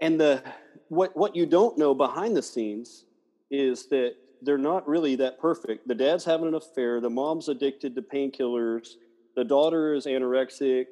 and 0.02 0.20
the, 0.20 0.44
what, 0.90 1.16
what 1.16 1.36
you 1.36 1.46
don't 1.46 1.78
know 1.78 1.96
behind 1.96 2.36
the 2.36 2.42
scenes 2.42 3.06
is 3.50 3.88
that 3.88 4.14
they're 4.42 4.58
not 4.58 4.88
really 4.88 5.16
that 5.16 5.40
perfect. 5.40 5.88
The 5.88 5.96
dad's 5.96 6.26
having 6.26 6.48
an 6.48 6.56
affair, 6.56 7.00
the 7.00 7.10
mom's 7.10 7.48
addicted 7.48 7.96
to 7.96 8.02
painkillers, 8.02 8.96
the 9.36 9.44
daughter 9.44 9.94
is 9.94 10.06
anorexic, 10.06 10.88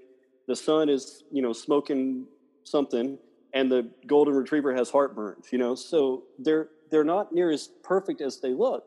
the 0.48 0.56
son 0.56 0.90
is, 0.90 1.24
you 1.32 1.42
know, 1.42 1.54
smoking 1.54 2.26
something, 2.64 3.18
and 3.54 3.72
the 3.72 3.90
golden 4.08 4.34
retriever 4.34 4.74
has 4.76 4.92
heartburns, 4.92 5.52
you 5.52 5.58
know. 5.58 5.76
So 5.76 6.24
they're 6.38 6.70
they're 6.90 7.04
not 7.04 7.34
near 7.34 7.52
as 7.52 7.70
perfect 7.84 8.22
as 8.22 8.40
they 8.40 8.54
look. 8.54 8.86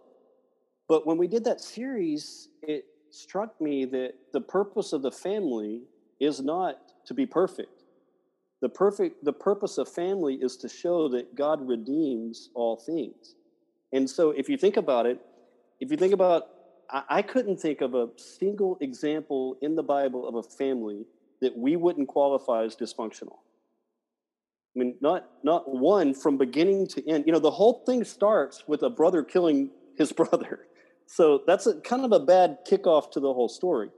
But 0.88 1.07
when 1.07 1.19
we 1.19 1.29
did 1.29 1.45
that 1.45 1.61
series, 1.61 2.49
it 2.62 2.85
struck 3.11 3.61
me 3.61 3.85
that 3.87 4.15
the 4.33 4.41
purpose 4.41 4.93
of 4.93 5.03
the 5.03 5.12
family 5.12 5.83
is 6.19 6.41
not 6.41 6.79
to 7.07 7.15
be 7.15 7.27
perfect. 7.27 7.85
The 8.61 8.69
perfect 8.69 9.25
the 9.25 9.33
purpose 9.33 9.79
of 9.79 9.88
family 9.88 10.35
is 10.35 10.57
to 10.59 10.69
show 10.69 11.09
that 11.09 11.35
God 11.35 11.67
redeems 11.67 12.51
all 12.55 12.77
things. 12.77 13.35
And 13.93 14.09
so 14.09 14.31
if 14.31 14.49
you 14.49 14.57
think 14.57 14.77
about 14.77 15.07
it, 15.07 15.21
if 15.81 15.91
you 15.91 15.97
think 15.97 16.12
about 16.12 16.49
I, 16.93 17.23
couldn't 17.23 17.57
think 17.57 17.81
of 17.81 17.95
a 17.95 18.09
single 18.17 18.77
example 18.81 19.57
in 19.63 19.77
the 19.77 19.83
Bible 19.83 20.29
of 20.29 20.35
a 20.35 20.43
family 20.43 21.07
that 21.41 21.57
we 21.57 21.77
wouldn't 21.77 22.09
qualify 22.09 22.65
as 22.65 22.77
dysfunctional. 22.77 23.39
I 24.75 24.79
mean, 24.79 24.97
not 25.01 25.29
not 25.43 25.69
one 25.69 26.15
from 26.15 26.39
beginning 26.39 26.87
to 26.89 27.09
end. 27.09 27.25
You 27.27 27.33
know, 27.33 27.39
the 27.39 27.51
whole 27.51 27.83
thing 27.85 28.05
starts 28.05 28.65
with 28.67 28.83
a 28.83 28.91
brother 28.91 29.23
killing 29.23 29.71
his 29.97 30.13
brother. 30.21 30.67
So 31.07 31.43
that's 31.47 31.67
a 31.67 31.81
kind 31.81 32.05
of 32.05 32.13
a 32.13 32.21
bad 32.21 32.59
kickoff 32.71 33.11
to 33.13 33.21
the 33.21 33.33
whole 33.33 33.49
story. 33.49 33.91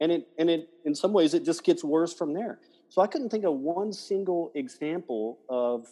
And 0.00 0.12
it 0.12 0.28
and 0.38 0.50
it 0.50 0.68
in 0.84 0.94
some 0.94 1.12
ways 1.12 1.34
it 1.34 1.44
just 1.44 1.64
gets 1.64 1.82
worse 1.82 2.14
from 2.14 2.32
there. 2.32 2.58
So 2.88 3.02
I 3.02 3.06
couldn't 3.06 3.30
think 3.30 3.44
of 3.44 3.54
one 3.54 3.92
single 3.92 4.52
example 4.54 5.38
of 5.48 5.88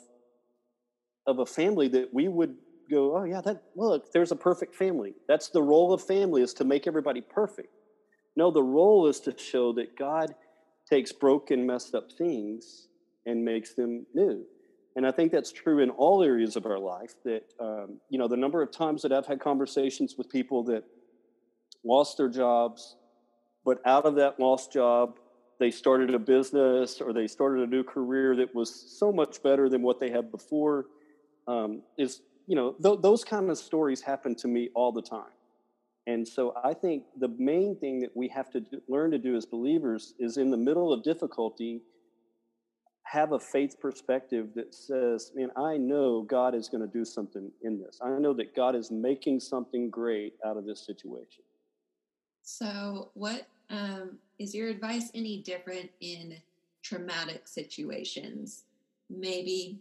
of 1.26 1.38
a 1.38 1.46
family 1.46 1.88
that 1.88 2.12
we 2.12 2.28
would 2.28 2.56
go, 2.92 3.16
oh 3.16 3.24
yeah, 3.24 3.40
that 3.40 3.62
look, 3.74 4.12
there's 4.12 4.32
a 4.32 4.36
perfect 4.36 4.74
family. 4.74 5.14
That's 5.28 5.48
the 5.48 5.62
role 5.62 5.92
of 5.92 6.02
family 6.02 6.42
is 6.42 6.54
to 6.54 6.64
make 6.64 6.86
everybody 6.86 7.20
perfect. 7.20 7.68
No, 8.36 8.50
the 8.50 8.62
role 8.62 9.06
is 9.08 9.20
to 9.20 9.36
show 9.36 9.72
that 9.74 9.96
God 9.96 10.34
takes 10.88 11.12
broken, 11.12 11.66
messed 11.66 11.94
up 11.94 12.12
things 12.12 12.88
and 13.26 13.44
makes 13.44 13.74
them 13.74 14.06
new. 14.14 14.44
And 14.94 15.06
I 15.06 15.10
think 15.10 15.32
that's 15.32 15.52
true 15.52 15.78
in 15.78 15.90
all 15.90 16.22
areas 16.22 16.56
of 16.56 16.66
our 16.66 16.78
life. 16.78 17.14
That 17.24 17.44
um, 17.60 18.00
you 18.10 18.18
know, 18.18 18.28
the 18.28 18.36
number 18.36 18.62
of 18.62 18.70
times 18.70 19.02
that 19.02 19.12
I've 19.12 19.26
had 19.26 19.40
conversations 19.40 20.16
with 20.18 20.28
people 20.28 20.62
that 20.64 20.84
lost 21.84 22.16
their 22.16 22.28
jobs, 22.28 22.96
but 23.64 23.78
out 23.86 24.04
of 24.04 24.16
that 24.16 24.38
lost 24.38 24.72
job, 24.72 25.18
they 25.58 25.70
started 25.70 26.14
a 26.14 26.18
business 26.18 27.00
or 27.00 27.12
they 27.12 27.26
started 27.26 27.62
a 27.62 27.66
new 27.66 27.84
career 27.84 28.36
that 28.36 28.54
was 28.54 28.98
so 28.98 29.12
much 29.12 29.42
better 29.42 29.68
than 29.68 29.82
what 29.82 30.00
they 30.00 30.10
had 30.10 30.30
before. 30.30 30.86
Um, 31.48 31.82
is 31.98 32.20
you 32.46 32.56
know, 32.56 32.72
th- 32.82 33.00
those 33.00 33.24
kind 33.24 33.50
of 33.50 33.58
stories 33.58 34.00
happen 34.00 34.34
to 34.36 34.48
me 34.48 34.70
all 34.74 34.92
the 34.92 35.02
time. 35.02 35.32
And 36.06 36.26
so 36.26 36.54
I 36.62 36.74
think 36.74 37.04
the 37.18 37.28
main 37.38 37.76
thing 37.76 38.00
that 38.00 38.16
we 38.16 38.28
have 38.28 38.50
to 38.50 38.60
do, 38.60 38.80
learn 38.88 39.12
to 39.12 39.18
do 39.18 39.36
as 39.36 39.46
believers 39.46 40.14
is 40.18 40.36
in 40.36 40.50
the 40.50 40.56
middle 40.56 40.92
of 40.92 41.04
difficulty, 41.04 41.82
have 43.04 43.32
a 43.32 43.38
faith 43.38 43.78
perspective 43.80 44.48
that 44.54 44.74
says, 44.74 45.32
man, 45.34 45.50
I 45.56 45.76
know 45.76 46.22
God 46.22 46.54
is 46.54 46.68
going 46.68 46.80
to 46.80 46.92
do 46.92 47.04
something 47.04 47.50
in 47.62 47.78
this. 47.78 48.00
I 48.02 48.18
know 48.18 48.32
that 48.34 48.56
God 48.56 48.74
is 48.74 48.90
making 48.90 49.40
something 49.40 49.90
great 49.90 50.34
out 50.44 50.56
of 50.56 50.64
this 50.64 50.84
situation. 50.84 51.44
So, 52.42 53.10
what 53.14 53.46
um, 53.70 54.18
is 54.38 54.54
your 54.54 54.68
advice 54.68 55.10
any 55.14 55.42
different 55.42 55.90
in 56.00 56.36
traumatic 56.82 57.46
situations? 57.46 58.64
Maybe 59.08 59.78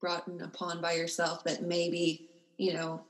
brought 0.00 0.28
upon 0.42 0.80
by 0.80 0.92
yourself 0.92 1.44
that 1.44 1.62
maybe, 1.62 2.28
you 2.56 2.74
know, 2.74 3.02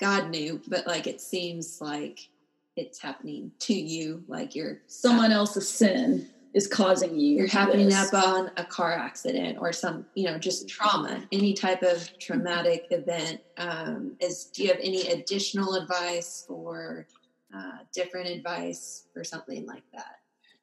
God 0.00 0.30
knew, 0.30 0.60
but 0.68 0.86
like 0.86 1.06
it 1.06 1.20
seems 1.20 1.80
like 1.80 2.28
it's 2.76 2.98
happening 2.98 3.52
to 3.60 3.74
you, 3.74 4.24
like 4.26 4.54
you're 4.54 4.80
someone 4.86 5.30
else's 5.30 5.68
sin 5.68 6.28
is 6.54 6.68
causing 6.68 7.18
you. 7.18 7.36
You're 7.36 7.48
happening 7.48 7.88
this. 7.88 8.12
up 8.12 8.26
on 8.26 8.50
a 8.56 8.64
car 8.64 8.92
accident 8.92 9.58
or 9.60 9.72
some, 9.72 10.06
you 10.14 10.24
know, 10.24 10.38
just 10.38 10.68
trauma, 10.68 11.24
any 11.32 11.52
type 11.52 11.82
of 11.82 12.08
traumatic 12.18 12.86
event. 12.90 13.40
Um, 13.56 14.16
is 14.20 14.46
do 14.46 14.62
you 14.62 14.68
have 14.68 14.78
any 14.80 15.08
additional 15.08 15.74
advice 15.74 16.46
or 16.48 17.06
uh, 17.54 17.78
different 17.92 18.28
advice 18.28 19.06
for 19.12 19.24
something 19.24 19.66
like 19.66 19.82
that? 19.92 20.16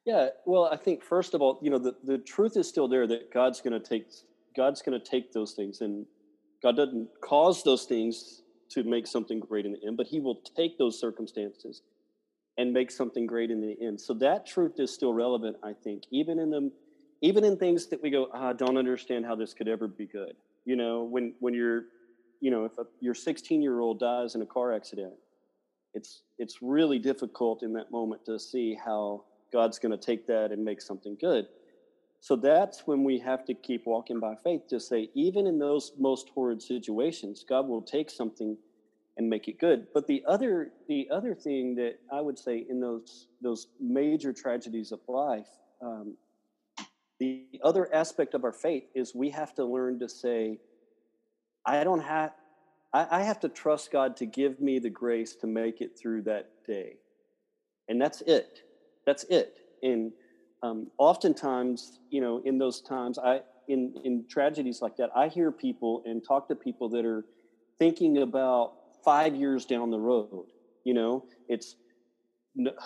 Yeah, 0.04 0.28
well, 0.46 0.64
I 0.64 0.76
think 0.76 1.02
first 1.02 1.34
of 1.34 1.42
all, 1.42 1.58
you 1.62 1.70
know, 1.70 1.78
the, 1.78 1.94
the 2.02 2.18
truth 2.18 2.56
is 2.56 2.66
still 2.66 2.88
there 2.88 3.06
that 3.06 3.32
God's 3.32 3.60
going 3.60 3.80
to 3.80 3.80
take 3.80 4.06
God's 4.56 4.82
going 4.82 4.98
to 4.98 5.04
take 5.04 5.32
those 5.32 5.52
things 5.52 5.80
and 5.80 6.06
God 6.62 6.76
doesn't 6.76 7.08
cause 7.20 7.62
those 7.64 7.84
things 7.84 8.42
to 8.70 8.84
make 8.84 9.06
something 9.06 9.40
great 9.40 9.66
in 9.66 9.72
the 9.72 9.86
end, 9.86 9.96
but 9.96 10.06
He 10.06 10.20
will 10.20 10.40
take 10.56 10.78
those 10.78 10.98
circumstances 10.98 11.82
and 12.58 12.72
make 12.72 12.90
something 12.90 13.26
great 13.26 13.50
in 13.50 13.60
the 13.60 13.76
end. 13.84 14.00
So 14.00 14.14
that 14.14 14.46
truth 14.46 14.78
is 14.78 14.92
still 14.92 15.12
relevant, 15.12 15.56
I 15.62 15.72
think, 15.72 16.04
even 16.10 16.38
in 16.38 16.50
the 16.50 16.70
even 17.24 17.44
in 17.44 17.56
things 17.56 17.86
that 17.86 18.02
we 18.02 18.10
go, 18.10 18.28
ah, 18.34 18.48
I 18.48 18.52
don't 18.52 18.76
understand 18.76 19.24
how 19.24 19.36
this 19.36 19.54
could 19.54 19.68
ever 19.68 19.86
be 19.86 20.06
good. 20.06 20.34
You 20.64 20.76
know, 20.76 21.04
when 21.04 21.34
when 21.40 21.54
you're, 21.54 21.84
you 22.40 22.50
know, 22.50 22.64
if 22.64 22.76
a, 22.78 22.84
your 23.00 23.14
16 23.14 23.62
year 23.62 23.80
old 23.80 24.00
dies 24.00 24.34
in 24.34 24.42
a 24.42 24.46
car 24.46 24.72
accident, 24.74 25.14
it's 25.94 26.22
it's 26.38 26.62
really 26.62 26.98
difficult 26.98 27.62
in 27.62 27.72
that 27.74 27.90
moment 27.90 28.24
to 28.26 28.38
see 28.38 28.74
how 28.74 29.24
God's 29.52 29.78
going 29.78 29.92
to 29.92 29.98
take 29.98 30.26
that 30.26 30.50
and 30.52 30.64
make 30.64 30.80
something 30.80 31.16
good. 31.20 31.46
So 32.22 32.36
that's 32.36 32.86
when 32.86 33.02
we 33.02 33.18
have 33.18 33.44
to 33.46 33.54
keep 33.54 33.84
walking 33.84 34.20
by 34.20 34.36
faith 34.36 34.68
to 34.68 34.78
say, 34.78 35.10
even 35.12 35.44
in 35.44 35.58
those 35.58 35.90
most 35.98 36.28
horrid 36.32 36.62
situations, 36.62 37.44
God 37.46 37.66
will 37.66 37.82
take 37.82 38.08
something 38.10 38.56
and 39.16 39.28
make 39.28 39.48
it 39.48 39.58
good. 39.58 39.88
But 39.92 40.06
the 40.06 40.22
other 40.28 40.70
the 40.88 41.08
other 41.10 41.34
thing 41.34 41.74
that 41.74 41.98
I 42.12 42.20
would 42.20 42.38
say 42.38 42.64
in 42.70 42.80
those 42.80 43.26
those 43.42 43.66
major 43.80 44.32
tragedies 44.32 44.92
of 44.92 45.00
life, 45.08 45.48
um, 45.82 46.16
the 47.18 47.44
other 47.64 47.92
aspect 47.92 48.34
of 48.34 48.44
our 48.44 48.52
faith 48.52 48.84
is 48.94 49.16
we 49.16 49.30
have 49.30 49.52
to 49.56 49.64
learn 49.64 49.98
to 49.98 50.08
say, 50.08 50.60
I 51.66 51.82
don't 51.82 52.04
have 52.04 52.34
I, 52.92 53.08
I 53.10 53.22
have 53.24 53.40
to 53.40 53.48
trust 53.48 53.90
God 53.90 54.16
to 54.18 54.26
give 54.26 54.60
me 54.60 54.78
the 54.78 54.90
grace 54.90 55.34
to 55.40 55.48
make 55.48 55.80
it 55.80 55.98
through 55.98 56.22
that 56.22 56.50
day. 56.64 56.98
And 57.88 58.00
that's 58.00 58.20
it. 58.20 58.60
That's 59.06 59.24
it. 59.24 59.58
And 59.82 60.12
um, 60.62 60.88
oftentimes, 60.98 61.98
you 62.10 62.20
know, 62.20 62.40
in 62.44 62.58
those 62.58 62.80
times, 62.80 63.18
I 63.18 63.40
in 63.68 63.94
in 64.04 64.24
tragedies 64.28 64.80
like 64.80 64.96
that, 64.96 65.10
I 65.14 65.28
hear 65.28 65.50
people 65.50 66.02
and 66.06 66.22
talk 66.26 66.48
to 66.48 66.54
people 66.54 66.88
that 66.90 67.04
are 67.04 67.24
thinking 67.78 68.18
about 68.18 68.74
five 69.04 69.34
years 69.34 69.64
down 69.64 69.90
the 69.90 69.98
road. 69.98 70.46
You 70.84 70.94
know, 70.94 71.24
it's 71.48 71.76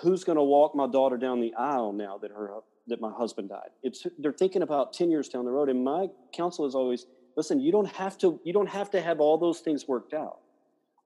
who's 0.03 0.25
going 0.25 0.37
to 0.37 0.45
walk 0.45 0.75
my 0.75 0.87
daughter 0.87 1.17
down 1.17 1.41
the 1.41 1.53
aisle 1.55 1.93
now 1.93 2.19
that 2.19 2.31
her 2.31 2.51
that 2.87 3.01
my 3.01 3.11
husband 3.11 3.49
died. 3.49 3.71
It's 3.83 4.07
they're 4.19 4.33
thinking 4.33 4.63
about 4.63 4.93
ten 4.93 5.11
years 5.11 5.29
down 5.29 5.45
the 5.45 5.51
road. 5.51 5.69
And 5.69 5.85
my 5.85 6.09
counsel 6.35 6.67
is 6.67 6.75
always, 6.75 7.07
listen, 7.37 7.61
you 7.61 7.73
don't 7.73 7.91
have 7.93 8.17
to 8.19 8.41
you 8.45 8.53
don't 8.53 8.69
have 8.69 8.91
to 8.91 9.01
have 9.01 9.21
all 9.21 9.39
those 9.39 9.61
things 9.61 9.87
worked 9.87 10.15
out. 10.15 10.39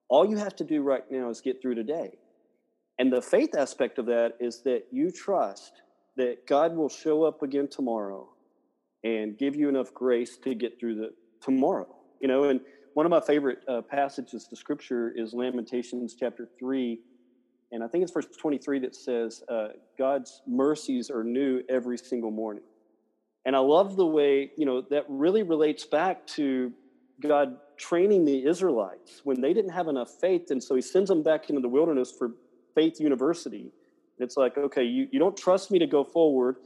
All 0.08 0.28
you 0.28 0.36
have 0.36 0.54
to 0.56 0.64
do 0.64 0.82
right 0.82 1.04
now 1.10 1.30
is 1.30 1.40
get 1.40 1.62
through 1.62 1.76
today. 1.76 2.18
And 2.98 3.12
the 3.12 3.22
faith 3.22 3.54
aspect 3.56 3.98
of 3.98 4.06
that 4.06 4.34
is 4.40 4.62
that 4.64 4.84
you 4.92 5.10
trust 5.10 5.72
that 6.20 6.46
God 6.46 6.76
will 6.76 6.90
show 6.90 7.24
up 7.24 7.42
again 7.42 7.66
tomorrow 7.66 8.28
and 9.02 9.38
give 9.38 9.56
you 9.56 9.70
enough 9.70 9.94
grace 9.94 10.36
to 10.44 10.54
get 10.54 10.78
through 10.78 10.96
the 10.96 11.14
tomorrow. 11.40 11.88
You 12.20 12.28
know, 12.28 12.44
and 12.44 12.60
one 12.92 13.06
of 13.06 13.10
my 13.10 13.20
favorite 13.20 13.60
uh, 13.66 13.80
passages 13.80 14.46
to 14.48 14.56
scripture 14.56 15.10
is 15.16 15.32
Lamentations 15.32 16.14
chapter 16.18 16.46
3. 16.58 17.00
And 17.72 17.82
I 17.82 17.88
think 17.88 18.02
it's 18.02 18.12
verse 18.12 18.26
23 18.38 18.80
that 18.80 18.94
says, 18.94 19.42
uh, 19.48 19.68
God's 19.96 20.42
mercies 20.46 21.10
are 21.10 21.24
new 21.24 21.62
every 21.70 21.96
single 21.96 22.30
morning. 22.30 22.64
And 23.46 23.56
I 23.56 23.60
love 23.60 23.96
the 23.96 24.04
way, 24.06 24.50
you 24.58 24.66
know, 24.66 24.82
that 24.90 25.06
really 25.08 25.42
relates 25.42 25.86
back 25.86 26.26
to 26.28 26.70
God 27.22 27.56
training 27.78 28.26
the 28.26 28.44
Israelites 28.44 29.22
when 29.24 29.40
they 29.40 29.54
didn't 29.54 29.70
have 29.70 29.88
enough 29.88 30.10
faith. 30.20 30.50
And 30.50 30.62
so 30.62 30.74
he 30.74 30.82
sends 30.82 31.08
them 31.08 31.22
back 31.22 31.48
into 31.48 31.62
the 31.62 31.68
wilderness 31.68 32.12
for 32.12 32.32
faith 32.74 33.00
university. 33.00 33.72
It's 34.22 34.36
like, 34.36 34.56
okay, 34.56 34.84
you, 34.84 35.08
you 35.10 35.18
don't 35.18 35.36
trust 35.36 35.70
me 35.70 35.78
to 35.78 35.86
go 35.86 36.04
forward. 36.04 36.56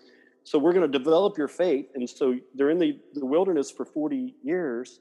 So 0.44 0.58
we're 0.58 0.72
going 0.72 0.90
to 0.90 0.98
develop 0.98 1.38
your 1.38 1.48
faith. 1.48 1.86
And 1.94 2.08
so 2.08 2.38
they're 2.54 2.70
in 2.70 2.78
the, 2.78 2.98
the 3.14 3.24
wilderness 3.24 3.70
for 3.70 3.84
40 3.84 4.34
years. 4.42 5.00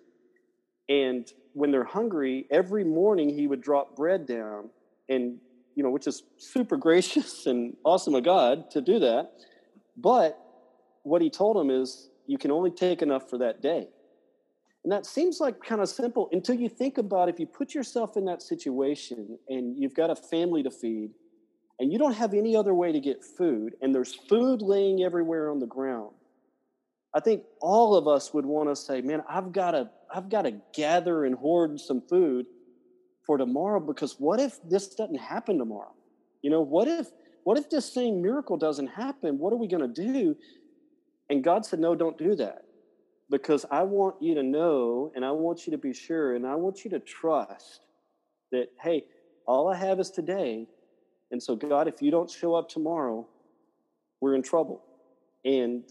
And 0.90 1.30
when 1.54 1.72
they're 1.72 1.84
hungry, 1.84 2.46
every 2.50 2.84
morning 2.84 3.30
he 3.30 3.48
would 3.48 3.62
drop 3.62 3.96
bread 3.96 4.26
down 4.26 4.70
and, 5.10 5.38
you 5.76 5.84
know, 5.84 5.90
which 5.90 6.08
is 6.08 6.24
super 6.38 6.78
gracious 6.88 7.46
and 7.46 7.76
awesome 7.84 8.16
of 8.16 8.24
God 8.24 8.72
to 8.72 8.82
do 8.82 9.00
that. 9.00 9.32
But 9.98 10.40
what 11.04 11.22
he 11.22 11.30
told 11.30 11.58
them 11.58 11.70
is, 11.70 12.10
you 12.26 12.38
can 12.38 12.52
only 12.52 12.72
take 12.72 13.02
enough 13.02 13.30
for 13.30 13.38
that 13.40 13.62
day. 13.62 13.88
And 14.84 14.92
that 14.92 15.06
seems 15.06 15.40
like 15.40 15.62
kind 15.62 15.82
of 15.82 15.90
simple 15.90 16.30
until 16.32 16.56
you 16.56 16.68
think 16.70 16.98
about 16.98 17.30
if 17.30 17.40
you 17.40 17.46
put 17.46 17.74
yourself 17.74 18.18
in 18.18 18.26
that 18.26 18.42
situation 18.42 19.38
and 19.48 19.78
you've 19.78 19.94
got 19.94 20.10
a 20.10 20.16
family 20.16 20.64
to 20.64 20.72
feed 20.72 21.12
and 21.80 21.92
you 21.92 22.00
don't 22.00 22.14
have 22.14 22.34
any 22.34 22.56
other 22.56 22.74
way 22.74 22.92
to 22.92 23.00
get 23.00 23.24
food 23.24 23.76
and 23.82 23.94
there's 23.94 24.14
food 24.14 24.62
laying 24.62 25.04
everywhere 25.04 25.50
on 25.50 25.60
the 25.60 25.68
ground. 25.68 26.12
I 27.14 27.20
think 27.20 27.44
all 27.62 27.96
of 27.96 28.08
us 28.08 28.34
would 28.34 28.46
want 28.46 28.70
to 28.70 28.76
say, 28.76 29.02
man, 29.02 29.24
I've 29.30 29.52
got 29.52 29.72
to 29.72 29.90
I've 30.14 30.30
got 30.30 30.44
to 30.44 30.54
gather 30.74 31.26
and 31.26 31.36
hoard 31.36 31.80
some 31.80 32.02
food 32.02 32.46
for 33.26 33.38
tomorrow 33.38 33.80
because 33.80 34.20
what 34.20 34.40
if 34.40 34.60
this 34.68 34.88
doesn't 34.96 35.20
happen 35.20 35.58
tomorrow? 35.58 35.94
You 36.42 36.50
know, 36.50 36.62
what 36.62 36.88
if 36.88 37.08
what 37.44 37.58
if 37.58 37.70
this 37.70 37.92
same 37.92 38.22
miracle 38.22 38.58
doesn't 38.58 38.88
happen? 38.88 39.38
What 39.38 39.54
are 39.54 39.58
we 39.58 39.68
going 39.68 39.94
to 39.94 40.02
do? 40.12 40.36
And 41.30 41.44
God 41.44 41.66
said, 41.66 41.80
no, 41.80 41.96
don't 41.96 42.18
do 42.18 42.36
that 42.36 42.64
because 43.30 43.66
I 43.72 43.84
want 43.84 44.22
you 44.22 44.36
to 44.36 44.44
know 44.44 45.12
and 45.16 45.26
I 45.26 45.32
want 45.32 45.66
you 45.66 45.72
to 45.72 45.78
be 45.78 45.94
sure 45.94 46.36
and 46.36 46.46
I 46.46 46.56
want 46.56 46.86
you 46.86 46.92
to 46.92 47.00
trust 47.00 47.82
that, 48.52 48.68
hey, 48.82 49.06
all 49.48 49.68
I 49.68 49.76
have 49.76 50.00
is 50.00 50.12
today. 50.12 50.68
And 51.34 51.42
so, 51.42 51.56
God, 51.56 51.88
if 51.88 52.02
you 52.02 52.12
don't 52.12 52.30
show 52.30 52.54
up 52.54 52.70
tomorrow, 52.70 53.28
we're 54.22 54.36
in 54.36 54.44
trouble. 54.44 54.84
And 55.44 55.84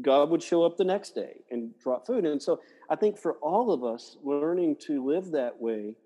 God 0.00 0.30
would 0.30 0.42
show 0.42 0.64
up 0.64 0.78
the 0.78 0.84
next 0.84 1.14
day 1.14 1.42
and 1.50 1.78
drop 1.78 2.06
food. 2.06 2.24
And 2.24 2.42
so 2.42 2.60
I 2.90 2.96
think 2.96 3.18
for 3.18 3.34
all 3.34 3.70
of 3.70 3.84
us, 3.84 4.16
learning 4.24 4.76
to 4.86 5.04
live 5.04 5.30
that 5.32 5.60
way 5.60 5.96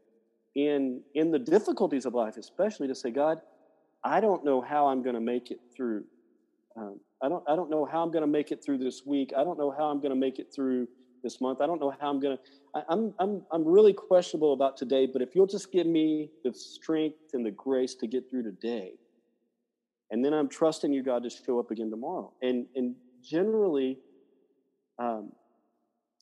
in 0.56 1.02
in 1.14 1.30
the 1.30 1.38
difficulties 1.38 2.04
of 2.04 2.14
life, 2.14 2.36
especially 2.36 2.88
to 2.88 2.94
say, 2.96 3.10
God, 3.10 3.40
I 4.02 4.20
don't 4.20 4.44
know 4.44 4.60
how 4.60 4.88
I'm 4.88 5.02
going 5.02 5.14
to 5.14 5.20
make 5.20 5.52
it 5.52 5.60
through 5.74 6.04
um, 6.76 7.00
I 7.22 7.28
don't 7.28 7.44
I 7.48 7.56
don't 7.56 7.70
know 7.70 7.84
how 7.84 8.02
I'm 8.02 8.10
going 8.10 8.22
to 8.22 8.28
make 8.28 8.50
it 8.50 8.62
through 8.62 8.78
this 8.78 9.02
week. 9.06 9.32
I 9.36 9.44
don't 9.44 9.58
know 9.58 9.70
how 9.70 9.84
I'm 9.84 9.98
going 9.98 10.10
to 10.10 10.16
make 10.16 10.40
it 10.40 10.52
through 10.54 10.88
this 11.22 11.40
month. 11.40 11.60
I 11.60 11.66
don't 11.66 11.80
know 11.80 11.92
how 12.00 12.10
I'm 12.10 12.20
going 12.20 12.36
to. 12.36 12.84
I'm 12.88 13.14
I'm 13.18 13.42
I'm 13.50 13.64
really 13.64 13.92
questionable 13.92 14.52
about 14.52 14.76
today. 14.76 15.06
But 15.06 15.22
if 15.22 15.34
you'll 15.34 15.46
just 15.46 15.72
give 15.72 15.86
me 15.86 16.30
the 16.44 16.52
strength 16.52 17.34
and 17.34 17.44
the 17.44 17.50
grace 17.50 17.94
to 17.96 18.06
get 18.06 18.30
through 18.30 18.44
today, 18.44 18.92
and 20.10 20.24
then 20.24 20.32
I'm 20.32 20.48
trusting 20.48 20.92
you, 20.92 21.02
God, 21.02 21.22
to 21.24 21.30
show 21.30 21.58
up 21.58 21.70
again 21.70 21.90
tomorrow. 21.90 22.32
And 22.42 22.66
and 22.74 22.94
generally, 23.22 23.98
um, 24.98 25.32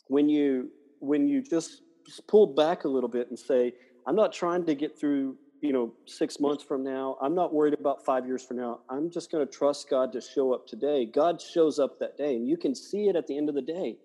when 0.09 0.29
you 0.29 0.71
when 1.01 1.29
you 1.29 1.43
just 1.43 1.83
pull 2.29 2.47
back 2.47 2.85
a 2.85 2.89
little 2.89 3.09
bit 3.09 3.29
and 3.29 3.39
say, 3.39 3.73
I'm 4.07 4.17
not 4.17 4.33
trying 4.33 4.65
to 4.67 4.75
get 4.75 4.99
through 4.99 5.37
you 5.61 5.73
know, 5.73 5.93
six 6.07 6.39
months 6.39 6.63
from 6.63 6.85
now. 6.85 7.17
I'm 7.21 7.35
not 7.35 7.53
worried 7.53 7.75
about 7.75 8.05
five 8.05 8.27
years 8.27 8.45
from 8.45 8.59
now. 8.59 8.81
I'm 8.89 9.11
just 9.11 9.31
going 9.31 9.47
to 9.47 9.53
trust 9.53 9.89
God 9.89 10.13
to 10.13 10.21
show 10.21 10.53
up 10.53 10.67
today. 10.67 11.07
God 11.07 11.41
shows 11.41 11.79
up 11.79 11.99
that 11.99 12.17
day, 12.17 12.37
and 12.37 12.47
you 12.47 12.57
can 12.57 12.75
see 12.75 13.09
it 13.09 13.17
at 13.17 13.27
the 13.27 13.37
end 13.37 13.49
of 13.49 13.55
the 13.55 13.63
day. 13.63 13.97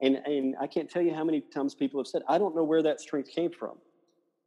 And 0.00 0.16
and 0.16 0.54
I 0.60 0.66
can't 0.66 0.90
tell 0.90 1.02
you 1.02 1.14
how 1.14 1.24
many 1.24 1.40
times 1.40 1.74
people 1.74 2.00
have 2.00 2.06
said, 2.06 2.22
"I 2.28 2.38
don't 2.38 2.54
know 2.54 2.64
where 2.64 2.82
that 2.82 3.00
strength 3.00 3.30
came 3.30 3.50
from. 3.50 3.78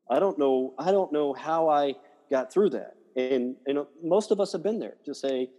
I 0.10 0.20
don't 0.20 0.38
know. 0.38 0.74
I 0.78 0.92
don't 0.92 1.12
know 1.12 1.34
how 1.34 1.70
I 1.70 1.96
got 2.30 2.52
through 2.52 2.70
that." 2.72 2.96
And 3.16 3.56
and 3.66 3.80
most 4.04 4.32
of 4.32 4.40
us 4.40 4.52
have 4.52 4.62
been 4.62 4.80
there 4.80 4.98
to 5.06 5.14
say, 5.16 5.50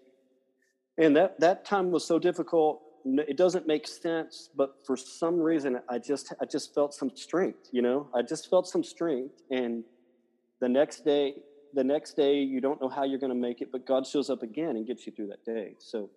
"And 0.99 1.17
that 1.17 1.41
that 1.41 1.65
time 1.65 1.91
was 1.91 2.05
so 2.05 2.19
difficult." 2.19 2.83
It 3.05 3.39
doesn't 3.39 3.67
make 3.67 3.89
sense, 3.89 4.51
but 4.55 4.77
for 4.87 4.95
some 4.95 5.41
reason, 5.41 5.81
I 5.89 5.99
just 5.99 6.33
I 6.41 6.45
just 6.45 6.75
felt 6.75 6.95
some 6.95 7.11
strength. 7.17 7.69
You 7.73 7.83
know, 7.83 8.09
I 8.15 8.23
just 8.23 8.49
felt 8.49 8.69
some 8.69 8.85
strength, 8.85 9.43
and 9.51 9.85
the 10.61 10.69
next 10.69 11.05
day 11.05 11.43
the 11.73 11.85
next 11.85 12.17
day 12.17 12.35
you 12.35 12.61
don't 12.61 12.81
know 12.81 12.89
how 12.89 13.05
you're 13.05 13.19
going 13.19 13.31
to 13.31 13.39
make 13.39 13.61
it 13.61 13.71
but 13.71 13.87
god 13.87 14.07
shows 14.07 14.29
up 14.29 14.43
again 14.43 14.77
and 14.77 14.87
gets 14.87 15.07
you 15.07 15.13
through 15.13 15.29
that 15.29 15.45
day 15.45 15.75
so 15.79 16.11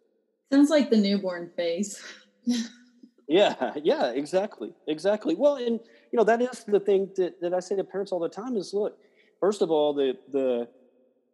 sounds 0.52 0.70
like 0.70 0.90
the 0.90 0.98
newborn 0.98 1.52
phase 1.56 2.02
yeah 3.28 3.74
yeah 3.84 4.12
exactly 4.12 4.74
exactly. 4.88 5.36
Well 5.36 5.56
and 5.56 5.80
you 6.12 6.18
know 6.18 6.24
that 6.24 6.42
is 6.42 6.64
the 6.66 6.80
thing 6.80 7.10
that, 7.16 7.40
that 7.42 7.54
i 7.54 7.60
say 7.60 7.76
to 7.76 7.84
parents 7.84 8.12
all 8.12 8.20
the 8.20 8.30
time 8.30 8.58
is 8.58 8.74
look 8.74 8.98
first 9.40 9.62
of 9.62 9.72
all 9.72 9.94
the 9.94 10.18
the 10.32 10.68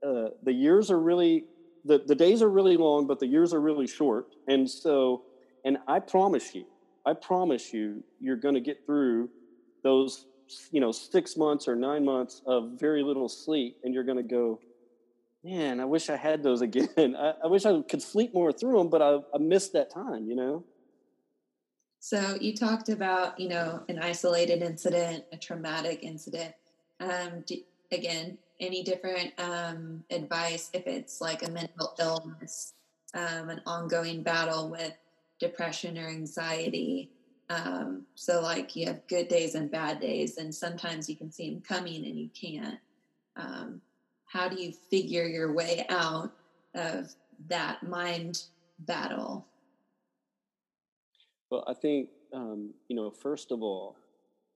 uh, 0.08 0.30
the 0.44 0.54
years 0.54 0.90
are 0.90 1.00
really 1.00 1.46
the, 1.84 2.02
the 2.06 2.16
days 2.16 2.42
are 2.42 2.50
really 2.50 2.78
long 2.78 3.08
but 3.08 3.20
the 3.20 3.28
years 3.28 3.54
are 3.54 3.60
really 3.60 3.88
short. 3.88 4.28
And 4.48 4.70
so 4.70 5.24
and 5.66 5.78
i 5.88 6.00
promise 6.00 6.56
you 6.56 6.66
i 7.06 7.14
promise 7.14 7.74
you 7.74 8.04
you're 8.20 8.36
going 8.36 8.56
to 8.56 8.62
get 8.62 8.86
through 8.86 9.30
those 9.84 10.26
you 10.72 10.80
know 10.80 10.92
six 10.92 11.38
months 11.38 11.68
or 11.68 11.76
nine 11.76 12.04
months 12.04 12.42
of 12.46 12.72
very 12.80 13.04
little 13.04 13.30
sleep 13.30 13.78
and 13.84 13.94
you're 13.94 14.04
going 14.04 14.18
to 14.18 14.24
go 14.24 14.60
man 15.44 15.80
i 15.80 15.86
wish 15.86 16.10
i 16.10 16.16
had 16.16 16.44
those 16.44 16.62
again. 16.68 17.16
I, 17.16 17.34
I, 17.44 17.48
wish 17.48 17.66
i 17.66 17.82
could 17.82 18.02
sleep 18.02 18.34
more 18.34 18.52
through 18.52 18.78
them 18.78 18.90
but 18.90 19.02
I, 19.02 19.20
I 19.34 19.38
missed 19.38 19.74
that 19.74 19.92
time 19.92 20.28
you 20.28 20.36
know 20.36 20.64
so 22.00 22.38
you 22.40 22.56
talked 22.56 22.90
about 22.90 23.40
you 23.40 23.50
know 23.50 23.84
an 23.90 24.00
isolated 24.00 24.62
incident 24.62 25.24
a 25.32 25.38
traumatic 25.38 26.04
incident 26.04 26.54
um, 27.00 27.44
do, 27.46 27.58
again 27.92 28.38
any 28.60 28.84
different 28.84 29.32
um, 29.40 30.04
advice 30.10 30.70
if 30.74 30.86
it's 30.86 31.22
like 31.22 31.48
a 31.48 31.52
mental 31.52 31.94
illness 32.00 32.74
um, 33.14 33.50
an 33.50 33.62
ongoing 33.66 34.22
battle 34.22 34.70
with 34.70 34.94
depression 35.40 35.98
or 35.98 36.08
anxiety 36.08 37.10
um, 37.50 38.06
so, 38.14 38.42
like, 38.42 38.76
you 38.76 38.86
have 38.86 39.08
good 39.08 39.28
days 39.28 39.56
and 39.56 39.72
bad 39.72 40.00
days, 40.00 40.38
and 40.38 40.54
sometimes 40.54 41.10
you 41.10 41.16
can 41.16 41.32
see 41.32 41.52
them 41.52 41.62
coming 41.62 42.06
and 42.06 42.18
you 42.18 42.30
can't. 42.30 42.80
Um, 43.36 43.82
how 44.26 44.48
do 44.48 44.62
you 44.62 44.72
figure 44.72 45.26
your 45.26 45.52
way 45.54 45.86
out 45.90 46.32
of 46.76 47.14
that 47.48 47.82
mind 47.82 48.44
battle? 48.80 49.48
Well, 51.50 51.64
I 51.68 51.74
think 51.74 52.10
um, 52.34 52.74
you 52.88 52.96
know, 52.96 53.10
first 53.10 53.52
of 53.52 53.62
all, 53.62 53.98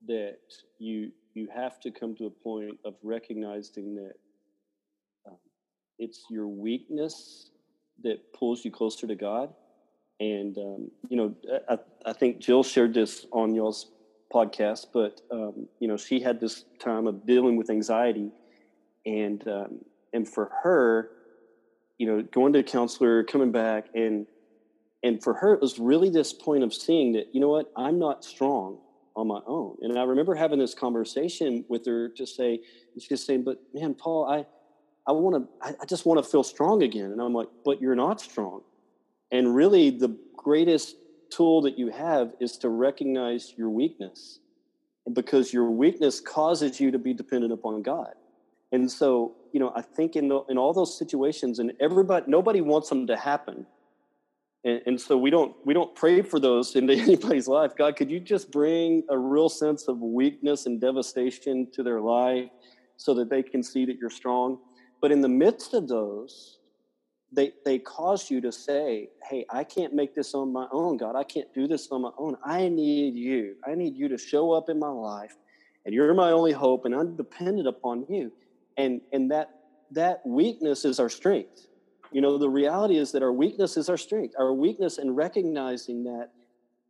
that 0.07 0.37
you 0.79 1.11
you 1.33 1.47
have 1.53 1.79
to 1.79 1.91
come 1.91 2.15
to 2.15 2.25
a 2.25 2.29
point 2.29 2.77
of 2.85 2.95
recognizing 3.01 3.95
that 3.95 4.13
um, 5.27 5.37
it's 5.97 6.25
your 6.29 6.47
weakness 6.47 7.49
that 8.03 8.33
pulls 8.33 8.63
you 8.63 8.71
closer 8.71 9.07
to 9.07 9.15
God. 9.15 9.53
And 10.19 10.57
um, 10.57 10.91
you 11.09 11.17
know, 11.17 11.35
I, 11.69 11.77
I, 12.05 12.13
think 12.13 12.39
Jill 12.39 12.63
shared 12.63 12.93
this 12.93 13.25
on 13.31 13.55
y'all's 13.55 13.87
podcast, 14.31 14.87
but 14.93 15.21
um, 15.31 15.67
you 15.79 15.87
know, 15.87 15.97
she 15.97 16.19
had 16.19 16.39
this 16.39 16.65
time 16.79 17.07
of 17.07 17.25
dealing 17.25 17.55
with 17.55 17.69
anxiety, 17.69 18.29
and 19.05 19.45
um, 19.47 19.79
and 20.13 20.27
for 20.27 20.51
her, 20.61 21.09
you 21.97 22.05
know, 22.05 22.21
going 22.21 22.53
to 22.53 22.59
a 22.59 22.63
counselor, 22.63 23.23
coming 23.23 23.51
back, 23.51 23.87
and 23.95 24.27
and 25.03 25.21
for 25.21 25.33
her, 25.35 25.53
it 25.53 25.61
was 25.61 25.79
really 25.79 26.09
this 26.09 26.33
point 26.33 26.63
of 26.63 26.73
seeing 26.73 27.13
that 27.13 27.27
you 27.33 27.39
know 27.39 27.49
what, 27.49 27.71
I'm 27.75 27.99
not 27.99 28.23
strong 28.23 28.79
on 29.15 29.27
my 29.27 29.41
own. 29.45 29.77
And 29.81 29.97
I 29.99 30.03
remember 30.03 30.35
having 30.35 30.59
this 30.59 30.73
conversation 30.73 31.65
with 31.69 31.85
her 31.85 32.09
to 32.09 32.25
say, 32.25 32.61
she's 32.93 33.07
just 33.07 33.27
saying, 33.27 33.43
"But 33.43 33.61
man, 33.73 33.93
Paul, 33.93 34.25
I." 34.29 34.45
I 35.05 35.11
want 35.11 35.35
to, 35.35 35.75
I 35.81 35.85
just 35.85 36.05
want 36.05 36.23
to 36.23 36.31
feel 36.31 36.43
strong 36.43 36.81
again. 36.81 37.11
And 37.11 37.21
I'm 37.21 37.33
like, 37.33 37.49
but 37.65 37.81
you're 37.81 37.93
not 37.93 38.21
strong 38.21 38.61
and 39.33 39.55
really, 39.55 39.89
the 39.89 40.15
greatest 40.37 40.95
tool 41.31 41.63
that 41.63 41.79
you 41.79 41.89
have 41.89 42.35
is 42.39 42.55
to 42.59 42.69
recognize 42.69 43.51
your 43.57 43.69
weakness 43.69 44.39
because 45.11 45.51
your 45.51 45.71
weakness 45.71 46.21
causes 46.21 46.79
you 46.79 46.91
to 46.91 46.99
be 46.99 47.13
dependent 47.15 47.51
upon 47.51 47.81
God. 47.81 48.13
And 48.71 48.89
so, 48.89 49.35
you 49.51 49.59
know, 49.59 49.73
I 49.75 49.81
think 49.81 50.15
in 50.15 50.27
the, 50.27 50.41
in 50.49 50.59
all 50.59 50.71
those 50.71 50.97
situations, 50.97 51.57
and 51.57 51.73
everybody, 51.79 52.25
nobody 52.27 52.61
wants 52.61 52.89
them 52.89 53.07
to 53.07 53.17
happen, 53.17 53.65
and, 54.65 54.81
and, 54.85 55.01
so 55.01 55.17
we 55.17 55.29
don't 55.29 55.55
we 55.65 55.73
don't 55.73 55.93
pray 55.95 56.21
for 56.21 56.39
those 56.39 56.75
into 56.75 56.93
anybody's 57.07 57.47
life. 57.47 57.75
God, 57.77 57.95
could 57.95 58.09
you 58.09 58.19
just 58.19 58.51
bring 58.51 59.03
a 59.09 59.17
real 59.17 59.49
sense 59.49 59.87
of 59.87 59.99
weakness 59.99 60.65
and 60.65 60.79
devastation 60.79 61.67
to 61.73 61.83
their 61.83 62.01
life, 62.01 62.49
so 62.97 63.13
that 63.15 63.29
they 63.29 63.43
can 63.43 63.61
see 63.63 63.85
that 63.85 63.97
you're 63.97 64.09
strong? 64.09 64.59
but 65.03 65.11
in 65.11 65.19
the 65.19 65.27
midst 65.27 65.73
of 65.73 65.89
those, 65.89 66.59
they 67.29 67.51
they 67.65 67.77
cause 67.77 68.31
you 68.31 68.39
to 68.39 68.53
say, 68.53 69.09
"Hey, 69.29 69.45
I 69.49 69.65
can't 69.65 69.93
make 69.93 70.15
this 70.15 70.33
on 70.33 70.53
my 70.53 70.65
own, 70.71 70.95
God. 70.95 71.17
I 71.17 71.25
can't 71.25 71.53
do 71.53 71.67
this 71.67 71.89
on 71.91 72.03
my 72.03 72.11
own. 72.17 72.37
I 72.41 72.69
need 72.69 73.15
you. 73.15 73.57
I 73.67 73.75
need 73.75 73.97
you 73.97 74.07
to 74.07 74.17
show 74.17 74.53
up 74.53 74.69
in 74.69 74.79
my 74.79 74.87
life, 74.87 75.35
and 75.85 75.93
you're 75.93 76.13
my 76.13 76.31
only 76.31 76.53
hope, 76.53 76.85
and 76.85 76.95
I'm 76.95 77.17
dependent 77.17 77.67
upon 77.67 78.05
you." 78.07 78.31
And 78.77 79.01
and 79.11 79.29
that 79.31 79.49
that 79.91 80.25
weakness 80.25 80.85
is 80.85 81.01
our 81.01 81.09
strength. 81.09 81.67
You 82.13 82.21
know, 82.21 82.37
the 82.37 82.49
reality 82.49 82.97
is 82.97 83.11
that 83.11 83.23
our 83.23 83.33
weakness 83.33 83.75
is 83.75 83.89
our 83.89 83.97
strength. 83.97 84.35
Our 84.37 84.53
weakness 84.53 84.99
in 84.99 85.15
recognizing 85.15 86.03
that 86.03 86.29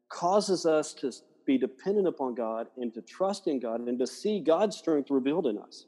causes 0.10 0.66
us 0.66 0.94
to 0.96 1.12
be 1.46 1.58
dependent 1.58 2.08
upon 2.08 2.36
God 2.36 2.68
and 2.78 2.94
to 2.94 3.02
trust 3.02 3.48
in 3.48 3.60
God 3.60 3.82
and 3.88 3.98
to 4.00 4.08
see 4.08 4.40
God's 4.40 4.78
strength 4.78 5.10
revealed 5.10 5.48
in 5.48 5.58
us. 5.58 5.86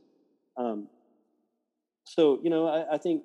Um, 0.57 0.87
so, 2.05 2.39
you 2.43 2.49
know, 2.49 2.67
I, 2.67 2.95
I 2.95 2.97
think 2.97 3.23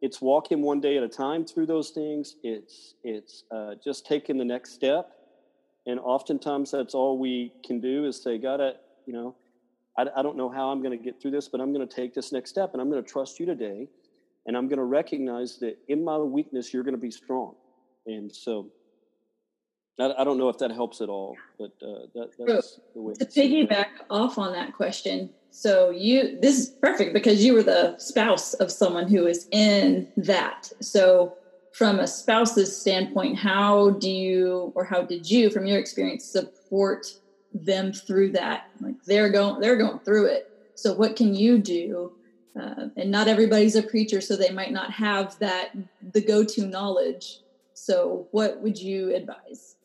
it's 0.00 0.20
walking 0.20 0.62
one 0.62 0.80
day 0.80 0.96
at 0.96 1.02
a 1.02 1.08
time 1.08 1.44
through 1.44 1.66
those 1.66 1.90
things. 1.90 2.36
It's 2.42 2.94
it's 3.02 3.44
uh, 3.50 3.74
just 3.82 4.06
taking 4.06 4.38
the 4.38 4.44
next 4.44 4.74
step, 4.74 5.10
and 5.86 5.98
oftentimes 5.98 6.70
that's 6.70 6.94
all 6.94 7.18
we 7.18 7.52
can 7.64 7.80
do 7.80 8.04
is 8.04 8.22
say, 8.22 8.38
God, 8.38 8.60
I, 8.60 8.72
you 9.06 9.12
know, 9.12 9.34
I, 9.96 10.06
I 10.16 10.22
don't 10.22 10.36
know 10.36 10.48
how 10.48 10.68
I'm 10.70 10.82
going 10.82 10.96
to 10.96 11.02
get 11.02 11.20
through 11.20 11.32
this, 11.32 11.48
but 11.48 11.60
I'm 11.60 11.72
going 11.72 11.86
to 11.86 11.92
take 11.92 12.14
this 12.14 12.30
next 12.30 12.50
step, 12.50 12.74
and 12.74 12.80
I'm 12.80 12.90
going 12.90 13.02
to 13.02 13.10
trust 13.10 13.40
you 13.40 13.46
today, 13.46 13.88
and 14.48 14.56
I'm 14.56 14.66
going 14.66 14.78
to 14.78 14.84
recognize 14.84 15.58
that 15.58 15.78
in 15.86 16.02
my 16.02 16.16
weakness, 16.18 16.72
you're 16.74 16.82
going 16.82 16.96
to 16.96 17.00
be 17.00 17.12
strong, 17.12 17.54
and 18.06 18.34
so. 18.34 18.70
I, 20.00 20.14
I 20.18 20.24
don't 20.24 20.38
know 20.38 20.48
if 20.48 20.58
that 20.58 20.70
helps 20.70 21.00
at 21.00 21.08
all, 21.08 21.36
but 21.58 21.72
uh, 21.82 22.06
that, 22.14 22.30
that's 22.38 22.78
the 22.94 23.02
way. 23.02 23.14
To 23.14 23.24
piggyback 23.24 23.88
off 24.10 24.38
on 24.38 24.52
that 24.52 24.72
question, 24.72 25.30
so 25.50 25.90
you 25.90 26.38
this 26.40 26.58
is 26.58 26.68
perfect 26.68 27.12
because 27.12 27.44
you 27.44 27.52
were 27.52 27.62
the 27.62 27.96
spouse 27.98 28.54
of 28.54 28.70
someone 28.70 29.08
who 29.08 29.26
is 29.26 29.48
in 29.50 30.08
that. 30.16 30.70
So 30.80 31.34
from 31.72 32.00
a 32.00 32.06
spouse's 32.06 32.76
standpoint, 32.76 33.38
how 33.38 33.90
do 33.90 34.10
you 34.10 34.72
or 34.74 34.84
how 34.84 35.02
did 35.02 35.28
you 35.28 35.50
from 35.50 35.66
your 35.66 35.78
experience 35.78 36.24
support 36.24 37.06
them 37.52 37.92
through 37.92 38.32
that? 38.32 38.70
Like 38.80 39.02
they're 39.04 39.30
going 39.30 39.60
they're 39.60 39.76
going 39.76 39.98
through 40.00 40.26
it. 40.26 40.50
So 40.74 40.94
what 40.94 41.16
can 41.16 41.34
you 41.34 41.58
do? 41.58 42.12
Uh, 42.58 42.88
and 42.96 43.10
not 43.10 43.28
everybody's 43.28 43.76
a 43.76 43.82
preacher, 43.82 44.20
so 44.20 44.36
they 44.36 44.50
might 44.50 44.72
not 44.72 44.90
have 44.90 45.38
that 45.38 45.70
the 46.12 46.20
go-to 46.20 46.66
knowledge. 46.66 47.40
So 47.74 48.28
what 48.32 48.60
would 48.60 48.78
you 48.78 49.14
advise? 49.14 49.76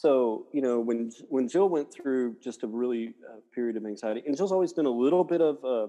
so 0.00 0.46
you 0.52 0.62
know 0.62 0.78
when 0.78 1.10
when 1.28 1.48
Jill 1.48 1.68
went 1.68 1.92
through 1.92 2.36
just 2.40 2.62
a 2.62 2.66
really 2.66 3.14
uh, 3.28 3.38
period 3.54 3.76
of 3.76 3.84
anxiety, 3.84 4.22
and 4.26 4.36
Jill's 4.36 4.52
always 4.52 4.72
been 4.72 4.86
a 4.86 4.90
little 4.90 5.24
bit 5.24 5.40
of 5.40 5.56
uh, 5.64 5.88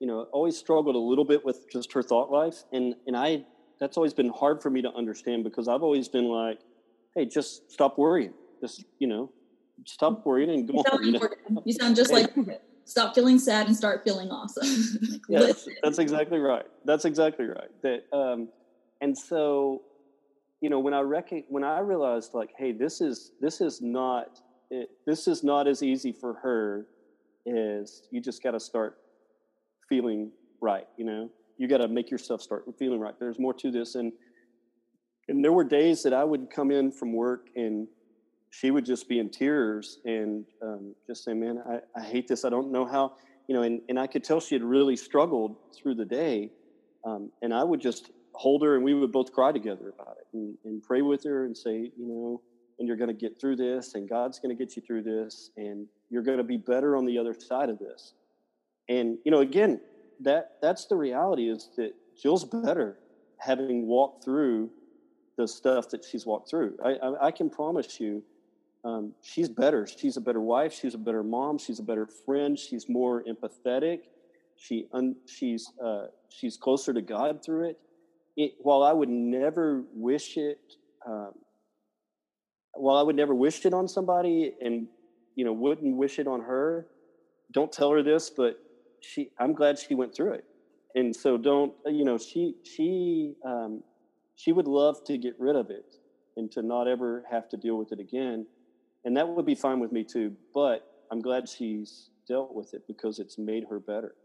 you 0.00 0.06
know 0.06 0.26
always 0.32 0.58
struggled 0.58 0.96
a 0.96 0.98
little 0.98 1.24
bit 1.24 1.44
with 1.44 1.70
just 1.70 1.92
her 1.92 2.02
thought 2.02 2.30
life, 2.30 2.64
and 2.72 2.96
and 3.06 3.16
I 3.16 3.44
that's 3.78 3.96
always 3.96 4.14
been 4.14 4.30
hard 4.30 4.62
for 4.62 4.70
me 4.70 4.82
to 4.82 4.92
understand 4.92 5.44
because 5.44 5.68
I've 5.68 5.82
always 5.82 6.08
been 6.08 6.24
like, 6.24 6.58
hey, 7.14 7.26
just 7.26 7.70
stop 7.70 7.98
worrying, 7.98 8.34
just 8.60 8.84
you 8.98 9.06
know, 9.06 9.30
stop 9.84 10.26
worrying 10.26 10.50
and 10.50 10.66
go 10.66 10.74
you 10.74 10.80
on. 10.80 11.04
You, 11.04 11.12
know? 11.12 11.62
you 11.64 11.72
sound 11.72 11.94
just 11.94 12.12
like 12.18 12.34
stop 12.86 13.14
feeling 13.14 13.38
sad 13.38 13.66
and 13.66 13.76
start 13.76 14.02
feeling 14.02 14.30
awesome. 14.30 14.66
like, 15.10 15.20
yeah, 15.28 15.40
that's, 15.40 15.68
that's, 15.82 15.98
exactly 15.98 16.38
right. 16.38 16.64
That's 16.86 17.04
exactly 17.04 17.44
right. 17.44 17.70
That 17.82 18.04
um, 18.16 18.48
and 19.00 19.16
so 19.16 19.82
you 20.60 20.70
know 20.70 20.78
when 20.78 20.94
i 20.94 21.00
rec- 21.00 21.44
when 21.48 21.64
i 21.64 21.78
realized 21.78 22.34
like 22.34 22.50
hey 22.58 22.72
this 22.72 23.00
is 23.00 23.32
this 23.40 23.60
is 23.60 23.80
not 23.80 24.40
it, 24.70 24.88
this 25.06 25.28
is 25.28 25.44
not 25.44 25.66
as 25.66 25.82
easy 25.82 26.12
for 26.12 26.34
her 26.34 26.86
as 27.46 28.02
you 28.10 28.20
just 28.20 28.42
got 28.42 28.52
to 28.52 28.60
start 28.60 28.98
feeling 29.88 30.30
right 30.60 30.86
you 30.96 31.04
know 31.04 31.28
you 31.58 31.68
got 31.68 31.78
to 31.78 31.88
make 31.88 32.10
yourself 32.10 32.40
start 32.40 32.64
feeling 32.78 32.98
right 32.98 33.14
there's 33.20 33.38
more 33.38 33.54
to 33.54 33.70
this 33.70 33.94
and 33.94 34.12
and 35.28 35.44
there 35.44 35.52
were 35.52 35.64
days 35.64 36.02
that 36.02 36.12
i 36.12 36.24
would 36.24 36.50
come 36.50 36.70
in 36.70 36.90
from 36.90 37.12
work 37.12 37.48
and 37.54 37.86
she 38.60 38.70
would 38.70 38.84
just 38.84 39.08
be 39.08 39.18
in 39.18 39.28
tears 39.28 39.98
and 40.04 40.44
um, 40.62 40.94
just 41.06 41.24
say 41.24 41.34
man 41.34 41.62
I, 41.68 42.00
I 42.00 42.02
hate 42.02 42.28
this 42.28 42.44
i 42.44 42.50
don't 42.50 42.70
know 42.72 42.84
how 42.84 43.14
you 43.48 43.54
know 43.54 43.62
and, 43.62 43.80
and 43.88 43.98
i 43.98 44.06
could 44.06 44.24
tell 44.24 44.40
she 44.40 44.54
had 44.54 44.64
really 44.64 44.96
struggled 44.96 45.56
through 45.74 45.94
the 45.96 46.04
day 46.04 46.50
um, 47.04 47.30
and 47.42 47.52
i 47.52 47.62
would 47.62 47.80
just 47.80 48.10
hold 48.36 48.62
her 48.62 48.76
and 48.76 48.84
we 48.84 48.94
would 48.94 49.10
both 49.10 49.32
cry 49.32 49.50
together 49.50 49.92
about 49.98 50.16
it 50.20 50.26
and, 50.34 50.56
and 50.64 50.82
pray 50.82 51.02
with 51.02 51.24
her 51.24 51.46
and 51.46 51.56
say, 51.56 51.90
you 51.96 52.06
know, 52.06 52.40
and 52.78 52.86
you're 52.86 52.96
going 52.96 53.08
to 53.08 53.14
get 53.14 53.40
through 53.40 53.56
this 53.56 53.94
and 53.94 54.08
God's 54.08 54.38
going 54.38 54.54
to 54.54 54.64
get 54.64 54.76
you 54.76 54.82
through 54.82 55.02
this 55.02 55.50
and 55.56 55.86
you're 56.10 56.22
going 56.22 56.38
to 56.38 56.44
be 56.44 56.58
better 56.58 56.96
on 56.96 57.06
the 57.06 57.16
other 57.16 57.34
side 57.34 57.70
of 57.70 57.78
this. 57.78 58.12
And, 58.88 59.18
you 59.24 59.32
know, 59.32 59.40
again, 59.40 59.80
that 60.20 60.56
that's 60.60 60.86
the 60.86 60.96
reality 60.96 61.48
is 61.48 61.70
that 61.76 61.92
Jill's 62.20 62.44
better 62.44 62.98
having 63.38 63.86
walked 63.86 64.24
through 64.24 64.70
the 65.38 65.48
stuff 65.48 65.88
that 65.90 66.04
she's 66.04 66.26
walked 66.26 66.50
through. 66.50 66.76
I, 66.84 66.90
I, 66.90 67.26
I 67.26 67.30
can 67.30 67.50
promise 67.50 67.98
you, 67.98 68.22
um, 68.86 69.12
she's 69.22 69.48
better. 69.48 69.86
She's 69.86 70.16
a 70.16 70.20
better 70.20 70.40
wife. 70.40 70.72
She's 70.72 70.94
a 70.94 70.98
better 70.98 71.22
mom. 71.22 71.58
She's 71.58 71.80
a 71.80 71.82
better 71.82 72.08
friend. 72.24 72.58
She's 72.58 72.88
more 72.88 73.24
empathetic. 73.24 74.00
She 74.56 74.86
un, 74.92 75.16
she's 75.26 75.70
uh, 75.84 76.06
she's 76.28 76.56
closer 76.56 76.94
to 76.94 77.02
God 77.02 77.44
through 77.44 77.70
it 77.70 77.78
it, 78.36 78.54
while 78.58 78.82
I 78.82 78.92
would 78.92 79.08
never 79.08 79.84
wish 79.94 80.36
it, 80.36 80.60
um, 81.06 81.32
while 82.74 82.96
I 82.96 83.02
would 83.02 83.16
never 83.16 83.34
wish 83.34 83.64
it 83.64 83.72
on 83.72 83.88
somebody, 83.88 84.52
and 84.60 84.86
you 85.34 85.44
know 85.44 85.52
wouldn't 85.52 85.96
wish 85.96 86.18
it 86.18 86.26
on 86.26 86.40
her, 86.42 86.86
don't 87.52 87.72
tell 87.72 87.90
her 87.90 88.02
this, 88.02 88.30
but 88.30 88.58
she, 89.00 89.30
I'm 89.38 89.54
glad 89.54 89.78
she 89.78 89.94
went 89.94 90.14
through 90.14 90.34
it, 90.34 90.44
and 90.94 91.14
so 91.14 91.38
don't, 91.38 91.72
you 91.86 92.04
know, 92.04 92.18
she 92.18 92.54
she 92.62 93.34
um, 93.44 93.82
she 94.36 94.52
would 94.52 94.68
love 94.68 95.02
to 95.04 95.16
get 95.16 95.34
rid 95.38 95.56
of 95.56 95.70
it 95.70 95.94
and 96.36 96.52
to 96.52 96.60
not 96.60 96.86
ever 96.86 97.24
have 97.30 97.48
to 97.48 97.56
deal 97.56 97.78
with 97.78 97.92
it 97.92 98.00
again, 98.00 98.46
and 99.06 99.16
that 99.16 99.26
would 99.26 99.46
be 99.46 99.54
fine 99.54 99.80
with 99.80 99.92
me 99.92 100.04
too. 100.04 100.34
But 100.52 100.84
I'm 101.10 101.22
glad 101.22 101.48
she's 101.48 102.10
dealt 102.28 102.52
with 102.52 102.74
it 102.74 102.82
because 102.86 103.18
it's 103.20 103.38
made 103.38 103.64
her 103.70 103.78
better. 103.78 104.16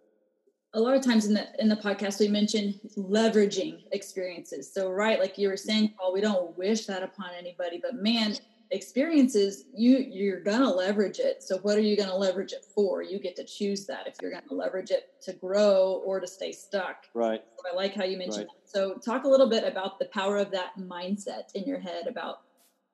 A 0.74 0.80
lot 0.80 0.96
of 0.96 1.04
times 1.04 1.26
in 1.26 1.34
the 1.34 1.48
in 1.60 1.70
the 1.70 1.76
podcast 1.76 2.20
we 2.20 2.28
mention 2.28 2.80
leveraging 2.98 3.84
experiences. 3.92 4.74
So 4.74 4.90
right 4.90 5.20
like 5.20 5.38
you 5.38 5.50
were 5.50 5.58
saying 5.58 5.94
paul 5.98 6.14
we 6.14 6.22
don't 6.22 6.58
wish 6.58 6.86
that 6.88 7.04
upon 7.04 7.30
anybody 7.38 7.80
but 7.82 7.96
man 7.96 8.36
experiences 8.72 9.66
you 9.76 9.98
you're 9.98 10.40
gonna 10.40 10.74
leverage 10.74 11.20
it. 11.20 11.44
So 11.44 11.58
what 11.58 11.78
are 11.78 11.82
you 11.82 11.98
gonna 11.98 12.16
leverage 12.16 12.54
it 12.54 12.66
for? 12.74 13.04
You 13.04 13.20
get 13.20 13.36
to 13.36 13.44
choose 13.44 13.86
that 13.88 14.08
if 14.08 14.16
you're 14.22 14.32
gonna 14.32 14.46
leverage 14.50 14.92
it 14.92 15.22
to 15.24 15.34
grow 15.34 16.02
or 16.06 16.22
to 16.22 16.28
stay 16.28 16.54
stuck. 16.54 17.06
Right. 17.14 17.44
So 17.58 17.72
i 17.72 17.76
like 17.76 17.94
how 17.94 18.06
you 18.06 18.18
mentioned 18.18 18.48
right. 18.48 18.64
that. 18.64 18.72
So 18.72 18.96
talk 18.96 19.26
a 19.26 19.28
little 19.28 19.50
bit 19.50 19.66
about 19.66 20.00
the 20.00 20.06
power 20.06 20.38
of 20.38 20.52
that 20.52 20.80
mindset 20.80 21.54
in 21.54 21.66
your 21.66 21.80
head 21.80 22.08
about 22.08 22.44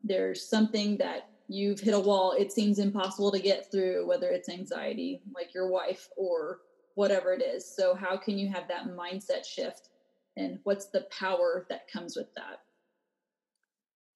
there's 0.04 0.50
something 0.50 0.98
that 0.98 1.30
you've 1.48 1.80
hit 1.80 1.93
a 1.93 2.00
wall 2.00 2.34
it 2.34 2.52
seems 2.52 2.78
impossible 2.78 3.32
to 3.32 3.39
get 3.39 3.72
through 3.72 4.06
whether 4.06 4.30
it's 4.30 4.50
anxiety 4.50 5.22
like 5.34 5.54
your 5.54 5.70
wife 5.70 6.10
or 6.18 6.60
whatever 6.98 7.32
it 7.32 7.43
is. 7.43 7.64
So, 7.64 7.93
how 7.93 8.18
can 8.18 8.39
you 8.39 8.50
have 8.50 8.68
that 8.68 8.88
mindset 8.88 9.45
shift? 9.45 9.89
And 10.36 10.58
what's 10.64 10.88
the 10.88 11.06
power 11.12 11.68
that 11.70 11.88
comes 11.88 12.16
with 12.16 12.34
that? 12.36 12.62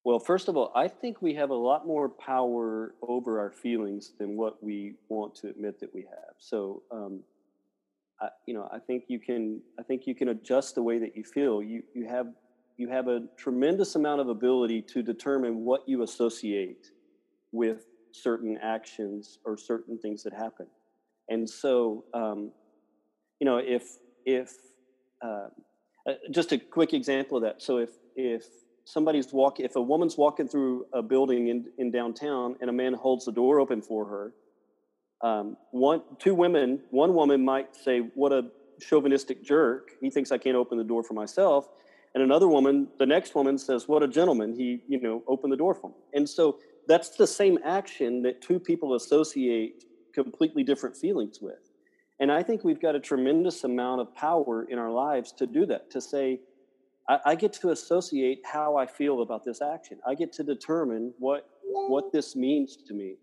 Well, 0.03 0.17
first 0.17 0.47
of 0.47 0.57
all, 0.57 0.71
I 0.75 0.87
think 0.87 1.21
we 1.21 1.35
have 1.35 1.51
a 1.51 1.55
lot 1.55 1.85
more 1.85 2.09
power 2.09 2.95
over 3.03 3.39
our 3.39 3.51
feelings 3.51 4.13
than 4.17 4.35
what 4.35 4.63
we 4.63 4.95
want 5.09 5.35
to 5.35 5.49
admit 5.49 5.79
that 5.79 5.93
we 5.93 6.01
have. 6.01 6.33
So, 6.39 6.81
um, 6.91 7.21
I, 8.19 8.29
you 8.47 8.55
know, 8.55 8.67
I 8.73 8.79
think 8.79 9.03
you 9.07 9.19
can. 9.19 9.61
I 9.79 9.83
think 9.83 10.07
you 10.07 10.15
can 10.15 10.29
adjust 10.29 10.73
the 10.73 10.81
way 10.81 10.97
that 10.97 11.15
you 11.15 11.23
feel. 11.23 11.61
You 11.61 11.83
you 11.93 12.07
have 12.07 12.33
you 12.77 12.89
have 12.89 13.07
a 13.07 13.21
tremendous 13.37 13.93
amount 13.93 14.21
of 14.21 14.27
ability 14.27 14.81
to 14.93 15.03
determine 15.03 15.63
what 15.63 15.87
you 15.87 16.01
associate 16.01 16.89
with 17.51 17.85
certain 18.13 18.57
actions 18.61 19.39
or 19.45 19.57
certain 19.57 19.97
things 19.97 20.23
that 20.23 20.33
happen. 20.33 20.67
And 21.29 21.49
so, 21.49 22.05
um, 22.13 22.51
you 23.39 23.45
know, 23.45 23.57
if 23.57 23.83
if 24.25 24.53
uh, 25.23 25.47
uh, 26.07 26.13
just 26.31 26.51
a 26.51 26.57
quick 26.57 26.93
example 26.93 27.37
of 27.37 27.43
that. 27.43 27.61
So 27.61 27.77
if 27.77 27.89
if 28.15 28.45
somebody's 28.85 29.31
walking, 29.31 29.65
if 29.65 29.75
a 29.75 29.81
woman's 29.81 30.17
walking 30.17 30.47
through 30.47 30.85
a 30.93 31.01
building 31.01 31.47
in, 31.47 31.65
in 31.77 31.91
downtown 31.91 32.55
and 32.59 32.69
a 32.69 32.73
man 32.73 32.93
holds 32.93 33.25
the 33.25 33.31
door 33.31 33.59
open 33.59 33.81
for 33.81 34.05
her, 34.05 34.33
um, 35.27 35.57
one 35.71 36.01
two 36.17 36.33
women, 36.33 36.81
one 36.89 37.13
woman 37.13 37.45
might 37.45 37.75
say, 37.75 37.99
"What 38.15 38.31
a 38.31 38.49
chauvinistic 38.81 39.43
jerk! 39.43 39.91
He 40.01 40.09
thinks 40.09 40.31
I 40.31 40.37
can't 40.37 40.55
open 40.55 40.77
the 40.77 40.83
door 40.83 41.03
for 41.03 41.13
myself." 41.13 41.67
And 42.13 42.23
another 42.23 42.47
woman, 42.47 42.87
the 42.99 43.05
next 43.05 43.35
woman 43.35 43.57
says, 43.57 43.87
"What 43.87 44.01
a 44.01 44.07
gentleman! 44.07 44.55
He, 44.55 44.81
you 44.87 44.99
know, 44.99 45.23
opened 45.27 45.53
the 45.53 45.57
door 45.57 45.75
for 45.75 45.89
me." 45.89 45.95
And 46.13 46.27
so 46.27 46.57
that's 46.87 47.09
the 47.11 47.27
same 47.27 47.59
action 47.63 48.21
that 48.23 48.41
two 48.41 48.59
people 48.59 48.95
associate 48.95 49.85
completely 50.13 50.63
different 50.63 50.95
feelings 50.95 51.39
with. 51.41 51.71
And 52.19 52.31
I 52.31 52.43
think 52.43 52.63
we've 52.63 52.81
got 52.81 52.95
a 52.95 52.99
tremendous 52.99 53.63
amount 53.63 54.01
of 54.01 54.13
power 54.13 54.67
in 54.69 54.77
our 54.77 54.91
lives 54.91 55.31
to 55.33 55.47
do 55.47 55.65
that, 55.67 55.89
to 55.91 56.01
say, 56.01 56.39
I, 57.09 57.19
I, 57.25 57.35
get 57.35 57.53
to 57.53 57.69
associate 57.69 58.41
how 58.45 58.75
I 58.75 58.85
feel 58.85 59.21
about 59.21 59.43
this 59.43 59.59
action. 59.61 59.97
I 60.07 60.13
get 60.13 60.31
to 60.33 60.43
determine 60.43 61.13
what 61.17 61.49
what 61.63 62.11
this 62.11 62.35
means 62.35 62.77
to 62.87 62.93
me. 62.93 63.15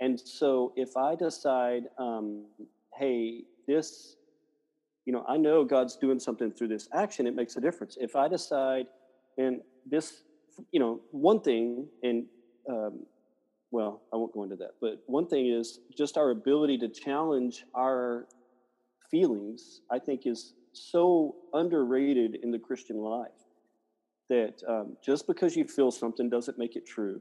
And 0.00 0.18
so 0.18 0.72
if 0.76 0.96
I 0.96 1.14
decide, 1.16 1.84
um, 1.98 2.46
hey, 2.98 3.42
this 3.66 4.16
you 5.06 5.12
know, 5.12 5.24
I 5.28 5.36
know 5.36 5.64
God's 5.64 5.96
doing 5.96 6.18
something 6.18 6.50
through 6.50 6.68
this 6.68 6.88
action. 6.92 7.26
It 7.26 7.34
makes 7.34 7.56
a 7.56 7.60
difference. 7.60 7.96
If 7.98 8.16
I 8.16 8.26
decide, 8.26 8.86
and 9.38 9.60
this, 9.88 10.22
you 10.72 10.80
know, 10.80 11.00
one 11.12 11.40
thing, 11.40 11.86
and 12.02 12.26
um, 12.68 13.06
well, 13.70 14.02
I 14.12 14.16
won't 14.16 14.32
go 14.32 14.44
into 14.44 14.56
that, 14.56 14.72
but 14.80 15.02
one 15.06 15.26
thing 15.26 15.48
is 15.48 15.80
just 15.96 16.16
our 16.16 16.30
ability 16.30 16.78
to 16.78 16.88
challenge 16.88 17.64
our 17.74 18.26
feelings, 19.10 19.80
I 19.90 19.98
think, 19.98 20.26
is 20.26 20.54
so 20.72 21.36
underrated 21.52 22.38
in 22.42 22.50
the 22.50 22.58
Christian 22.58 22.98
life 22.98 23.30
that 24.28 24.62
um, 24.68 24.96
just 25.04 25.26
because 25.26 25.56
you 25.56 25.66
feel 25.66 25.90
something 25.90 26.28
doesn't 26.28 26.58
make 26.58 26.76
it 26.76 26.86
true. 26.86 27.20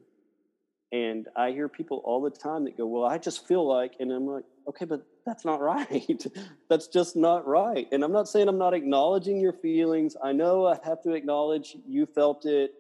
And 0.91 1.27
I 1.35 1.51
hear 1.51 1.67
people 1.67 2.01
all 2.05 2.21
the 2.21 2.29
time 2.29 2.63
that 2.65 2.77
go, 2.77 2.85
Well, 2.85 3.05
I 3.05 3.17
just 3.17 3.47
feel 3.47 3.67
like, 3.67 3.95
and 3.99 4.11
I'm 4.11 4.25
like, 4.25 4.45
okay, 4.67 4.85
but 4.85 5.05
that's 5.25 5.45
not 5.45 5.61
right. 5.61 6.25
that's 6.69 6.87
just 6.87 7.15
not 7.15 7.47
right. 7.47 7.87
And 7.91 8.03
I'm 8.03 8.11
not 8.11 8.27
saying 8.27 8.47
I'm 8.47 8.57
not 8.57 8.73
acknowledging 8.73 9.39
your 9.39 9.53
feelings. 9.53 10.15
I 10.23 10.31
know 10.31 10.67
I 10.67 10.77
have 10.83 11.01
to 11.03 11.13
acknowledge 11.13 11.75
you 11.87 12.05
felt 12.05 12.45
it. 12.45 12.71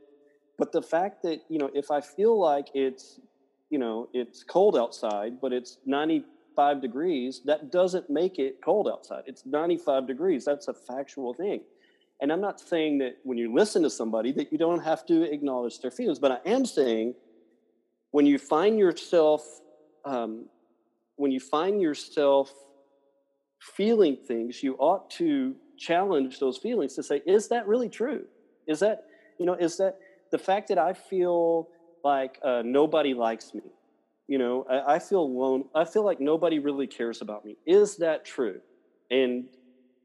But 0.57 0.71
the 0.71 0.81
fact 0.81 1.23
that, 1.23 1.41
you 1.49 1.57
know, 1.59 1.69
if 1.73 1.91
I 1.91 2.01
feel 2.01 2.39
like 2.39 2.67
it's, 2.73 3.19
you 3.69 3.79
know, 3.79 4.09
it's 4.13 4.43
cold 4.43 4.77
outside, 4.77 5.41
but 5.41 5.51
it's 5.51 5.77
95 5.85 6.81
degrees, 6.81 7.41
that 7.45 7.71
doesn't 7.71 8.09
make 8.09 8.39
it 8.39 8.61
cold 8.63 8.87
outside. 8.87 9.23
It's 9.25 9.45
95 9.45 10.07
degrees. 10.07 10.45
That's 10.45 10.67
a 10.67 10.73
factual 10.73 11.33
thing. 11.33 11.61
And 12.21 12.31
I'm 12.31 12.41
not 12.41 12.61
saying 12.61 12.99
that 12.99 13.17
when 13.23 13.37
you 13.37 13.53
listen 13.53 13.83
to 13.83 13.89
somebody 13.89 14.31
that 14.33 14.51
you 14.51 14.57
don't 14.57 14.83
have 14.83 15.05
to 15.07 15.23
acknowledge 15.23 15.79
their 15.79 15.91
feelings, 15.91 16.19
but 16.19 16.31
I 16.31 16.49
am 16.49 16.65
saying 16.65 17.15
when 18.11 18.25
you 18.25 18.37
find 18.37 18.79
yourself 18.79 19.43
um, 20.05 20.45
when 21.15 21.31
you 21.31 21.39
find 21.39 21.81
yourself 21.81 22.51
feeling 23.59 24.17
things, 24.27 24.61
you 24.61 24.75
ought 24.75 25.09
to 25.11 25.55
challenge 25.77 26.39
those 26.39 26.57
feelings 26.57 26.93
to 26.95 27.03
say, 27.03 27.21
is 27.25 27.47
that 27.49 27.67
really 27.67 27.89
true? 27.89 28.25
Is 28.67 28.79
that, 28.79 29.05
you 29.39 29.45
know, 29.45 29.53
is 29.53 29.77
that 29.77 29.97
the 30.31 30.37
fact 30.37 30.67
that 30.69 30.77
I 30.77 30.93
feel 30.93 31.69
like 32.03 32.39
uh, 32.43 32.61
nobody 32.63 33.13
likes 33.13 33.53
me? 33.53 33.61
You 34.27 34.37
know, 34.37 34.65
I, 34.69 34.95
I 34.95 34.99
feel 34.99 35.21
alone. 35.21 35.65
I 35.75 35.85
feel 35.85 36.03
like 36.03 36.19
nobody 36.19 36.59
really 36.59 36.87
cares 36.87 37.21
about 37.21 37.45
me. 37.45 37.57
Is 37.65 37.97
that 37.97 38.25
true? 38.25 38.59
And, 39.11 39.45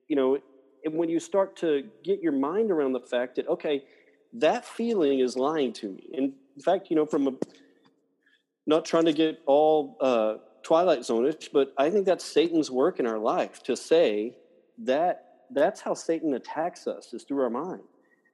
you 0.08 0.16
know, 0.16 0.38
and 0.84 0.94
when 0.94 1.08
you 1.08 1.20
start 1.20 1.56
to 1.56 1.84
get 2.04 2.20
your 2.22 2.32
mind 2.32 2.70
around 2.70 2.92
the 2.92 3.00
fact 3.00 3.36
that, 3.36 3.48
okay, 3.48 3.84
that 4.34 4.64
feeling 4.64 5.20
is 5.20 5.36
lying 5.36 5.72
to 5.74 5.88
me. 5.88 6.08
And 6.16 6.32
In 6.56 6.62
fact, 6.62 6.90
you 6.90 6.96
know, 6.96 7.06
from 7.06 7.28
a, 7.28 7.32
not 8.66 8.84
trying 8.84 9.06
to 9.06 9.12
get 9.12 9.40
all 9.46 9.96
uh, 10.00 10.34
Twilight 10.62 11.04
Zone-ish, 11.04 11.48
but 11.48 11.72
I 11.78 11.90
think 11.90 12.04
that's 12.04 12.24
Satan's 12.24 12.70
work 12.70 13.00
in 13.00 13.06
our 13.06 13.18
life 13.18 13.62
to 13.62 13.76
say 13.76 14.36
that 14.78 15.44
that's 15.50 15.80
how 15.80 15.94
Satan 15.94 16.34
attacks 16.34 16.86
us 16.86 17.14
is 17.14 17.24
through 17.24 17.42
our 17.42 17.50
mind. 17.50 17.80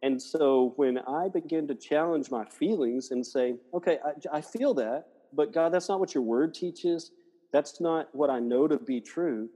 And 0.02 0.20
so 0.20 0.72
when 0.76 0.98
I 0.98 1.28
begin 1.28 1.66
to 1.68 1.74
challenge 1.74 2.30
my 2.30 2.44
feelings 2.44 3.10
and 3.10 3.26
say, 3.26 3.56
okay, 3.74 3.98
I, 4.04 4.38
I 4.38 4.40
feel 4.40 4.74
that, 4.74 5.06
but 5.32 5.52
God, 5.52 5.72
that's 5.72 5.88
not 5.88 6.00
what 6.00 6.14
your 6.14 6.22
word 6.22 6.54
teaches. 6.54 7.12
That's 7.52 7.80
not 7.80 8.14
what 8.14 8.30
I 8.30 8.38
know 8.38 8.68
to 8.68 8.78
be 8.78 9.00
true. 9.00 9.48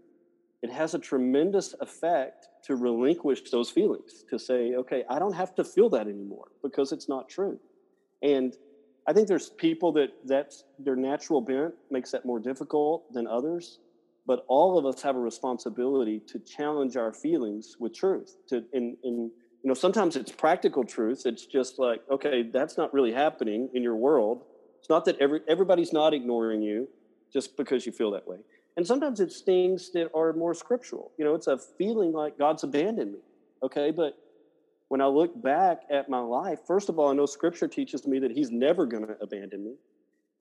It 0.62 0.70
has 0.70 0.94
a 0.94 0.98
tremendous 0.98 1.74
effect 1.80 2.48
to 2.64 2.76
relinquish 2.76 3.50
those 3.50 3.70
feelings, 3.70 4.24
to 4.28 4.38
say, 4.38 4.74
okay, 4.74 5.04
I 5.08 5.18
don't 5.18 5.32
have 5.32 5.54
to 5.56 5.64
feel 5.64 5.88
that 5.90 6.06
anymore 6.06 6.48
because 6.62 6.92
it's 6.92 7.08
not 7.08 7.28
true. 7.28 7.58
And 8.22 8.56
I 9.06 9.12
think 9.12 9.28
there's 9.28 9.50
people 9.50 9.92
that 9.92 10.10
that's 10.24 10.64
their 10.78 10.96
natural 10.96 11.40
bent 11.40 11.74
makes 11.90 12.10
that 12.10 12.24
more 12.24 12.38
difficult 12.38 13.12
than 13.12 13.26
others, 13.26 13.78
but 14.26 14.44
all 14.48 14.78
of 14.78 14.84
us 14.84 15.00
have 15.02 15.16
a 15.16 15.20
responsibility 15.20 16.20
to 16.28 16.38
challenge 16.38 16.96
our 16.96 17.12
feelings 17.12 17.76
with 17.80 17.94
truth. 17.94 18.36
To 18.48 18.62
in 18.72 18.96
in 19.02 19.30
you 19.62 19.68
know 19.68 19.74
sometimes 19.74 20.16
it's 20.16 20.32
practical 20.32 20.84
truth. 20.84 21.22
It's 21.26 21.46
just 21.46 21.78
like 21.78 22.02
okay, 22.10 22.42
that's 22.42 22.76
not 22.76 22.92
really 22.94 23.12
happening 23.12 23.68
in 23.74 23.82
your 23.82 23.96
world. 23.96 24.44
It's 24.78 24.88
not 24.88 25.04
that 25.06 25.18
every 25.18 25.40
everybody's 25.48 25.92
not 25.92 26.14
ignoring 26.14 26.62
you 26.62 26.88
just 27.32 27.56
because 27.56 27.86
you 27.86 27.92
feel 27.92 28.10
that 28.12 28.26
way. 28.26 28.38
And 28.76 28.86
sometimes 28.86 29.20
it's 29.20 29.40
things 29.40 29.90
that 29.92 30.10
are 30.14 30.32
more 30.32 30.54
scriptural. 30.54 31.12
You 31.18 31.24
know, 31.24 31.34
it's 31.34 31.48
a 31.48 31.58
feeling 31.58 32.12
like 32.12 32.38
God's 32.38 32.62
abandoned 32.62 33.12
me. 33.12 33.18
Okay, 33.62 33.90
but 33.90 34.16
when 34.88 35.00
I 35.00 35.06
look 35.06 35.40
back 35.40 35.82
at 35.90 36.08
my 36.08 36.20
life, 36.20 36.60
first 36.66 36.88
of 36.88 36.98
all, 36.98 37.10
I 37.10 37.14
know 37.14 37.26
scripture 37.26 37.68
teaches 37.68 38.06
me 38.06 38.18
that 38.20 38.30
he's 38.30 38.50
never 38.50 38.86
going 38.86 39.06
to 39.06 39.16
abandon 39.20 39.64
me. 39.64 39.74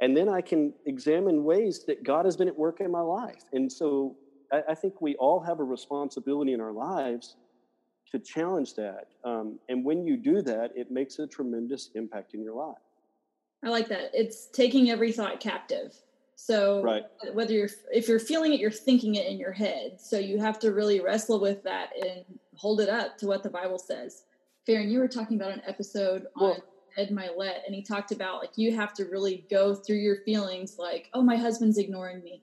And 0.02 0.16
then 0.16 0.30
I 0.30 0.42
can 0.42 0.74
examine 0.86 1.44
ways 1.44 1.84
that 1.86 2.04
God 2.04 2.26
has 2.26 2.38
been 2.38 2.48
at 2.48 2.58
work 2.58 2.80
in 2.80 2.90
my 2.90 3.02
life. 3.02 3.44
And 3.52 3.72
so 3.72 4.16
I, 4.52 4.62
I 4.70 4.76
think 4.76 5.02
we 5.02 5.16
all 5.16 5.40
have 5.42 5.60
a 5.60 5.64
responsibility 5.64 6.54
in 6.54 6.62
our 6.62 6.72
lives 6.72 7.36
to 8.12 8.20
challenge 8.20 8.76
that. 8.76 9.08
Um, 9.24 9.60
and 9.70 9.84
when 9.86 10.06
you 10.06 10.18
do 10.18 10.42
that, 10.42 10.72
it 10.76 10.92
makes 10.92 11.20
a 11.20 11.28
tremendous 11.28 11.90
impact 11.96 12.34
in 12.34 12.44
your 12.44 12.56
life. 12.56 12.78
I 13.64 13.70
like 13.70 13.88
that. 13.90 14.12
It's 14.14 14.48
taking 14.48 14.90
every 14.90 15.12
thought 15.12 15.40
captive. 15.40 15.94
So 16.36 16.82
right. 16.82 17.04
whether 17.34 17.54
you're 17.54 17.70
if 17.92 18.08
you're 18.08 18.20
feeling 18.20 18.54
it, 18.54 18.62
you're 18.62 18.72
thinking 18.72 19.16
it 19.16 19.28
in 19.28 19.38
your 19.38 19.52
head. 19.52 20.00
So 20.00 20.18
you 20.18 20.40
have 20.40 20.58
to 20.60 20.72
really 20.72 21.02
wrestle 21.02 21.42
with 21.42 21.64
that 21.64 21.90
and 22.02 22.24
hold 22.56 22.80
it 22.80 22.88
up 22.88 23.18
to 23.18 23.28
what 23.28 23.44
the 23.44 23.50
Bible 23.50 23.78
says. 23.78 24.24
Farron, 24.66 24.90
you 24.90 25.00
were 25.00 25.08
talking 25.08 25.36
about 25.40 25.52
an 25.52 25.62
episode 25.68 26.28
well, 26.36 26.52
on 26.52 26.62
Ed 26.98 27.10
Mylett, 27.10 27.66
and 27.66 27.76
he 27.76 27.82
talked 27.82 28.12
about 28.12 28.40
like 28.40 28.52
you 28.56 28.74
have 28.74 28.94
to 28.94 29.06
really 29.06 29.46
go 29.50 29.76
through 29.76 29.98
your 29.98 30.18
feelings, 30.24 30.78
like, 30.80 31.10
oh, 31.14 31.22
my 31.22 31.36
husband's 31.36 31.78
ignoring 31.78 32.24
me. 32.24 32.42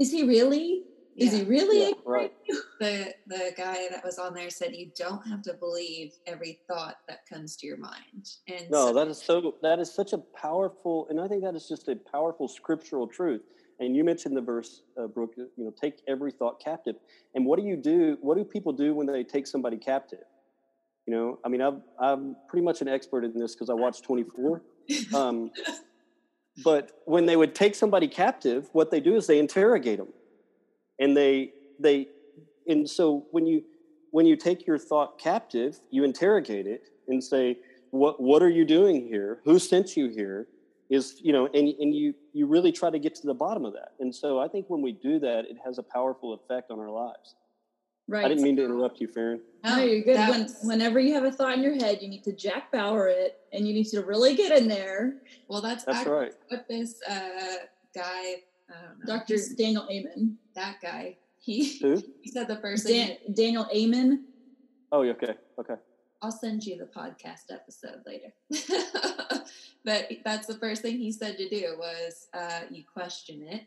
Is 0.00 0.10
he 0.10 0.24
really? 0.24 0.84
Is 1.18 1.32
yeah. 1.32 1.40
he 1.40 1.44
really? 1.46 1.80
Yeah, 1.88 1.92
right. 2.06 2.32
The 2.80 3.12
the 3.26 3.52
guy 3.56 3.88
that 3.90 4.04
was 4.04 4.20
on 4.20 4.34
there 4.34 4.50
said 4.50 4.72
you 4.72 4.92
don't 4.96 5.26
have 5.26 5.42
to 5.42 5.54
believe 5.54 6.12
every 6.26 6.60
thought 6.68 6.98
that 7.08 7.26
comes 7.28 7.56
to 7.56 7.66
your 7.66 7.76
mind. 7.76 8.28
And 8.46 8.70
no, 8.70 8.86
so, 8.86 8.92
that 8.94 9.08
is 9.08 9.20
so 9.20 9.54
that 9.62 9.80
is 9.80 9.92
such 9.92 10.12
a 10.12 10.18
powerful, 10.18 11.08
and 11.10 11.20
I 11.20 11.26
think 11.26 11.42
that 11.42 11.56
is 11.56 11.66
just 11.66 11.88
a 11.88 11.96
powerful 11.96 12.46
scriptural 12.46 13.08
truth. 13.08 13.42
And 13.80 13.96
you 13.96 14.04
mentioned 14.04 14.36
the 14.36 14.42
verse, 14.42 14.82
uh, 14.96 15.08
Brooke. 15.08 15.34
You 15.36 15.50
know, 15.56 15.74
take 15.80 15.94
every 16.06 16.30
thought 16.30 16.60
captive. 16.60 16.96
And 17.34 17.44
what 17.44 17.58
do 17.58 17.64
you 17.64 17.76
do? 17.76 18.16
What 18.20 18.36
do 18.36 18.44
people 18.44 18.72
do 18.72 18.94
when 18.94 19.06
they 19.06 19.24
take 19.24 19.48
somebody 19.48 19.76
captive? 19.76 20.24
You 21.06 21.14
know, 21.14 21.38
I 21.44 21.48
mean, 21.48 21.62
I'm, 21.62 21.82
I'm 21.98 22.36
pretty 22.48 22.64
much 22.64 22.82
an 22.82 22.88
expert 22.88 23.24
in 23.24 23.32
this 23.36 23.54
because 23.54 23.70
I 23.70 23.74
watched 23.74 24.04
24. 24.04 24.62
Um, 25.14 25.50
but 26.64 26.92
when 27.06 27.24
they 27.24 27.36
would 27.36 27.54
take 27.54 27.74
somebody 27.74 28.08
captive, 28.08 28.68
what 28.72 28.90
they 28.90 29.00
do 29.00 29.16
is 29.16 29.26
they 29.26 29.38
interrogate 29.38 29.98
them, 29.98 30.08
and 30.98 31.16
they 31.16 31.52
they 31.78 32.08
and 32.66 32.88
so 32.88 33.26
when 33.30 33.46
you 33.46 33.62
when 34.10 34.26
you 34.26 34.36
take 34.36 34.66
your 34.66 34.78
thought 34.78 35.18
captive, 35.18 35.80
you 35.90 36.04
interrogate 36.04 36.66
it 36.66 36.82
and 37.08 37.22
say, 37.22 37.58
"What 37.90 38.20
what 38.20 38.42
are 38.42 38.48
you 38.48 38.64
doing 38.64 39.06
here? 39.06 39.40
Who 39.44 39.58
sent 39.58 39.96
you 39.96 40.08
here?" 40.08 40.48
Is 40.90 41.20
you 41.22 41.32
know, 41.32 41.46
and 41.46 41.68
and 41.68 41.94
you 41.94 42.14
you 42.32 42.46
really 42.46 42.72
try 42.72 42.90
to 42.90 42.98
get 42.98 43.14
to 43.16 43.26
the 43.26 43.34
bottom 43.34 43.64
of 43.64 43.72
that. 43.74 43.92
And 44.00 44.14
so 44.14 44.38
I 44.38 44.48
think 44.48 44.66
when 44.68 44.80
we 44.80 44.92
do 44.92 45.18
that, 45.20 45.44
it 45.44 45.56
has 45.64 45.78
a 45.78 45.82
powerful 45.82 46.32
effect 46.34 46.70
on 46.70 46.78
our 46.78 46.90
lives. 46.90 47.34
Right. 48.10 48.24
I 48.24 48.28
didn't 48.28 48.42
mean 48.42 48.56
to 48.56 48.64
interrupt 48.64 49.00
you, 49.02 49.06
Farron. 49.06 49.42
No, 49.62 49.82
you're 49.82 50.00
good. 50.00 50.16
When, 50.30 50.48
whenever 50.62 50.98
you 50.98 51.12
have 51.12 51.24
a 51.24 51.30
thought 51.30 51.52
in 51.58 51.62
your 51.62 51.74
head, 51.74 51.98
you 52.00 52.08
need 52.08 52.24
to 52.24 52.32
Jack 52.32 52.72
Bauer 52.72 53.06
it, 53.08 53.40
and 53.52 53.68
you 53.68 53.74
need 53.74 53.84
to 53.88 54.00
really 54.00 54.34
get 54.34 54.56
in 54.56 54.66
there. 54.66 55.16
Well, 55.46 55.60
that's 55.60 55.84
that's 55.84 56.08
right. 56.08 56.32
What 56.48 56.66
this 56.68 57.02
uh, 57.06 57.66
guy, 57.94 58.36
Dr. 59.06 59.36
Daniel 59.56 59.86
Amen, 59.90 60.36
that 60.54 60.76
guy, 60.82 61.16
he 61.38 61.78
Who? 61.78 62.02
he 62.22 62.30
said 62.30 62.48
the 62.48 62.56
first 62.56 62.86
Dan, 62.86 63.08
thing. 63.08 63.34
Daniel 63.34 63.66
Amen. 63.74 64.24
Oh, 64.92 65.04
okay, 65.04 65.34
okay. 65.58 65.74
I'll 66.20 66.32
send 66.32 66.64
you 66.64 66.76
the 66.76 66.86
podcast 66.86 67.50
episode 67.50 68.02
later. 68.04 68.32
but 69.84 70.08
that's 70.24 70.46
the 70.46 70.58
first 70.58 70.82
thing 70.82 70.98
he 70.98 71.12
said 71.12 71.36
to 71.36 71.48
do 71.48 71.76
was 71.78 72.26
uh, 72.34 72.62
you 72.70 72.82
question 72.92 73.42
it, 73.42 73.62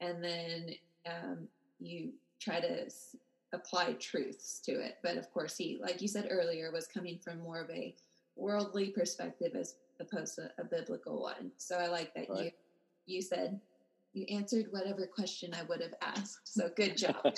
and 0.00 0.22
then 0.22 0.74
um, 1.06 1.48
you 1.78 2.12
try 2.40 2.60
to 2.60 2.90
apply 3.52 3.92
truths 3.94 4.60
to 4.64 4.72
it. 4.72 4.96
But 5.02 5.16
of 5.16 5.32
course, 5.32 5.56
he, 5.56 5.78
like 5.80 6.02
you 6.02 6.08
said 6.08 6.28
earlier, 6.30 6.72
was 6.72 6.86
coming 6.86 7.18
from 7.18 7.40
more 7.40 7.60
of 7.60 7.70
a 7.70 7.94
worldly 8.36 8.90
perspective 8.90 9.54
as 9.54 9.76
opposed 10.00 10.34
to 10.36 10.50
a 10.58 10.64
biblical 10.64 11.22
one. 11.22 11.52
So 11.56 11.76
I 11.78 11.86
like 11.86 12.12
that 12.14 12.28
right. 12.28 12.44
you 12.46 12.50
you 13.06 13.22
said 13.22 13.60
you 14.14 14.24
answered 14.34 14.66
whatever 14.70 15.06
question 15.06 15.52
I 15.54 15.64
would 15.64 15.82
have 15.82 15.94
asked. 16.00 16.54
So 16.54 16.70
good 16.74 16.96
job. 16.96 17.34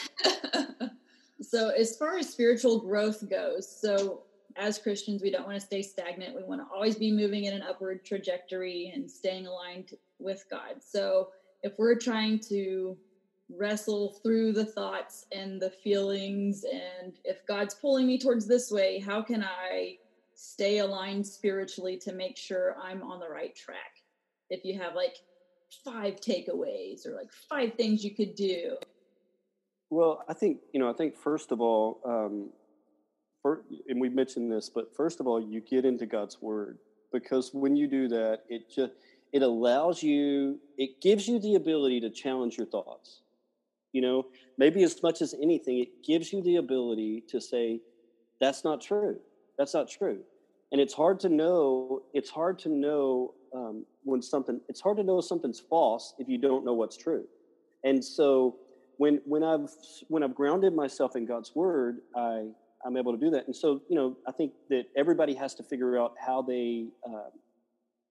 so 1.43 1.71
as 1.71 1.97
far 1.97 2.19
as 2.19 2.31
spiritual 2.31 2.81
growth 2.81 3.29
goes, 3.29 3.69
so 3.69 4.23
as 4.57 4.79
Christians, 4.79 5.23
we 5.23 5.31
don't 5.31 5.47
want 5.47 5.59
to 5.59 5.67
stay 5.67 5.83
stagnant. 5.83 6.37
We 6.37 6.45
want 6.45 6.61
to 6.61 6.75
always 6.75 6.97
be 6.97 7.11
moving 7.13 7.45
in 7.45 7.55
an 7.55 7.63
upward 7.63 8.05
trajectory 8.05 8.93
and 8.95 9.11
staying 9.11 9.47
aligned 9.47 9.93
with 10.19 10.45
God. 10.51 10.77
So 10.81 11.29
if 11.63 11.73
we're 11.79 11.99
trying 11.99 12.39
to 12.49 12.97
wrestle 13.49 14.19
through 14.23 14.53
the 14.53 14.65
thoughts 14.65 15.27
and 15.31 15.61
the 15.61 15.71
feelings 15.71 16.65
and 16.65 17.15
if 17.25 17.47
god's 17.47 17.75
pulling 17.75 18.05
me 18.05 18.19
towards 18.19 18.45
this 18.45 18.73
way 18.73 18.99
how 18.99 19.23
can 19.23 19.45
i 19.45 19.97
stay 20.35 20.79
aligned 20.79 21.25
spiritually 21.25 21.97
to 21.97 22.13
make 22.13 22.37
sure 22.37 22.77
i'm 22.83 23.05
on 23.05 23.21
the 23.21 23.29
right 23.29 23.55
track 23.55 24.03
if 24.51 24.65
you 24.65 24.77
have 24.77 24.97
like 24.97 25.19
five 25.85 26.21
takeaways 26.21 27.07
or 27.07 27.15
like 27.15 27.31
five 27.49 27.75
things 27.75 28.05
you 28.05 28.15
could 28.15 28.35
do 28.35 28.77
Well, 29.91 30.25
I 30.29 30.35
think 30.35 30.59
you 30.73 30.81
know. 30.81 30.91
I 30.91 30.93
think 30.93 31.17
first 31.17 31.53
of 31.53 31.61
all, 31.61 32.01
um, 32.05 32.51
for, 33.43 33.63
and 33.89 34.01
we 34.01 34.09
mentioned 34.09 34.51
this, 34.51 34.69
but 34.69 34.95
first 34.97 35.21
of 35.21 35.27
all, 35.29 35.41
you 35.41 35.61
get 35.61 35.85
into 35.85 36.07
God's 36.07 36.43
Word 36.43 36.79
because 37.13 37.55
when 37.55 37.77
you 37.77 37.87
do 37.87 38.09
that, 38.09 38.41
it 38.49 38.71
just 38.75 38.93
it 39.33 39.43
allows 39.43 40.03
you, 40.03 40.59
it 40.79 41.01
gives 41.01 41.29
you 41.29 41.39
the 41.39 41.55
ability 41.55 42.01
to 42.01 42.11
challenge 42.11 42.57
your 42.57 42.67
thoughts. 42.67 43.23
You 43.93 44.03
know, 44.03 44.27
maybe 44.59 44.83
as 44.83 45.03
much 45.03 45.23
as 45.23 45.35
anything, 45.41 45.79
it 45.79 46.05
gives 46.05 46.33
you 46.33 46.43
the 46.43 46.57
ability 46.57 47.23
to 47.29 47.41
say, 47.41 47.81
"That's 48.41 48.65
not 48.65 48.81
true. 48.81 49.21
That's 49.59 49.75
not 49.75 49.89
true." 49.89 50.21
And 50.73 50.81
it's 50.81 50.95
hard 50.95 51.21
to 51.21 51.29
know. 51.29 52.03
It's 52.13 52.31
hard 52.31 52.59
to 52.61 52.69
know 52.69 53.35
um, 53.57 53.85
when 54.05 54.23
something. 54.23 54.61
It's 54.69 54.81
hard 54.81 54.99
to 54.99 55.03
know 55.03 55.19
if 55.19 55.25
something's 55.25 55.61
false 55.61 56.15
if 56.19 56.29
you 56.29 56.39
don't 56.39 56.65
know 56.65 56.75
what's 56.75 56.97
true. 56.97 57.25
And 57.85 58.05
so 58.05 58.57
when 58.99 59.21
when 59.25 59.43
I've 59.43 59.69
when 60.09 60.23
I've 60.23 60.35
grounded 60.35 60.75
myself 60.75 61.17
in 61.17 61.27
God's 61.27 61.55
word, 61.55 61.99
I 62.15 62.49
I'm 62.85 62.97
able 62.97 63.13
to 63.13 63.19
do 63.19 63.31
that. 63.31 63.47
And 63.47 63.57
so 63.57 63.83
you 63.89 63.97
know, 63.97 64.17
I 64.29 64.33
think 64.33 64.53
that 64.69 64.85
everybody 64.97 65.35
has 65.35 65.55
to 65.57 65.63
figure 65.63 65.99
out 65.99 66.15
how 66.19 66.43
they 66.43 66.89
uh, 67.07 67.31